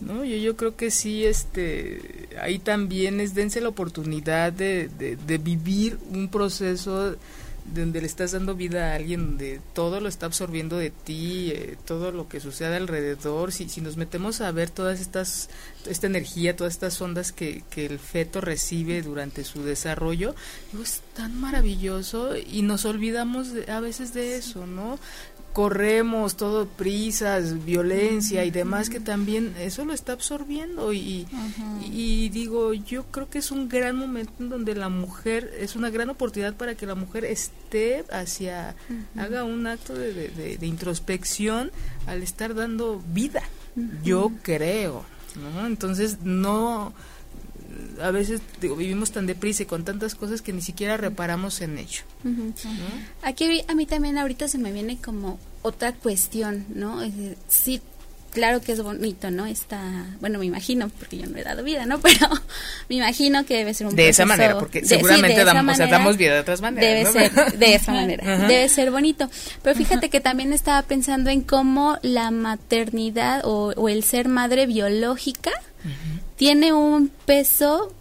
No, 0.00 0.24
yo, 0.24 0.36
yo 0.36 0.56
creo 0.56 0.76
que 0.76 0.90
sí, 0.90 1.24
este, 1.24 2.28
ahí 2.40 2.58
también 2.58 3.20
es 3.20 3.34
dense 3.34 3.60
la 3.62 3.70
oportunidad 3.70 4.52
de, 4.52 4.88
de, 4.88 5.38
vivir 5.38 5.98
un 6.10 6.28
proceso 6.28 7.16
donde 7.74 8.00
le 8.00 8.06
estás 8.06 8.32
dando 8.32 8.54
vida 8.54 8.92
a 8.92 8.94
alguien, 8.96 9.26
donde 9.26 9.60
todo 9.74 10.00
lo 10.00 10.08
está 10.08 10.26
absorbiendo 10.26 10.76
de 10.76 10.90
ti, 10.90 11.50
eh, 11.50 11.76
todo 11.84 12.12
lo 12.12 12.28
que 12.28 12.40
sucede 12.40 12.76
alrededor, 12.76 13.52
si, 13.52 13.68
si 13.68 13.80
nos 13.80 13.96
metemos 13.96 14.40
a 14.40 14.50
ver 14.52 14.70
todas 14.70 15.00
estas, 15.00 15.48
esta 15.86 16.06
energía, 16.06 16.56
todas 16.56 16.74
estas 16.74 17.00
ondas 17.00 17.32
que, 17.32 17.64
que 17.70 17.86
el 17.86 17.98
feto 17.98 18.40
recibe 18.40 19.02
durante 19.02 19.44
su 19.44 19.62
desarrollo, 19.62 20.34
es 20.82 21.02
tan 21.14 21.38
maravilloso 21.40 22.36
y 22.36 22.62
nos 22.62 22.84
olvidamos 22.84 23.48
a 23.68 23.80
veces 23.80 24.14
de 24.14 24.36
eso, 24.36 24.66
¿no? 24.66 24.98
Corremos 25.56 26.36
todo 26.36 26.66
prisas, 26.66 27.64
violencia 27.64 28.44
y 28.44 28.50
demás 28.50 28.90
que 28.90 29.00
también 29.00 29.54
eso 29.58 29.86
lo 29.86 29.94
está 29.94 30.12
absorbiendo 30.12 30.92
y, 30.92 31.26
y, 31.80 32.28
digo 32.28 32.74
yo 32.74 33.04
creo 33.04 33.30
que 33.30 33.38
es 33.38 33.50
un 33.50 33.66
gran 33.66 33.96
momento 33.96 34.34
en 34.38 34.50
donde 34.50 34.74
la 34.74 34.90
mujer 34.90 35.50
es 35.58 35.74
una 35.74 35.88
gran 35.88 36.10
oportunidad 36.10 36.52
para 36.56 36.74
que 36.74 36.84
la 36.84 36.94
mujer 36.94 37.24
esté 37.24 38.04
hacia 38.10 38.76
haga 39.16 39.44
un 39.44 39.66
acto 39.66 39.94
de, 39.94 40.12
de, 40.12 40.66
introspección 40.66 41.70
al 42.06 42.22
estar 42.22 42.54
dando 42.54 43.02
vida 43.14 43.42
yo 44.04 44.32
creo 44.42 45.06
¿no? 45.36 45.66
entonces 45.66 46.18
no 46.22 46.92
a 48.00 48.10
veces 48.10 48.40
digo, 48.60 48.76
vivimos 48.76 49.12
tan 49.12 49.26
deprisa 49.26 49.62
y 49.62 49.66
con 49.66 49.84
tantas 49.84 50.14
cosas 50.14 50.42
que 50.42 50.52
ni 50.52 50.62
siquiera 50.62 50.96
reparamos 50.96 51.60
en 51.60 51.78
ello. 51.78 52.02
Aquí 53.22 53.64
a 53.66 53.74
mí 53.74 53.86
también 53.86 54.18
ahorita 54.18 54.48
se 54.48 54.58
me 54.58 54.72
viene 54.72 54.98
como 54.98 55.38
otra 55.62 55.92
cuestión, 55.92 56.66
¿no? 56.74 57.02
Es 57.02 57.16
decir, 57.16 57.36
si 57.48 57.82
claro 58.36 58.60
que 58.60 58.72
es 58.72 58.82
bonito, 58.82 59.30
¿no? 59.30 59.46
Está, 59.46 59.80
bueno, 60.20 60.38
me 60.38 60.44
imagino, 60.44 60.90
porque 60.90 61.16
yo 61.16 61.26
no 61.26 61.38
he 61.38 61.42
dado 61.42 61.64
vida, 61.64 61.86
¿no? 61.86 61.98
Pero 62.02 62.28
me 62.86 62.96
imagino 62.96 63.46
que 63.46 63.56
debe 63.56 63.72
ser 63.72 63.86
un 63.86 63.96
De 63.96 64.10
esa 64.10 64.26
manera, 64.26 64.58
porque 64.58 64.84
seguramente 64.84 65.42
damos, 65.42 65.78
damos 65.78 66.18
vida 66.18 66.34
de 66.34 66.40
otras 66.40 66.60
maneras. 66.60 67.14
Debe 67.14 67.30
ser 67.30 67.52
de 67.58 67.74
esa 67.74 67.92
manera, 67.92 68.46
debe 68.46 68.68
ser 68.68 68.90
bonito. 68.90 69.30
Pero 69.62 69.74
fíjate 69.74 70.10
que 70.10 70.20
también 70.20 70.52
estaba 70.52 70.82
pensando 70.82 71.30
en 71.30 71.40
cómo 71.40 71.96
la 72.02 72.30
maternidad 72.30 73.40
o, 73.44 73.88
el 73.88 74.04
ser 74.04 74.28
madre 74.28 74.66
biológica 74.66 75.52
tiene 76.36 76.72
un 76.72 77.08
peso, 77.08 77.92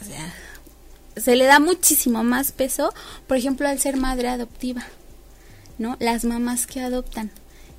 o 0.00 0.04
sea, 0.04 0.34
se 1.16 1.36
le 1.36 1.44
da 1.44 1.58
muchísimo 1.58 2.22
más 2.24 2.52
peso, 2.52 2.92
por 3.26 3.36
ejemplo, 3.36 3.68
al 3.68 3.78
ser 3.78 3.96
madre 3.96 4.28
adoptiva, 4.28 4.84
¿no? 5.78 5.96
Las 6.00 6.24
mamás 6.24 6.66
que 6.66 6.80
adoptan 6.80 7.30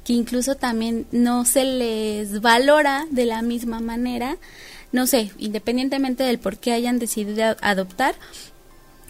que 0.08 0.14
incluso 0.14 0.56
también 0.56 1.06
no 1.12 1.44
se 1.44 1.66
les 1.66 2.40
valora 2.40 3.06
de 3.12 3.26
la 3.26 3.42
misma 3.42 3.82
manera, 3.82 4.38
no 4.94 5.06
sé, 5.06 5.32
independientemente 5.38 6.24
del 6.24 6.40
por 6.40 6.56
qué 6.56 6.72
hayan 6.72 6.98
decidido 6.98 7.58
adoptar, 7.60 8.16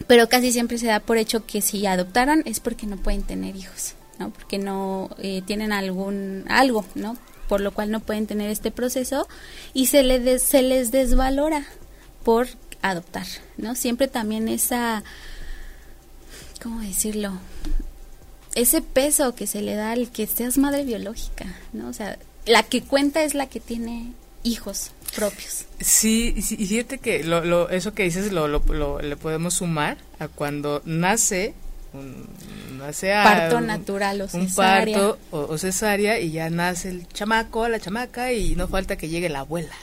pero 0.08 0.28
casi 0.28 0.50
siempre 0.50 0.76
se 0.76 0.88
da 0.88 0.98
por 0.98 1.16
hecho 1.16 1.46
que 1.46 1.60
si 1.62 1.86
adoptaran 1.86 2.42
es 2.46 2.58
porque 2.58 2.88
no 2.88 2.96
pueden 2.96 3.22
tener 3.22 3.54
hijos, 3.54 3.94
¿no? 4.18 4.30
Porque 4.30 4.58
no 4.58 5.08
eh, 5.18 5.40
tienen 5.46 5.70
algún 5.70 6.44
algo, 6.48 6.84
¿no? 6.96 7.16
Por 7.48 7.60
lo 7.60 7.72
cual 7.72 7.90
no 7.90 8.00
pueden 8.00 8.26
tener 8.26 8.50
este 8.50 8.70
proceso 8.70 9.26
y 9.74 9.86
se 9.86 10.02
les 10.02 10.42
se 10.42 10.62
les 10.62 10.90
desvalora 10.90 11.66
por 12.24 12.48
adoptar, 12.82 13.26
¿no? 13.56 13.74
Siempre 13.74 14.06
también 14.08 14.48
esa 14.48 15.02
¿cómo 16.62 16.80
decirlo? 16.80 17.32
ese 18.58 18.82
peso 18.82 19.34
que 19.34 19.46
se 19.46 19.62
le 19.62 19.74
da 19.74 19.92
al 19.92 20.10
que 20.10 20.26
seas 20.26 20.58
madre 20.58 20.84
biológica, 20.84 21.46
¿no? 21.72 21.88
O 21.88 21.92
sea, 21.92 22.18
la 22.44 22.64
que 22.64 22.82
cuenta 22.82 23.22
es 23.22 23.34
la 23.34 23.46
que 23.46 23.60
tiene 23.60 24.12
hijos 24.42 24.90
propios. 25.14 25.64
Sí, 25.80 26.34
y 26.36 26.42
fíjate 26.42 26.98
que 26.98 27.22
lo, 27.22 27.44
lo, 27.44 27.70
eso 27.70 27.94
que 27.94 28.02
dices 28.02 28.32
lo, 28.32 28.48
lo, 28.48 29.00
le 29.00 29.16
podemos 29.16 29.54
sumar 29.54 29.98
a 30.18 30.26
cuando 30.26 30.82
nace 30.84 31.54
un 31.92 32.28
parto 33.24 33.60
natural 33.60 34.20
o 34.22 34.28
cesárea. 34.28 34.98
Un 34.98 35.10
parto 35.10 35.18
o, 35.30 35.58
cesárea 35.58 36.18
y 36.18 36.32
ya 36.32 36.50
nace 36.50 36.90
el 36.90 37.08
chamaco, 37.08 37.68
la 37.68 37.80
chamaca 37.80 38.32
y 38.32 38.54
no 38.56 38.68
falta 38.68 38.96
que 38.96 39.08
llegue 39.08 39.28
la 39.28 39.40
abuela. 39.40 39.74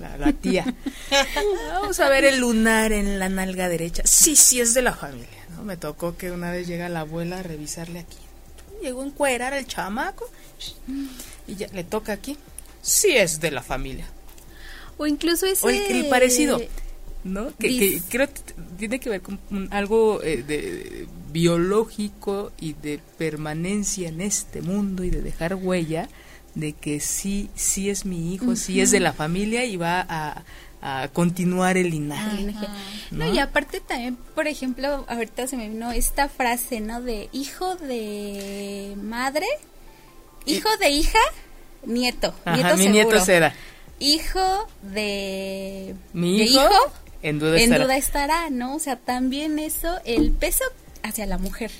La, 0.00 0.16
la 0.18 0.32
tía. 0.32 0.64
Vamos 1.68 1.98
a 1.98 2.08
ver 2.08 2.24
el 2.24 2.38
lunar 2.38 2.92
en 2.92 3.18
la 3.18 3.28
nalga 3.28 3.68
derecha. 3.68 4.02
Sí, 4.06 4.36
sí, 4.36 4.60
es 4.60 4.72
de 4.72 4.82
la 4.82 4.94
familia. 4.94 5.28
Me 5.64 5.76
tocó 5.76 6.16
que 6.16 6.30
una 6.30 6.50
vez 6.50 6.66
llega 6.66 6.88
la 6.88 7.00
abuela 7.00 7.40
a 7.40 7.42
revisarle 7.42 8.00
aquí. 8.00 8.18
Llegó 8.82 9.02
a 9.02 9.06
encuerar 9.06 9.52
el 9.54 9.66
chamaco 9.66 10.28
y 11.46 11.56
ya 11.56 11.68
le 11.72 11.84
toca 11.84 12.12
aquí. 12.12 12.38
Sí 12.82 13.16
es 13.16 13.40
de 13.40 13.50
la 13.50 13.62
familia. 13.62 14.06
O 14.96 15.06
incluso 15.06 15.46
ese... 15.46 15.66
O 15.66 15.70
el, 15.70 16.08
parecido, 16.08 16.60
¿no? 17.24 17.56
Que, 17.58 18.00
creo 18.08 18.28
que 18.28 18.40
tiene 18.78 19.00
que 19.00 19.10
ver 19.10 19.22
con 19.22 19.38
algo 19.70 20.22
eh, 20.22 20.42
de, 20.42 21.08
biológico 21.32 22.52
y 22.60 22.74
de 22.74 23.00
permanencia 23.18 24.08
en 24.08 24.20
este 24.20 24.62
mundo 24.62 25.02
y 25.02 25.10
de 25.10 25.22
dejar 25.22 25.56
huella 25.56 26.08
de 26.54 26.72
que 26.72 27.00
sí, 27.00 27.50
sí 27.54 27.90
es 27.90 28.04
mi 28.04 28.32
hijo, 28.32 28.54
sí 28.54 28.80
es 28.80 28.90
de 28.90 29.00
la 29.00 29.12
familia 29.12 29.64
y 29.64 29.76
va 29.76 30.06
a, 30.08 30.44
a 30.80 31.08
continuar 31.08 31.76
el 31.76 31.90
linaje. 31.90 32.54
¿no? 33.10 33.32
y 33.32 33.38
aparte 33.38 33.80
también, 33.80 34.16
por 34.34 34.46
ejemplo, 34.46 35.04
ahorita 35.08 35.46
se 35.46 35.56
me 35.56 35.68
vino 35.68 35.90
esta 35.90 36.28
frase, 36.28 36.80
¿no? 36.80 37.00
De 37.00 37.28
hijo 37.32 37.74
de 37.76 38.94
madre, 39.02 39.46
hijo 40.44 40.68
de 40.78 40.90
hija, 40.90 41.18
nieto. 41.84 42.34
Ajá, 42.44 42.76
mi 42.76 42.88
nieto 42.88 43.18
será. 43.24 43.54
Hijo 43.98 44.68
de 44.82 45.94
mi 46.12 46.42
hijo, 46.42 46.68
en, 47.24 47.38
duda, 47.38 47.56
en 47.56 47.64
estará. 47.64 47.84
duda 47.84 47.96
estará, 47.96 48.50
¿no? 48.50 48.76
O 48.76 48.78
sea, 48.78 48.96
también 48.96 49.58
eso, 49.58 49.98
el 50.04 50.30
peso 50.30 50.64
hacia 51.02 51.26
la 51.26 51.38
mujer, 51.38 51.72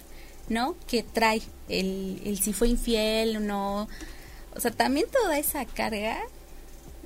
¿no? 0.48 0.76
Que 0.88 1.02
trae 1.02 1.42
el, 1.68 2.20
el 2.24 2.38
si 2.38 2.52
fue 2.52 2.68
infiel 2.68 3.36
o 3.36 3.40
no. 3.40 3.88
O 4.56 4.60
sea, 4.60 4.72
también 4.72 5.06
toda 5.12 5.38
esa 5.38 5.64
carga 5.64 6.18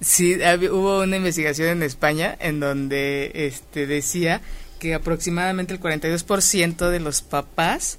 Sí, 0.00 0.36
hubo 0.70 1.02
una 1.02 1.16
investigación 1.16 1.68
en 1.68 1.82
España 1.82 2.36
en 2.38 2.60
donde 2.60 3.32
este 3.34 3.86
decía 3.86 4.40
que 4.78 4.94
aproximadamente 4.94 5.74
el 5.74 5.80
42% 5.80 6.88
de 6.88 7.00
los 7.00 7.22
papás 7.22 7.98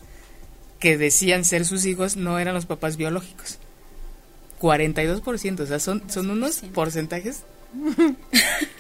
que 0.80 0.98
decían 0.98 1.44
ser 1.44 1.66
sus 1.66 1.86
hijos 1.86 2.16
no 2.16 2.40
eran 2.40 2.54
los 2.54 2.66
papás 2.66 2.96
biológicos. 2.96 3.60
42%, 4.62 5.60
o 5.60 5.66
sea, 5.66 5.80
son, 5.80 6.10
son 6.10 6.30
unos 6.30 6.62
porcentajes. 6.74 7.44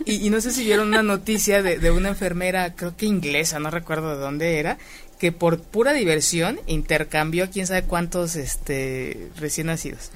Y, 0.06 0.30
no 0.30 0.42
sé 0.42 0.52
si 0.52 0.64
vieron 0.64 0.88
una 0.90 1.04
noticia 1.04 1.62
de, 1.62 1.78
de 1.78 1.92
una 1.92 2.10
enfermera, 2.10 2.76
creo 2.76 2.98
que 2.98 3.06
inglesa, 3.06 3.60
no 3.60 3.70
recuerdo 3.70 4.16
de 4.16 4.22
dónde 4.22 4.60
era, 4.60 4.78
que 5.20 5.32
por 5.32 5.62
pura 5.62 5.94
diversión 5.94 6.60
intercambió 6.66 7.52
quién 7.52 7.68
sabe 7.68 7.84
cuántos 7.84 8.36
este, 8.36 9.30
recién 9.38 9.68
nacidos. 9.68 10.12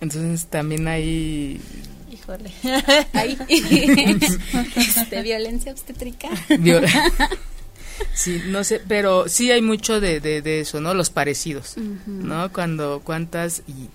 Entonces 0.00 0.46
también 0.46 0.86
hay... 0.88 1.60
Híjole. 2.10 2.50
Hay 3.12 3.38
este, 4.76 5.22
violencia 5.22 5.72
obstétrica. 5.72 6.28
sí, 8.14 8.42
no 8.46 8.64
sé, 8.64 8.80
pero 8.86 9.28
sí 9.28 9.50
hay 9.50 9.60
mucho 9.60 10.00
de, 10.00 10.20
de, 10.20 10.60
eso, 10.60 10.80
¿no? 10.80 10.94
Los 10.94 11.10
parecidos, 11.10 11.76
¿no? 12.06 12.50
Cuando, 12.52 13.02
cuántas 13.04 13.62
y, 13.66 13.88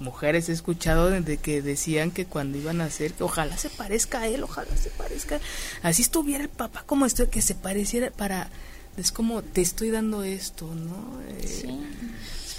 mujeres 0.00 0.48
he 0.48 0.52
escuchado 0.52 1.10
de 1.10 1.36
que 1.36 1.62
decían 1.62 2.10
que 2.10 2.26
cuando 2.26 2.58
iban 2.58 2.80
a 2.80 2.86
hacer, 2.86 3.12
que 3.12 3.24
ojalá 3.24 3.56
se 3.56 3.70
parezca 3.70 4.20
a 4.20 4.26
él, 4.26 4.42
ojalá 4.42 4.76
se 4.76 4.90
parezca, 4.90 5.40
así 5.82 6.02
estuviera 6.02 6.44
el 6.44 6.50
papá 6.50 6.82
como 6.86 7.06
esto, 7.06 7.28
que 7.30 7.42
se 7.42 7.54
pareciera 7.54 8.10
para, 8.10 8.48
es 8.96 9.12
como, 9.12 9.42
te 9.42 9.60
estoy 9.60 9.90
dando 9.90 10.22
esto, 10.24 10.66
¿no? 10.74 11.20
Eh, 11.28 11.46
sí 11.46 11.80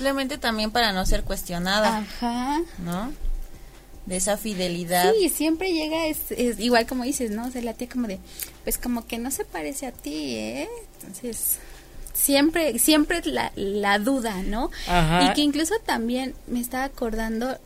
Simplemente 0.01 0.39
también 0.39 0.71
para 0.71 0.93
no 0.93 1.05
ser 1.05 1.23
cuestionada. 1.23 1.99
Ajá. 1.99 2.59
¿No? 2.79 3.13
De 4.07 4.17
esa 4.17 4.35
fidelidad. 4.35 5.13
Sí, 5.13 5.29
siempre 5.29 5.73
llega, 5.73 6.07
es, 6.07 6.31
igual 6.57 6.87
como 6.87 7.03
dices, 7.03 7.29
¿no? 7.29 7.45
O 7.45 7.51
sea, 7.51 7.61
la 7.61 7.75
tía 7.75 7.87
como 7.87 8.07
de, 8.07 8.17
pues 8.63 8.79
como 8.79 9.05
que 9.05 9.19
no 9.19 9.29
se 9.29 9.45
parece 9.45 9.85
a 9.85 9.91
ti, 9.91 10.37
¿eh? 10.37 10.69
Entonces, 10.95 11.59
siempre, 12.13 12.79
siempre 12.79 13.21
la, 13.25 13.51
la 13.55 13.99
duda, 13.99 14.41
¿no? 14.43 14.71
Ajá. 14.87 15.23
Y 15.23 15.33
que 15.33 15.41
incluso 15.41 15.75
también 15.85 16.35
me 16.47 16.59
estaba 16.59 16.85
acordando, 16.85 17.57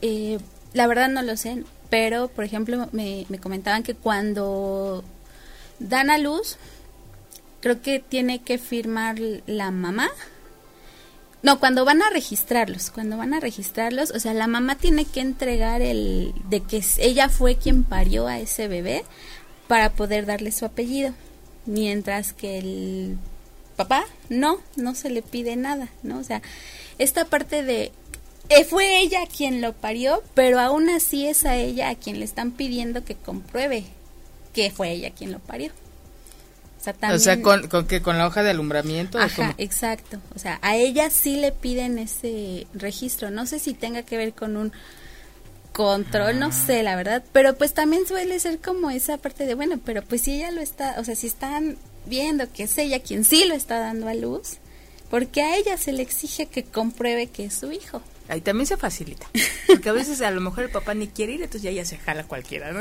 eh, 0.00 0.38
la 0.72 0.86
verdad 0.86 1.08
no 1.08 1.22
lo 1.22 1.36
sé, 1.36 1.64
pero 1.90 2.28
por 2.28 2.44
ejemplo 2.44 2.88
me, 2.92 3.26
me 3.28 3.38
comentaban 3.38 3.82
que 3.82 3.94
cuando 3.94 5.04
dan 5.78 6.10
a 6.10 6.18
luz, 6.18 6.56
creo 7.60 7.82
que 7.82 8.00
tiene 8.00 8.42
que 8.42 8.58
firmar 8.58 9.18
la 9.46 9.70
mamá 9.70 10.10
no, 11.42 11.58
cuando 11.58 11.84
van 11.84 12.02
a 12.02 12.10
registrarlos, 12.10 12.90
cuando 12.90 13.16
van 13.16 13.34
a 13.34 13.40
registrarlos, 13.40 14.12
o 14.12 14.20
sea, 14.20 14.32
la 14.32 14.46
mamá 14.46 14.76
tiene 14.76 15.04
que 15.04 15.20
entregar 15.20 15.82
el 15.82 16.32
de 16.48 16.60
que 16.60 16.82
ella 16.98 17.28
fue 17.28 17.56
quien 17.56 17.82
parió 17.82 18.28
a 18.28 18.38
ese 18.38 18.68
bebé 18.68 19.04
para 19.66 19.90
poder 19.90 20.24
darle 20.24 20.52
su 20.52 20.64
apellido, 20.64 21.12
mientras 21.66 22.32
que 22.32 22.58
el 22.58 23.18
papá 23.82 24.04
no, 24.28 24.60
no 24.76 24.94
se 24.94 25.10
le 25.10 25.22
pide 25.22 25.56
nada, 25.56 25.88
¿no? 26.02 26.18
O 26.18 26.24
sea, 26.24 26.42
esta 26.98 27.24
parte 27.24 27.62
de 27.62 27.92
eh, 28.48 28.64
fue 28.64 29.00
ella 29.00 29.20
quien 29.34 29.60
lo 29.60 29.72
parió, 29.72 30.22
pero 30.34 30.60
aún 30.60 30.90
así 30.90 31.26
es 31.26 31.44
a 31.44 31.56
ella 31.56 31.88
a 31.88 31.94
quien 31.94 32.18
le 32.18 32.24
están 32.24 32.50
pidiendo 32.52 33.04
que 33.04 33.14
compruebe 33.14 33.84
que 34.52 34.70
fue 34.70 34.92
ella 34.92 35.10
quien 35.10 35.32
lo 35.32 35.38
parió. 35.38 35.72
O 37.12 37.18
sea, 37.18 37.40
con, 37.40 37.68
con, 37.68 37.86
que 37.86 38.02
con 38.02 38.18
la 38.18 38.26
hoja 38.26 38.42
de 38.42 38.50
alumbramiento. 38.50 39.16
Ajá, 39.18 39.54
exacto. 39.56 40.18
O 40.34 40.40
sea, 40.40 40.58
a 40.62 40.74
ella 40.74 41.10
sí 41.10 41.36
le 41.36 41.52
piden 41.52 41.96
ese 41.98 42.66
registro. 42.74 43.30
No 43.30 43.46
sé 43.46 43.60
si 43.60 43.72
tenga 43.72 44.02
que 44.02 44.16
ver 44.16 44.32
con 44.32 44.56
un 44.56 44.72
control, 45.72 46.40
no 46.40 46.46
ah. 46.46 46.52
sé, 46.52 46.82
la 46.82 46.96
verdad. 46.96 47.22
Pero 47.32 47.54
pues 47.54 47.72
también 47.72 48.04
suele 48.06 48.38
ser 48.40 48.58
como 48.58 48.90
esa 48.90 49.16
parte 49.18 49.46
de, 49.46 49.54
bueno, 49.54 49.78
pero 49.84 50.02
pues 50.02 50.22
si 50.22 50.34
ella 50.34 50.50
lo 50.50 50.60
está, 50.60 50.96
o 50.98 51.04
sea, 51.04 51.14
si 51.14 51.28
están 51.28 51.78
viendo 52.06 52.50
que 52.52 52.64
es 52.64 52.78
ella 52.78 53.00
quien 53.00 53.24
sí 53.24 53.44
lo 53.44 53.54
está 53.54 53.78
dando 53.78 54.08
a 54.08 54.14
luz, 54.14 54.58
porque 55.10 55.42
a 55.42 55.56
ella 55.56 55.76
se 55.76 55.92
le 55.92 56.02
exige 56.02 56.46
que 56.46 56.64
compruebe 56.64 57.28
que 57.28 57.46
es 57.46 57.54
su 57.54 57.72
hijo. 57.72 58.02
Ahí 58.28 58.40
también 58.40 58.66
se 58.66 58.76
facilita. 58.76 59.26
Porque 59.66 59.88
a 59.88 59.92
veces 59.92 60.22
a 60.22 60.30
lo 60.30 60.40
mejor 60.40 60.64
el 60.64 60.70
papá 60.70 60.94
ni 60.94 61.08
quiere 61.08 61.32
ir, 61.32 61.42
entonces 61.42 61.62
ya 61.62 61.70
ella 61.70 61.84
se 61.84 61.98
jala 61.98 62.24
cualquiera, 62.24 62.72
¿no? 62.72 62.80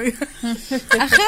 Ajá 1.00 1.24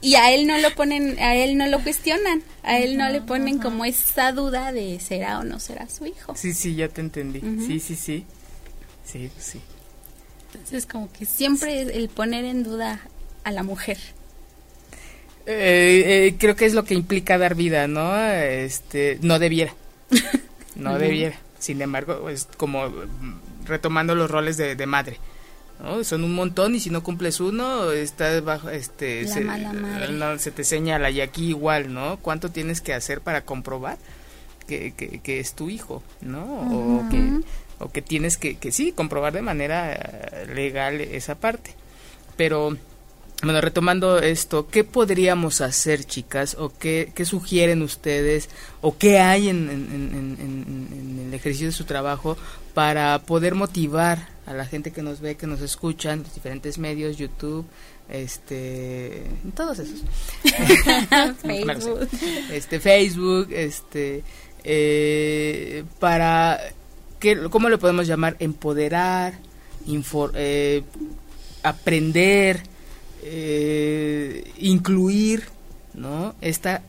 y 0.00 0.14
a 0.14 0.32
él 0.32 0.46
no 0.46 0.58
lo 0.58 0.74
ponen, 0.74 1.18
a 1.18 1.34
él 1.34 1.56
no 1.56 1.66
lo 1.66 1.82
cuestionan, 1.82 2.42
a 2.62 2.78
él 2.78 2.96
no 2.96 3.08
le 3.08 3.20
ponen 3.20 3.58
como 3.58 3.84
esa 3.84 4.32
duda 4.32 4.72
de 4.72 5.00
será 5.00 5.38
o 5.38 5.44
no 5.44 5.58
será 5.58 5.88
su 5.88 6.06
hijo. 6.06 6.34
Sí, 6.36 6.54
sí, 6.54 6.74
ya 6.74 6.88
te 6.88 7.00
entendí. 7.00 7.40
Sí, 7.40 7.80
sí, 7.80 7.94
sí. 7.94 8.24
Sí, 9.04 9.30
sí. 9.38 9.60
Entonces 10.52 10.86
como 10.86 11.10
que 11.12 11.26
siempre 11.26 11.82
el 11.82 12.08
poner 12.08 12.44
en 12.44 12.62
duda 12.62 13.00
a 13.44 13.50
la 13.50 13.62
mujer. 13.62 13.98
Eh, 15.46 16.26
eh, 16.26 16.36
creo 16.38 16.56
que 16.56 16.66
es 16.66 16.74
lo 16.74 16.84
que 16.84 16.94
implica 16.94 17.38
dar 17.38 17.54
vida, 17.54 17.86
¿no? 17.86 18.16
Este, 18.18 19.18
no 19.22 19.38
debiera. 19.38 19.74
No 20.76 20.98
debiera. 20.98 21.38
Sin 21.58 21.80
embargo, 21.80 22.28
es 22.28 22.46
como 22.58 22.92
retomando 23.64 24.14
los 24.14 24.30
roles 24.30 24.58
de, 24.58 24.76
de 24.76 24.84
madre. 24.84 25.16
¿no? 25.80 26.04
Son 26.04 26.22
un 26.22 26.34
montón 26.34 26.74
y 26.74 26.80
si 26.80 26.90
no 26.90 27.02
cumples 27.02 27.40
uno, 27.40 27.92
estás 27.92 28.44
bajo, 28.44 28.68
este, 28.68 29.26
se, 29.26 29.46
se, 30.38 30.50
te 30.50 30.64
señala 30.64 31.08
y 31.08 31.22
aquí 31.22 31.48
igual, 31.48 31.94
¿no? 31.94 32.18
¿Cuánto 32.18 32.50
tienes 32.50 32.82
que 32.82 32.92
hacer 32.92 33.22
para 33.22 33.46
comprobar 33.46 33.96
que, 34.68 34.92
que, 34.92 35.40
es 35.40 35.54
tu 35.54 35.70
hijo, 35.70 36.02
¿no? 36.20 36.44
O 36.44 37.08
que 37.08 37.40
o 37.78 37.90
que 37.90 38.02
tienes 38.02 38.36
que, 38.36 38.56
que 38.56 38.72
sí, 38.72 38.92
comprobar 38.92 39.32
de 39.32 39.42
manera 39.42 39.92
eh, 39.92 40.46
legal 40.54 41.00
esa 41.00 41.34
parte. 41.34 41.74
Pero, 42.36 42.76
bueno, 43.42 43.60
retomando 43.60 44.18
esto, 44.18 44.68
¿qué 44.68 44.82
podríamos 44.82 45.60
hacer, 45.60 46.04
chicas? 46.04 46.56
¿O 46.58 46.72
qué, 46.78 47.12
qué 47.14 47.24
sugieren 47.24 47.82
ustedes? 47.82 48.48
¿O 48.80 48.96
qué 48.96 49.18
hay 49.18 49.48
en, 49.48 49.68
en, 49.68 51.26
el 51.28 51.34
ejercicio 51.34 51.66
de 51.66 51.72
su 51.72 51.84
trabajo 51.84 52.36
para 52.72 53.18
poder 53.20 53.54
motivar 53.54 54.28
a 54.46 54.54
la 54.54 54.64
gente 54.64 54.90
que 54.90 55.02
nos 55.02 55.20
ve, 55.20 55.36
que 55.36 55.46
nos 55.46 55.60
escucha 55.60 56.12
en 56.12 56.22
los 56.22 56.34
diferentes 56.34 56.78
medios, 56.78 57.16
YouTube, 57.18 57.66
este, 58.08 59.24
todos 59.54 59.80
esos. 59.80 60.00
Facebook. 61.42 62.08
este, 62.50 62.80
Facebook, 62.80 63.48
este, 63.50 64.22
eh, 64.64 65.84
para 65.98 66.58
¿cómo 67.50 67.68
lo 67.68 67.78
podemos 67.78 68.06
llamar? 68.06 68.36
Empoderar, 68.38 69.34
eh, 70.34 70.82
aprender, 71.62 72.62
eh, 73.28 74.44
incluir, 74.58 75.48
¿no? 75.94 76.36
Esta, 76.40 76.82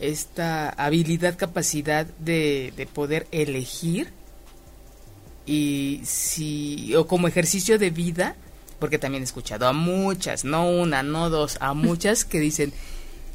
esta 0.00 0.70
habilidad, 0.70 1.36
capacidad 1.38 2.06
de, 2.18 2.72
de, 2.76 2.86
poder 2.86 3.28
elegir 3.30 4.08
y 5.46 6.00
si, 6.04 6.92
o 6.96 7.06
como 7.06 7.28
ejercicio 7.28 7.78
de 7.78 7.90
vida, 7.90 8.34
porque 8.80 8.98
también 8.98 9.22
he 9.22 9.24
escuchado 9.24 9.68
a 9.68 9.72
muchas, 9.72 10.44
no 10.44 10.68
una, 10.68 11.04
no 11.04 11.30
dos, 11.30 11.56
a 11.60 11.72
muchas 11.72 12.24
que 12.24 12.40
dicen, 12.40 12.72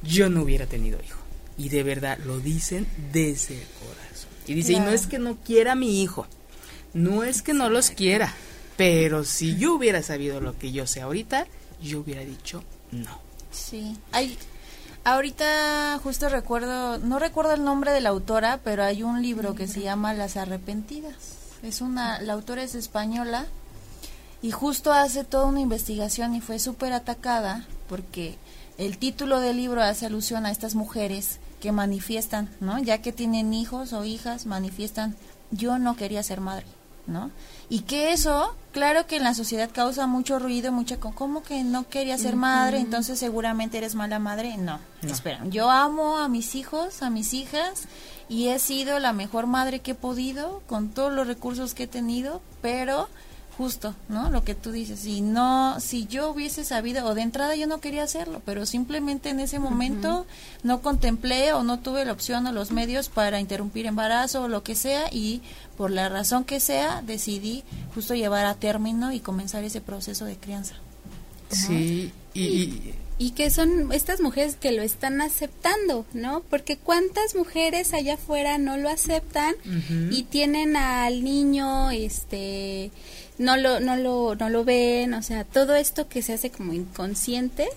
yo 0.03 0.29
no 0.29 0.43
hubiera 0.43 0.65
tenido 0.65 0.99
hijo. 1.01 1.19
Y 1.57 1.69
de 1.69 1.83
verdad 1.83 2.19
lo 2.25 2.39
dicen 2.39 2.85
desde 3.13 3.61
el 3.61 3.67
corazón. 3.79 4.29
Y 4.45 4.55
dice, 4.55 4.73
y 4.73 4.79
no 4.81 4.89
es 4.89 5.07
que 5.07 5.19
no 5.19 5.37
quiera 5.37 5.71
a 5.71 5.75
mi 5.75 6.03
hijo, 6.03 6.27
no 6.93 7.23
es 7.23 7.41
que 7.41 7.53
no 7.53 7.69
los 7.69 7.91
quiera, 7.91 8.33
pero 8.75 9.23
si 9.23 9.55
yo 9.55 9.73
hubiera 9.73 10.03
sabido 10.03 10.41
lo 10.41 10.57
que 10.59 10.73
yo 10.73 10.85
sé 10.85 10.99
ahorita, 10.99 11.47
yo 11.81 11.99
hubiera 11.99 12.21
dicho 12.21 12.63
no. 12.91 13.19
Sí, 13.51 13.97
hay, 14.11 14.37
ahorita 15.03 15.99
justo 16.03 16.29
recuerdo, 16.29 16.97
no 16.99 17.19
recuerdo 17.19 17.53
el 17.53 17.63
nombre 17.63 17.91
de 17.91 18.01
la 18.01 18.09
autora, 18.09 18.59
pero 18.63 18.83
hay 18.83 19.03
un 19.03 19.21
libro 19.21 19.55
que 19.55 19.67
se 19.67 19.81
llama 19.81 20.13
Las 20.13 20.37
Arrepentidas. 20.37 21.15
Es 21.63 21.81
una, 21.81 22.21
la 22.21 22.33
autora 22.33 22.63
es 22.63 22.75
española 22.75 23.45
y 24.41 24.51
justo 24.51 24.93
hace 24.93 25.23
toda 25.23 25.45
una 25.45 25.61
investigación 25.61 26.35
y 26.35 26.41
fue 26.41 26.59
súper 26.59 26.93
atacada 26.93 27.65
porque 27.89 28.37
el 28.77 28.97
título 28.97 29.39
del 29.39 29.57
libro 29.57 29.81
hace 29.81 30.05
alusión 30.05 30.45
a 30.45 30.51
estas 30.51 30.75
mujeres 30.75 31.39
que 31.61 31.71
manifiestan, 31.71 32.49
¿no? 32.59 32.77
Ya 32.77 33.01
que 33.01 33.11
tienen 33.11 33.53
hijos 33.53 33.93
o 33.93 34.03
hijas, 34.05 34.45
manifiestan, 34.45 35.15
yo 35.49 35.79
no 35.79 35.95
quería 35.95 36.21
ser 36.21 36.41
madre, 36.41 36.65
¿no? 37.07 37.31
Y 37.69 37.81
que 37.81 38.11
eso, 38.11 38.55
claro 38.71 39.07
que 39.07 39.17
en 39.17 39.23
la 39.23 39.33
sociedad 39.33 39.69
causa 39.73 40.07
mucho 40.07 40.39
ruido, 40.39 40.71
mucha, 40.71 40.97
¿cómo 40.99 41.41
que 41.43 41.63
no 41.63 41.87
quería 41.89 42.17
ser 42.17 42.35
madre? 42.35 42.79
Entonces 42.79 43.17
seguramente 43.17 43.77
eres 43.77 43.95
mala 43.95 44.19
madre. 44.19 44.57
No, 44.57 44.79
no, 45.01 45.11
espera, 45.11 45.41
yo 45.45 45.69
amo 45.69 46.17
a 46.17 46.29
mis 46.29 46.55
hijos, 46.55 47.01
a 47.01 47.09
mis 47.09 47.33
hijas, 47.33 47.87
y 48.29 48.49
he 48.49 48.59
sido 48.59 48.99
la 48.99 49.13
mejor 49.13 49.47
madre 49.47 49.79
que 49.79 49.91
he 49.91 49.95
podido, 49.95 50.61
con 50.67 50.89
todos 50.89 51.11
los 51.11 51.27
recursos 51.27 51.73
que 51.73 51.83
he 51.83 51.87
tenido, 51.87 52.41
pero 52.61 53.09
justo, 53.57 53.95
¿no? 54.07 54.29
Lo 54.29 54.43
que 54.43 54.53
tú 54.53 54.71
dices, 54.71 54.99
si 54.99 55.21
no, 55.21 55.79
si 55.79 56.05
yo 56.05 56.29
hubiese 56.29 56.63
sabido, 56.63 57.05
o 57.07 57.15
de 57.15 57.23
entrada 57.23 57.55
yo 57.55 57.65
no 57.65 57.79
quería 57.79 58.03
hacerlo, 58.03 58.41
pero 58.45 58.65
simplemente 58.65 59.29
en 59.29 59.39
ese 59.39 59.57
momento 59.57 60.27
no 60.63 60.81
contemplé 60.81 61.53
o 61.53 61.63
no 61.63 61.79
tuve 61.79 62.05
la 62.05 62.11
opción 62.11 62.45
o 62.45 62.51
los 62.51 62.71
medios 62.71 63.09
para 63.09 63.39
interrumpir 63.39 63.87
embarazo 63.87 64.43
o 64.43 64.47
lo 64.47 64.61
que 64.63 64.75
sea 64.75 65.07
y 65.11 65.41
por 65.75 65.89
la 65.89 66.07
razón 66.07 66.43
que 66.43 66.59
sea 66.59 67.01
decidí 67.01 67.63
justo 67.95 68.13
llevar 68.13 68.45
a 68.45 68.53
término 68.53 69.11
y 69.11 69.19
comenzar 69.19 69.63
ese 69.63 69.81
proceso 69.81 70.25
de 70.25 70.35
crianza. 70.35 70.75
Sí, 71.49 72.11
y, 72.33 72.93
y 73.19 73.31
que 73.31 73.49
son 73.49 73.91
estas 73.91 74.21
mujeres 74.21 74.55
que 74.55 74.71
lo 74.71 74.83
están 74.83 75.21
aceptando, 75.21 76.05
¿no? 76.13 76.41
Porque 76.49 76.77
cuántas 76.77 77.35
mujeres 77.35 77.93
allá 77.93 78.15
afuera 78.15 78.59
no 78.59 78.77
lo 78.77 78.89
aceptan 78.89 79.55
y 80.11 80.23
tienen 80.23 80.75
al 80.75 81.23
niño, 81.23 81.89
este, 81.89 82.91
no 83.37 83.57
lo, 83.57 83.79
no 83.79 83.95
lo, 83.95 84.35
no 84.35 84.49
lo 84.49 84.63
ven, 84.63 85.13
o 85.13 85.21
sea, 85.21 85.43
todo 85.43 85.75
esto 85.75 86.07
que 86.07 86.21
se 86.21 86.33
hace 86.33 86.49
como 86.49 86.73
inconsciente, 86.73 87.67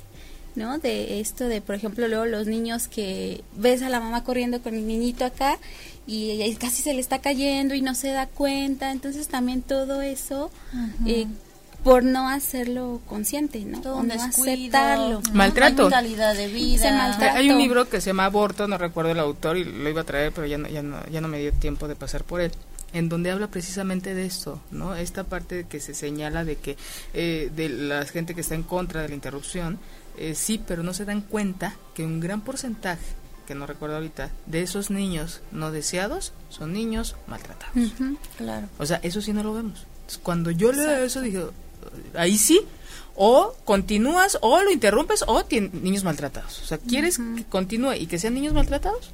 ¿no? 0.55 0.79
De 0.79 1.21
esto 1.21 1.49
de, 1.49 1.61
por 1.61 1.75
ejemplo, 1.75 2.09
luego 2.09 2.27
los 2.27 2.47
niños 2.47 2.89
que 2.89 3.45
ves 3.57 3.83
a 3.83 3.89
la 3.89 4.01
mamá 4.01 4.25
corriendo 4.25 4.63
con 4.63 4.75
el 4.75 4.87
niñito 4.87 5.25
acá 5.25 5.59
y, 6.07 6.55
casi 6.57 6.83
se 6.83 6.95
le 6.95 7.01
está 7.01 7.21
cayendo 7.21 7.75
y 7.75 7.83
no 7.83 7.95
se 7.95 8.09
da 8.09 8.27
cuenta, 8.27 8.91
entonces 8.91 9.29
también 9.29 9.63
todo 9.63 10.01
eso 10.03 10.51
eh, 11.07 11.27
por 11.85 12.05
no 12.05 12.29
hacerlo 12.29 13.01
consciente, 13.07 13.61
¿no? 13.61 13.79
o 13.81 14.03
no 14.03 14.15
aceptarlo. 14.15 15.21
Maltrato. 15.35 15.91
calidad 15.91 16.35
de 16.35 16.49
vida. 16.49 17.17
Hay 17.35 17.51
un 17.51 17.59
libro 17.59 17.89
que 17.89 18.01
se 18.01 18.09
llama 18.11 18.25
Aborto, 18.25 18.67
no 18.67 18.79
recuerdo 18.79 19.13
el 19.13 19.21
autor 19.21 19.59
y 19.59 19.65
lo 19.65 19.89
iba 19.89 20.01
a 20.01 20.05
traer, 20.05 20.33
pero 20.33 20.47
ya 20.47 20.59
no, 20.59 20.69
ya 20.69 20.83
no, 20.83 21.07
ya 21.11 21.21
no 21.21 21.29
me 21.29 21.39
dio 21.39 21.53
tiempo 21.53 21.87
de 21.87 21.97
pasar 21.97 22.25
por 22.25 22.41
él 22.41 22.51
en 22.93 23.09
donde 23.09 23.30
habla 23.30 23.49
precisamente 23.49 24.14
de 24.14 24.26
esto, 24.26 24.61
¿no? 24.70 24.95
Esta 24.95 25.24
parte 25.24 25.66
que 25.68 25.80
se 25.80 25.95
señala 25.95 26.45
de 26.45 26.57
que 26.57 26.76
eh, 27.14 27.51
de 27.55 27.68
la 27.68 28.05
gente 28.07 28.34
que 28.34 28.41
está 28.41 28.55
en 28.55 28.62
contra 28.62 29.03
de 29.03 29.09
la 29.09 29.14
interrupción, 29.14 29.78
eh, 30.16 30.34
sí, 30.34 30.61
pero 30.64 30.82
no 30.82 30.93
se 30.93 31.05
dan 31.05 31.20
cuenta 31.20 31.76
que 31.95 32.05
un 32.05 32.20
gran 32.20 32.43
porcentaje, 32.43 33.05
que 33.47 33.55
no 33.55 33.66
recuerdo 33.66 33.97
ahorita, 33.97 34.30
de 34.47 34.62
esos 34.62 34.91
niños 34.91 35.41
no 35.53 35.70
deseados 35.70 36.32
son 36.49 36.72
niños 36.72 37.16
maltratados. 37.26 37.93
claro. 38.36 38.68
O 38.78 38.86
sea, 38.86 39.01
eso 39.03 39.20
sí 39.20 39.32
no 39.32 39.43
lo 39.43 39.55
vemos. 39.55 39.86
cuando 40.22 40.51
yo 40.51 40.72
leo 40.72 41.05
eso, 41.05 41.20
dije, 41.20 41.45
ahí 42.14 42.36
sí, 42.36 42.61
o 43.14 43.55
continúas, 43.64 44.38
o 44.41 44.62
lo 44.62 44.70
interrumpes, 44.70 45.24
o 45.26 45.43
niños 45.51 46.05
maltratados. 46.05 46.62
O 46.62 46.64
sea, 46.64 46.78
¿quieres 46.78 47.18
que 47.18 47.45
continúe 47.45 47.95
y 47.95 48.07
que 48.07 48.18
sean 48.18 48.34
niños 48.34 48.55
maltratados? 48.55 49.11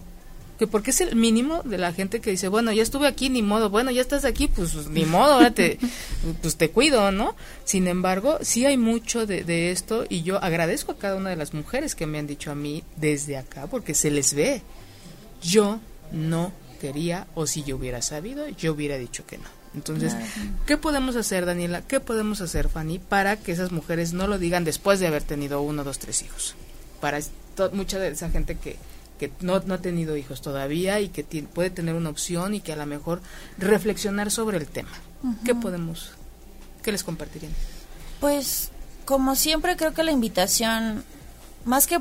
Que 0.58 0.66
porque 0.66 0.90
es 0.90 1.00
el 1.00 1.16
mínimo 1.16 1.62
de 1.64 1.78
la 1.78 1.92
gente 1.92 2.20
que 2.20 2.30
dice, 2.30 2.48
bueno, 2.48 2.72
ya 2.72 2.82
estuve 2.82 3.06
aquí, 3.06 3.28
ni 3.28 3.42
modo, 3.42 3.70
bueno, 3.70 3.90
ya 3.90 4.00
estás 4.00 4.24
aquí, 4.24 4.48
pues 4.48 4.74
ni 4.88 5.04
modo, 5.04 5.34
ahora 5.34 5.50
te, 5.50 5.78
pues 6.42 6.56
te 6.56 6.70
cuido, 6.70 7.12
¿no? 7.12 7.34
Sin 7.64 7.88
embargo, 7.88 8.38
sí 8.42 8.66
hay 8.66 8.76
mucho 8.76 9.26
de, 9.26 9.44
de, 9.44 9.70
esto 9.70 10.04
y 10.08 10.22
yo 10.22 10.42
agradezco 10.42 10.92
a 10.92 10.98
cada 10.98 11.16
una 11.16 11.30
de 11.30 11.36
las 11.36 11.54
mujeres 11.54 11.94
que 11.94 12.06
me 12.06 12.18
han 12.18 12.26
dicho 12.26 12.50
a 12.50 12.54
mí 12.54 12.84
desde 12.96 13.36
acá, 13.36 13.66
porque 13.66 13.94
se 13.94 14.10
les 14.10 14.34
ve. 14.34 14.62
Yo 15.42 15.80
no 16.12 16.52
quería, 16.80 17.26
o 17.34 17.46
si 17.46 17.62
yo 17.62 17.76
hubiera 17.76 18.02
sabido, 18.02 18.48
yo 18.48 18.72
hubiera 18.72 18.96
dicho 18.98 19.26
que 19.26 19.38
no. 19.38 19.56
Entonces, 19.74 20.16
¿qué 20.66 20.78
podemos 20.78 21.16
hacer, 21.16 21.44
Daniela? 21.44 21.82
¿Qué 21.82 22.00
podemos 22.00 22.40
hacer, 22.40 22.70
Fanny, 22.70 22.98
para 22.98 23.36
que 23.36 23.52
esas 23.52 23.72
mujeres 23.72 24.14
no 24.14 24.26
lo 24.26 24.38
digan 24.38 24.64
después 24.64 25.00
de 25.00 25.06
haber 25.06 25.22
tenido 25.22 25.60
uno, 25.60 25.84
dos, 25.84 25.98
tres 25.98 26.22
hijos? 26.22 26.54
Para 27.00 27.20
mucha 27.72 27.98
de 27.98 28.08
esa 28.08 28.30
gente 28.30 28.56
que, 28.56 28.76
que 29.18 29.32
no, 29.40 29.58
no 29.60 29.74
ha 29.74 29.78
tenido 29.78 30.16
hijos 30.16 30.42
todavía 30.42 31.00
y 31.00 31.08
que 31.08 31.24
puede 31.42 31.70
tener 31.70 31.94
una 31.94 32.10
opción 32.10 32.54
y 32.54 32.60
que 32.60 32.72
a 32.72 32.76
lo 32.76 32.86
mejor 32.86 33.20
reflexionar 33.58 34.30
sobre 34.30 34.58
el 34.58 34.66
tema. 34.66 34.90
¿Qué 35.44 35.54
podemos, 35.54 36.10
qué 36.82 36.92
les 36.92 37.02
compartirían? 37.02 37.52
Pues, 38.20 38.70
como 39.04 39.34
siempre, 39.34 39.76
creo 39.76 39.92
que 39.92 40.04
la 40.04 40.12
invitación, 40.12 41.04
más 41.64 41.86
que 41.86 42.00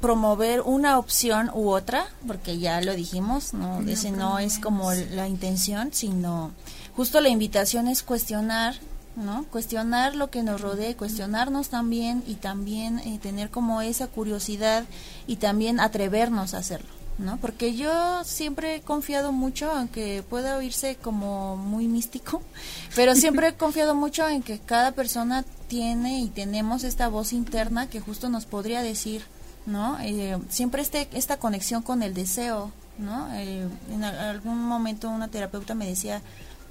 promover 0.00 0.60
una 0.62 0.98
opción 0.98 1.50
u 1.54 1.70
otra, 1.70 2.06
porque 2.26 2.58
ya 2.58 2.80
lo 2.80 2.94
dijimos, 2.94 3.54
no, 3.54 3.80
ese 3.88 4.10
no 4.10 4.38
es 4.38 4.58
como 4.58 4.92
la 4.92 5.28
intención, 5.28 5.92
sino 5.92 6.52
justo 6.94 7.20
la 7.20 7.28
invitación 7.28 7.88
es 7.88 8.02
cuestionar 8.02 8.74
¿no? 9.16 9.46
Cuestionar 9.50 10.14
lo 10.14 10.30
que 10.30 10.42
nos 10.42 10.60
rodea, 10.60 10.96
cuestionarnos 10.96 11.70
también 11.70 12.22
y 12.26 12.34
también 12.34 12.98
eh, 13.00 13.18
tener 13.20 13.50
como 13.50 13.80
esa 13.80 14.06
curiosidad 14.06 14.84
y 15.26 15.36
también 15.36 15.80
atrevernos 15.80 16.52
a 16.52 16.58
hacerlo, 16.58 16.88
¿no? 17.18 17.38
Porque 17.38 17.74
yo 17.74 18.22
siempre 18.24 18.76
he 18.76 18.80
confiado 18.82 19.32
mucho, 19.32 19.70
aunque 19.70 20.22
pueda 20.28 20.56
oírse 20.56 20.96
como 20.96 21.56
muy 21.56 21.88
místico, 21.88 22.42
pero 22.94 23.14
siempre 23.14 23.48
he 23.48 23.54
confiado 23.54 23.94
mucho 23.94 24.28
en 24.28 24.42
que 24.42 24.58
cada 24.58 24.92
persona 24.92 25.44
tiene 25.66 26.20
y 26.20 26.28
tenemos 26.28 26.84
esta 26.84 27.08
voz 27.08 27.32
interna 27.32 27.88
que 27.88 28.00
justo 28.00 28.28
nos 28.28 28.44
podría 28.44 28.82
decir, 28.82 29.24
¿no? 29.64 29.98
Eh, 30.00 30.38
siempre 30.50 30.82
este, 30.82 31.08
esta 31.12 31.38
conexión 31.38 31.82
con 31.82 32.02
el 32.02 32.12
deseo, 32.12 32.70
¿no? 32.98 33.28
Eh, 33.34 33.66
en 33.90 34.04
algún 34.04 34.62
momento 34.62 35.08
una 35.08 35.28
terapeuta 35.28 35.74
me 35.74 35.86
decía, 35.86 36.22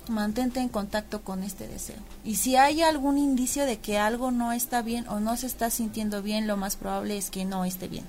mantente 0.10 0.60
en 0.60 0.70
contacto 0.70 1.22
con 1.22 1.44
este 1.44 1.68
deseo. 1.68 1.98
Y 2.24 2.36
si 2.36 2.56
hay 2.56 2.82
algún 2.82 3.18
indicio 3.18 3.66
de 3.66 3.80
que 3.80 3.98
algo 3.98 4.32
no 4.32 4.52
está 4.52 4.82
bien 4.82 5.08
o 5.10 5.20
no 5.20 5.38
se 5.38 5.48
está 5.48 5.70
sintiendo 5.70 6.22
bien, 6.22 6.48
lo 6.48 6.58
más 6.58 6.76
probable 6.76 7.18
es 7.18 7.30
que 7.30 7.46
no 7.46 7.66
esté 7.66 7.88
bien. 7.88 8.06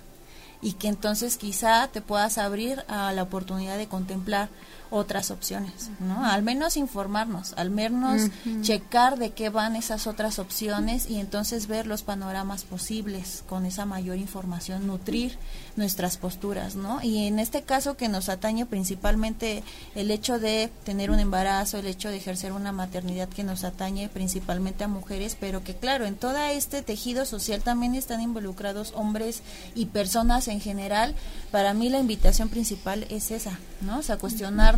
y 0.62 0.72
que 0.72 0.88
entonces 0.88 1.36
quizá 1.36 1.88
te 1.88 2.00
puedas 2.00 2.38
abrir 2.38 2.82
a 2.88 3.12
la 3.12 3.22
oportunidad 3.22 3.76
de 3.76 3.88
contemplar 3.88 4.48
otras 4.90 5.30
opciones, 5.30 5.90
¿no? 6.00 6.24
Al 6.24 6.42
menos 6.42 6.76
informarnos, 6.76 7.54
al 7.56 7.70
menos 7.70 8.30
checar 8.62 9.18
de 9.18 9.30
qué 9.30 9.48
van 9.48 9.76
esas 9.76 10.06
otras 10.06 10.38
opciones 10.38 11.08
y 11.08 11.18
entonces 11.18 11.66
ver 11.66 11.86
los 11.86 12.02
panoramas 12.02 12.64
posibles 12.64 13.42
con 13.48 13.66
esa 13.66 13.84
mayor 13.84 14.16
información, 14.16 14.86
nutrir 14.86 15.38
nuestras 15.76 16.16
posturas, 16.16 16.76
¿no? 16.76 17.02
Y 17.02 17.26
en 17.26 17.38
este 17.38 17.62
caso 17.62 17.96
que 17.96 18.08
nos 18.08 18.28
atañe 18.28 18.66
principalmente 18.66 19.62
el 19.94 20.10
hecho 20.10 20.38
de 20.38 20.70
tener 20.84 21.10
un 21.10 21.18
embarazo, 21.18 21.78
el 21.78 21.86
hecho 21.86 22.08
de 22.08 22.16
ejercer 22.16 22.52
una 22.52 22.72
maternidad 22.72 23.28
que 23.28 23.44
nos 23.44 23.64
atañe 23.64 24.08
principalmente 24.08 24.84
a 24.84 24.88
mujeres, 24.88 25.36
pero 25.38 25.62
que 25.62 25.74
claro, 25.74 26.06
en 26.06 26.16
todo 26.16 26.36
este 26.36 26.82
tejido 26.82 27.26
social 27.26 27.62
también 27.62 27.94
están 27.94 28.20
involucrados 28.20 28.92
hombres 28.94 29.42
y 29.74 29.86
personas 29.86 30.48
en 30.48 30.60
general. 30.60 31.14
Para 31.50 31.74
mí 31.74 31.88
la 31.88 31.98
invitación 31.98 32.48
principal 32.48 33.06
es 33.10 33.30
esa, 33.30 33.58
¿no? 33.80 33.98
O 33.98 34.02
sea, 34.02 34.16
cuestionar 34.16 34.75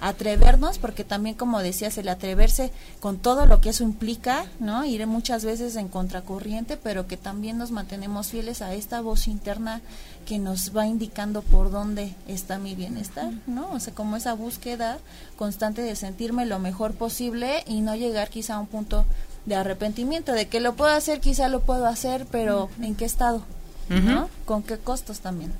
atrevernos, 0.00 0.78
porque 0.78 1.04
también 1.04 1.36
como 1.36 1.60
decías, 1.60 1.98
el 1.98 2.08
atreverse 2.08 2.72
con 3.00 3.18
todo 3.18 3.46
lo 3.46 3.60
que 3.60 3.70
eso 3.70 3.84
implica, 3.84 4.46
¿no? 4.60 4.84
Ir 4.84 5.06
muchas 5.06 5.44
veces 5.44 5.76
en 5.76 5.88
contracorriente, 5.88 6.76
pero 6.76 7.06
que 7.06 7.16
también 7.16 7.58
nos 7.58 7.70
mantenemos 7.70 8.28
fieles 8.28 8.62
a 8.62 8.74
esta 8.74 9.00
voz 9.00 9.28
interna 9.28 9.80
que 10.26 10.38
nos 10.38 10.76
va 10.76 10.86
indicando 10.86 11.42
por 11.42 11.70
dónde 11.70 12.14
está 12.26 12.58
mi 12.58 12.74
bienestar, 12.74 13.32
¿no? 13.46 13.70
O 13.72 13.80
sea, 13.80 13.94
como 13.94 14.16
esa 14.16 14.34
búsqueda 14.34 14.98
constante 15.36 15.82
de 15.82 15.96
sentirme 15.96 16.46
lo 16.46 16.58
mejor 16.58 16.94
posible 16.94 17.62
y 17.66 17.80
no 17.80 17.94
llegar 17.94 18.28
quizá 18.28 18.56
a 18.56 18.60
un 18.60 18.66
punto 18.66 19.04
de 19.46 19.54
arrepentimiento, 19.54 20.32
de 20.32 20.48
que 20.48 20.60
lo 20.60 20.74
puedo 20.74 20.90
hacer, 20.90 21.20
quizá 21.20 21.48
lo 21.48 21.60
puedo 21.60 21.86
hacer, 21.86 22.26
pero 22.30 22.68
¿en 22.80 22.96
qué 22.96 23.04
estado? 23.04 23.42
¿No? 23.88 24.28
¿Con 24.44 24.64
qué 24.64 24.78
costos 24.78 25.20
también? 25.20 25.52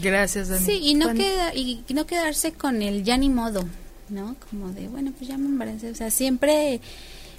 Gracias, 0.00 0.48
Dani. 0.48 0.64
Sí, 0.64 0.80
y 0.82 0.94
no, 0.94 1.12
queda, 1.14 1.54
y 1.54 1.84
no 1.90 2.06
quedarse 2.06 2.52
con 2.52 2.82
el 2.82 3.04
ya 3.04 3.16
ni 3.16 3.28
modo, 3.28 3.64
¿no? 4.08 4.36
Como 4.50 4.70
de, 4.72 4.88
bueno, 4.88 5.12
pues 5.16 5.28
ya 5.28 5.36
me 5.36 5.46
embaracé. 5.46 5.90
O 5.90 5.94
sea, 5.94 6.10
siempre 6.10 6.80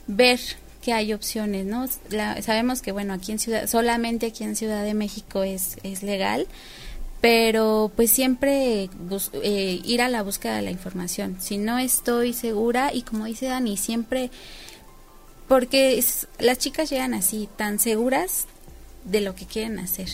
ver 0.08 0.40
que 0.84 0.92
hay 0.92 1.14
opciones, 1.14 1.66
¿no? 1.66 1.88
sabemos 2.42 2.82
que, 2.82 2.92
bueno, 2.92 3.14
aquí 3.14 3.32
en 3.32 3.40
Ciudad, 3.40 3.68
solamente 3.68 4.28
aquí 4.28 4.44
en 4.44 4.58
Ciudad 4.58 4.84
de 4.84 4.94
México 4.94 5.44
es, 5.44 5.78
es 5.84 6.04
legal, 6.04 6.46
pero 7.22 7.90
pues 7.96 8.12
siempre 8.12 8.90
eh, 9.42 9.82
ir 9.86 10.02
a 10.02 10.10
la 10.10 10.24
búsqueda 10.24 10.58
de 10.58 10.62
la 10.62 10.72
información. 10.72 11.38
Si 11.40 11.58
no 11.58 11.80
estoy 11.80 12.34
segura, 12.34 12.94
y 12.94 13.04
como 13.04 13.24
dice 13.24 13.46
Dani, 13.46 13.78
siempre, 13.78 14.30
porque 15.48 16.04
las 16.40 16.58
chicas 16.58 16.90
llegan 16.90 17.14
así, 17.14 17.48
tan 17.56 17.80
seguras 17.80 18.46
de 19.06 19.22
lo 19.22 19.36
que 19.36 19.46
quieren 19.46 19.80
hacer, 19.80 20.10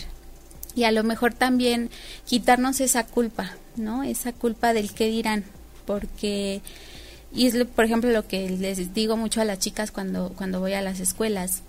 y 0.74 0.84
a 0.84 0.92
lo 0.92 1.04
mejor 1.04 1.34
también 1.34 1.90
quitarnos 2.26 2.80
esa 2.80 3.06
culpa, 3.06 3.52
¿no? 3.76 4.02
Esa 4.02 4.32
culpa 4.32 4.72
del 4.72 4.92
qué 4.92 5.08
dirán, 5.08 5.44
porque 5.86 6.62
y 7.32 7.46
es 7.46 7.54
por 7.64 7.84
ejemplo 7.84 8.10
lo 8.10 8.26
que 8.26 8.50
les 8.50 8.92
digo 8.92 9.16
mucho 9.16 9.40
a 9.40 9.44
las 9.44 9.58
chicas 9.58 9.90
cuando 9.90 10.32
cuando 10.36 10.60
voy 10.60 10.74
a 10.74 10.82
las 10.82 11.00
escuelas. 11.00 11.62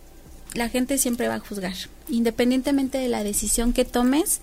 La 0.54 0.68
gente 0.68 0.98
siempre 0.98 1.30
va 1.30 1.36
a 1.36 1.40
juzgar, 1.40 1.76
independientemente 2.10 2.98
de 2.98 3.08
la 3.08 3.24
decisión 3.24 3.72
que 3.72 3.86
tomes, 3.86 4.42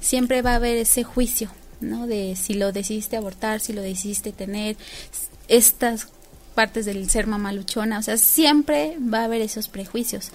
siempre 0.00 0.40
va 0.40 0.52
a 0.52 0.56
haber 0.56 0.76
ese 0.76 1.02
juicio, 1.02 1.50
¿no? 1.80 2.06
De 2.06 2.36
si 2.36 2.54
lo 2.54 2.70
decidiste 2.70 3.16
abortar, 3.16 3.58
si 3.58 3.72
lo 3.72 3.82
decidiste 3.82 4.30
tener, 4.30 4.76
estas 5.48 6.06
partes 6.54 6.86
del 6.86 7.10
ser 7.10 7.26
mamaluchona, 7.26 7.98
o 7.98 8.02
sea, 8.02 8.16
siempre 8.18 8.96
va 9.00 9.20
a 9.20 9.24
haber 9.24 9.40
esos 9.42 9.66
prejuicios 9.66 10.30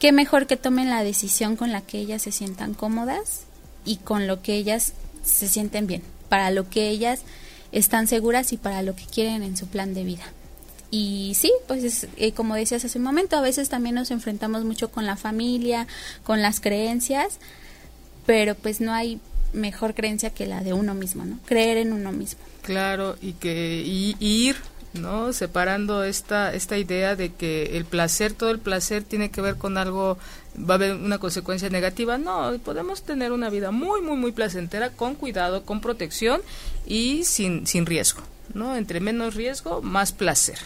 qué 0.00 0.10
mejor 0.12 0.46
que 0.46 0.56
tomen 0.56 0.90
la 0.90 1.04
decisión 1.04 1.54
con 1.54 1.70
la 1.70 1.82
que 1.82 1.98
ellas 1.98 2.22
se 2.22 2.32
sientan 2.32 2.74
cómodas 2.74 3.42
y 3.84 3.96
con 3.98 4.26
lo 4.26 4.42
que 4.42 4.54
ellas 4.54 4.94
se 5.22 5.46
sienten 5.46 5.86
bien, 5.86 6.02
para 6.28 6.50
lo 6.50 6.68
que 6.68 6.88
ellas 6.88 7.20
están 7.70 8.08
seguras 8.08 8.52
y 8.52 8.56
para 8.56 8.82
lo 8.82 8.96
que 8.96 9.04
quieren 9.04 9.42
en 9.42 9.56
su 9.56 9.66
plan 9.68 9.94
de 9.94 10.04
vida. 10.04 10.24
Y 10.90 11.34
sí, 11.36 11.52
pues 11.68 12.08
eh, 12.16 12.32
como 12.32 12.56
decías 12.56 12.84
hace 12.84 12.98
un 12.98 13.04
momento, 13.04 13.36
a 13.36 13.42
veces 13.42 13.68
también 13.68 13.94
nos 13.94 14.10
enfrentamos 14.10 14.64
mucho 14.64 14.90
con 14.90 15.06
la 15.06 15.16
familia, 15.16 15.86
con 16.24 16.42
las 16.42 16.60
creencias, 16.60 17.38
pero 18.26 18.54
pues 18.54 18.80
no 18.80 18.92
hay 18.92 19.20
mejor 19.52 19.94
creencia 19.94 20.30
que 20.30 20.46
la 20.46 20.62
de 20.62 20.72
uno 20.72 20.94
mismo, 20.94 21.24
¿no? 21.24 21.38
Creer 21.44 21.76
en 21.76 21.92
uno 21.92 22.10
mismo. 22.10 22.40
Claro, 22.62 23.16
y 23.20 23.34
que 23.34 23.82
y 23.84 24.16
ir 24.18 24.56
¿no? 24.94 25.32
Separando 25.32 26.04
esta, 26.04 26.52
esta 26.54 26.76
idea 26.78 27.16
de 27.16 27.32
que 27.32 27.76
el 27.76 27.84
placer, 27.84 28.32
todo 28.32 28.50
el 28.50 28.58
placer 28.58 29.04
tiene 29.04 29.30
que 29.30 29.40
ver 29.40 29.56
con 29.56 29.78
algo, 29.78 30.18
va 30.58 30.74
a 30.74 30.76
haber 30.76 30.94
una 30.94 31.18
consecuencia 31.18 31.68
negativa. 31.70 32.18
No, 32.18 32.52
podemos 32.64 33.02
tener 33.02 33.32
una 33.32 33.50
vida 33.50 33.70
muy, 33.70 34.00
muy, 34.00 34.16
muy 34.16 34.32
placentera, 34.32 34.90
con 34.90 35.14
cuidado, 35.14 35.64
con 35.64 35.80
protección 35.80 36.40
y 36.86 37.24
sin, 37.24 37.66
sin 37.66 37.86
riesgo, 37.86 38.22
¿no? 38.54 38.76
Entre 38.76 39.00
menos 39.00 39.34
riesgo, 39.34 39.82
más 39.82 40.12
placer. 40.12 40.58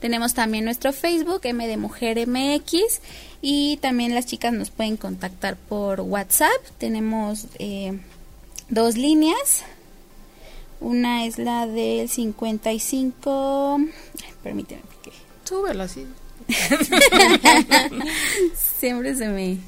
Tenemos 0.00 0.34
también 0.34 0.64
nuestro 0.64 0.92
Facebook, 0.92 1.40
M 1.42 1.66
de 1.66 1.76
Mujer 1.76 2.24
MX, 2.28 3.00
y 3.42 3.78
también 3.78 4.14
las 4.14 4.26
chicas 4.26 4.52
nos 4.52 4.70
pueden 4.70 4.96
contactar 4.96 5.56
por 5.56 6.02
WhatsApp. 6.02 6.52
Tenemos 6.78 7.48
eh, 7.58 7.98
dos 8.68 8.96
líneas. 8.96 9.64
Una 10.78 11.26
es 11.26 11.38
la 11.38 11.66
del 11.66 12.08
55. 12.08 13.80
permíteme, 14.44 14.82
porque. 14.82 15.10
Súbela 15.44 15.82
así. 15.84 16.06
Siempre 18.78 19.16
se 19.16 19.28
me 19.28 19.58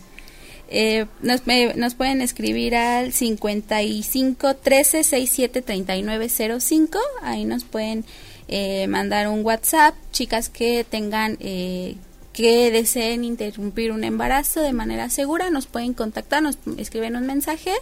eh, 0.71 1.07
nos, 1.23 1.43
nos, 1.77 1.95
pueden 1.95 2.21
escribir 2.21 2.77
al 2.77 3.13
55 3.13 4.55
13 4.57 5.03
67 5.03 5.63
39 5.63 6.29
05. 6.61 6.99
Ahí 7.23 7.45
nos 7.45 7.65
pueden 7.65 8.05
eh, 8.49 8.87
mandar 8.87 9.29
un 9.29 9.45
WhatsApp. 9.45 9.95
Chicas 10.13 10.49
que 10.49 10.85
tengan. 10.85 11.37
Eh, 11.41 11.97
que 12.33 12.71
deseen 12.71 13.25
interrumpir 13.25 13.91
un 13.91 14.05
embarazo 14.05 14.61
de 14.61 14.73
manera 14.73 15.11
segura, 15.11 15.51
nos 15.51 15.67
pueden 15.67 15.93
contactar, 15.93 16.41
nos 16.41 16.57
escriben 16.77 17.17
un 17.17 17.27
mensaje 17.27 17.73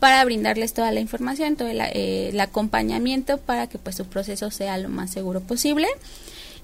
para 0.00 0.24
brindarles 0.24 0.72
toda 0.72 0.90
la 0.92 1.00
información, 1.00 1.56
todo 1.56 1.68
el, 1.68 1.78
el 1.78 2.40
acompañamiento 2.40 3.36
para 3.36 3.66
que 3.66 3.76
pues 3.76 3.96
su 3.96 4.06
proceso 4.06 4.50
sea 4.50 4.78
lo 4.78 4.88
más 4.88 5.10
seguro 5.10 5.42
posible 5.42 5.88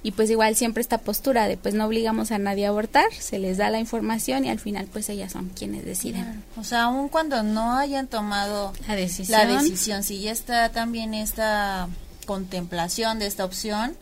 y 0.02 0.12
pues 0.12 0.30
igual 0.30 0.54
siempre 0.54 0.80
esta 0.80 0.98
postura 0.98 1.48
de 1.48 1.56
pues 1.56 1.74
no 1.74 1.86
obligamos 1.86 2.30
a 2.30 2.38
nadie 2.38 2.66
a 2.66 2.68
abortar, 2.68 3.12
se 3.12 3.38
les 3.38 3.58
da 3.58 3.70
la 3.70 3.80
información 3.80 4.44
y 4.44 4.50
al 4.50 4.60
final 4.60 4.86
pues 4.92 5.08
ellas 5.08 5.32
son 5.32 5.48
quienes 5.50 5.84
deciden. 5.84 6.44
O 6.56 6.64
sea, 6.64 6.84
aun 6.84 7.08
cuando 7.08 7.42
no 7.42 7.76
hayan 7.76 8.06
tomado 8.06 8.72
la 8.86 8.94
decisión, 8.94 9.48
la 9.48 9.60
decisión 9.60 10.02
si 10.02 10.20
ya 10.20 10.30
está 10.30 10.68
también 10.70 11.14
esta 11.14 11.88
contemplación 12.26 13.18
de 13.18 13.26
esta 13.26 13.44
opción, 13.44 13.96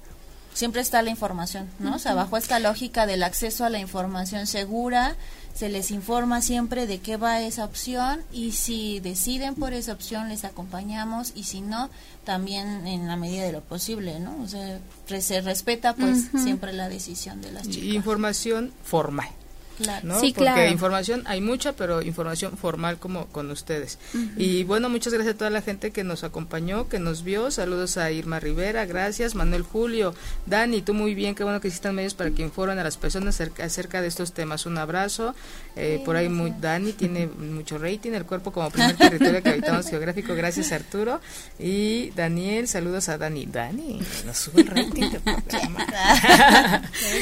siempre 0.53 0.81
está 0.81 1.03
la 1.03 1.11
información, 1.11 1.69
¿no? 1.79 1.97
O 1.97 1.99
sea, 1.99 2.15
bajo 2.15 2.37
esta 2.37 2.59
lógica 2.59 3.07
del 3.07 3.23
acceso 3.23 3.65
a 3.65 3.71
la 3.71 3.79
información 3.79 4.47
segura, 4.47 5.17
se 5.57 5.71
les 5.71 5.91
informa 5.91 6.43
siempre 6.43 6.87
de 6.87 6.99
qué 6.99 7.17
va 7.17 7.41
esa 7.41 7.65
opción 7.65 8.21
y 8.31 8.53
si 8.53 9.01
deciden 9.01 9.55
por 9.55 9.73
esa 9.73 9.93
opción 9.93 10.29
les 10.29 10.45
acompañamos 10.45 11.33
y 11.35 11.45
si 11.45 11.63
no, 11.63 11.89
también 12.25 12.87
en 12.87 13.09
la 13.09 13.17
medida 13.17 13.45
de 13.45 13.53
lo 13.53 13.63
posible, 13.63 14.21
¿no? 14.21 14.37
O 14.43 14.49
sea, 14.49 14.79
se 15.19 15.41
respeta 15.41 15.95
pues 15.95 16.27
siempre 16.43 16.75
la 16.75 16.91
decisión 16.91 17.41
de 17.41 17.53
las 17.53 17.69
chicas. 17.69 17.95
Información 17.95 18.73
formal. 18.85 19.29
Claro. 19.77 20.21
Sí, 20.21 20.33
Porque 20.37 20.71
información 20.71 21.23
hay 21.27 21.41
mucha, 21.41 21.75
pero 21.75 22.03
información 22.03 22.57
formal 22.57 22.99
como 22.99 23.27
con 23.27 23.51
ustedes. 23.51 23.99
Y 24.37 24.65
bueno, 24.65 24.89
muchas 24.89 25.13
gracias 25.13 25.35
a 25.35 25.39
toda 25.39 25.51
la 25.51 25.63
gente 25.63 25.91
que 25.91 26.05
nos 26.05 26.25
acompañó, 26.25 26.89
que 26.89 26.99
nos 26.99 27.23
vio. 27.23 27.51
Saludos 27.51 27.99
a 27.99 28.11
Irma 28.11 28.41
Rivera, 28.41 28.87
gracias. 28.87 29.35
Manuel 29.35 29.63
Julio, 29.63 30.15
Dani, 30.47 30.81
tú 30.81 30.95
muy 30.95 31.15
bien, 31.15 31.35
qué 31.35 31.45
bueno 31.45 31.61
que 31.61 31.69
existan 31.69 31.95
medios 31.95 32.15
para 32.15 32.31
que 32.31 32.41
informen 32.43 32.79
a 32.79 32.85
las 32.85 32.97
personas 32.97 33.39
acerca, 33.41 34.01
de 34.01 34.09
estos 34.09 34.33
temas. 34.33 34.65
Un 34.67 34.79
abrazo. 34.79 35.35
Eh, 35.77 36.01
por 36.05 36.17
ahí 36.17 36.31
muy, 36.31 36.55
Dani 36.59 36.93
tiene 36.93 37.27
mucho 37.27 37.77
rating, 37.77 38.13
el 38.13 38.25
cuerpo 38.25 38.53
como 38.53 38.71
primer 38.71 38.97
territorio 38.97 39.43
que 39.43 39.51
habitamos 39.51 39.87
geográfico. 39.91 40.35
Gracias 40.35 40.73
Arturo. 40.73 41.21
Y 41.59 42.11
Daniel, 42.11 42.67
saludos 42.67 43.11
a 43.11 43.19
Dani. 43.19 43.47
Dani, 43.47 44.01
nos 44.25 44.39
sube 44.39 44.63
el 44.63 44.69
rating. 44.69 45.03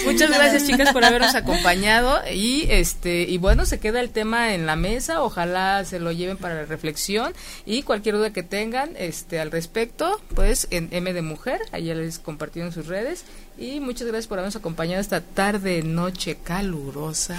muchas 0.07 0.31
gracias 0.31 0.67
chicas 0.67 0.93
por 0.93 1.05
habernos 1.05 1.35
acompañado. 1.35 2.21
Y 2.33 2.44
y 2.45 2.67
este 2.69 3.23
y 3.23 3.39
bueno 3.39 3.65
se 3.65 3.81
queda 3.81 4.01
el 4.01 4.11
tema 4.11 4.53
en 4.55 4.67
la 4.67 4.77
mesa 4.77 5.23
ojalá 5.23 5.83
se 5.87 5.99
lo 5.99 6.13
lleven 6.13 6.37
para 6.37 6.55
la 6.55 6.67
reflexión 6.67 7.33
y 7.65 7.83
cualquier 7.85 8.17
duda 8.17 8.35
que 8.35 8.43
tengan 8.43 8.91
este 8.99 9.41
al 9.41 9.51
respecto 9.51 10.21
pues 10.35 10.69
en 10.71 10.89
M 10.91 11.15
de 11.15 11.23
mujer 11.23 11.63
allá 11.73 11.95
les 11.95 12.19
compartieron 12.19 12.71
sus 12.71 12.87
redes 12.87 13.25
Y 13.57 13.79
muchas 13.79 14.09
gracias 14.09 14.27
por 14.27 14.39
habernos 14.39 14.57
acompañado 14.57 15.01
esta 15.01 15.21
tarde, 15.21 15.83
noche 15.85 16.37
calurosa. 16.43 17.39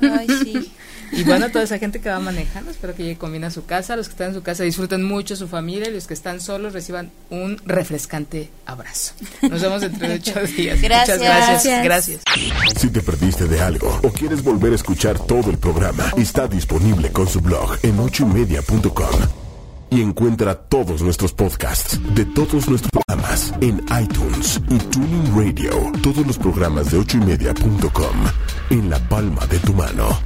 Ay, 0.00 0.26
sí. 0.42 0.72
Y 1.16 1.24
bueno, 1.24 1.50
toda 1.50 1.64
esa 1.64 1.78
gente 1.78 2.00
que 2.00 2.08
va 2.08 2.18
manejando, 2.20 2.70
espero 2.70 2.94
que 2.94 3.02
llegue 3.04 3.16
con 3.16 3.30
bien 3.30 3.44
a 3.44 3.50
su 3.50 3.64
casa. 3.64 3.96
Los 3.96 4.08
que 4.08 4.12
están 4.12 4.28
en 4.28 4.34
su 4.34 4.42
casa 4.42 4.64
disfruten 4.64 5.04
mucho 5.04 5.36
su 5.36 5.48
familia 5.48 5.88
y 5.88 5.92
los 5.92 6.06
que 6.06 6.14
están 6.14 6.40
solos 6.40 6.72
reciban 6.72 7.10
un 7.30 7.60
refrescante 7.64 8.50
abrazo. 8.66 9.14
Nos 9.42 9.62
vemos 9.62 9.80
dentro 9.80 10.08
de 10.08 10.14
ocho 10.14 10.40
días. 10.56 10.80
Gracias. 10.80 11.18
Muchas 11.18 11.36
gracias. 11.36 11.84
Gracias. 11.84 12.22
Si 12.76 12.88
te 12.88 13.00
perdiste 13.00 13.46
de 13.46 13.60
algo 13.60 14.00
o 14.02 14.10
quieres 14.10 14.42
volver 14.42 14.72
a 14.72 14.76
escuchar 14.76 15.18
todo 15.18 15.50
el 15.50 15.58
programa, 15.58 16.04
está 16.16 16.48
disponible 16.48 17.12
con 17.12 17.28
su 17.28 17.40
blog 17.40 17.78
en 17.82 17.98
ochoymedia.com. 17.98 19.44
Y 19.90 20.02
encuentra 20.02 20.56
todos 20.56 21.02
nuestros 21.02 21.32
podcasts 21.32 22.00
de 22.14 22.24
todos 22.24 22.68
nuestros 22.68 22.90
programas 22.90 23.54
en 23.60 23.84
iTunes 24.02 24.60
y 24.68 24.78
Tuning 24.78 25.36
Radio. 25.36 25.92
Todos 26.02 26.26
los 26.26 26.36
programas 26.36 26.90
de 26.90 26.98
ochoymedia.com 26.98 28.16
en 28.70 28.90
la 28.90 28.98
palma 29.08 29.46
de 29.46 29.58
tu 29.60 29.72
mano. 29.72 30.18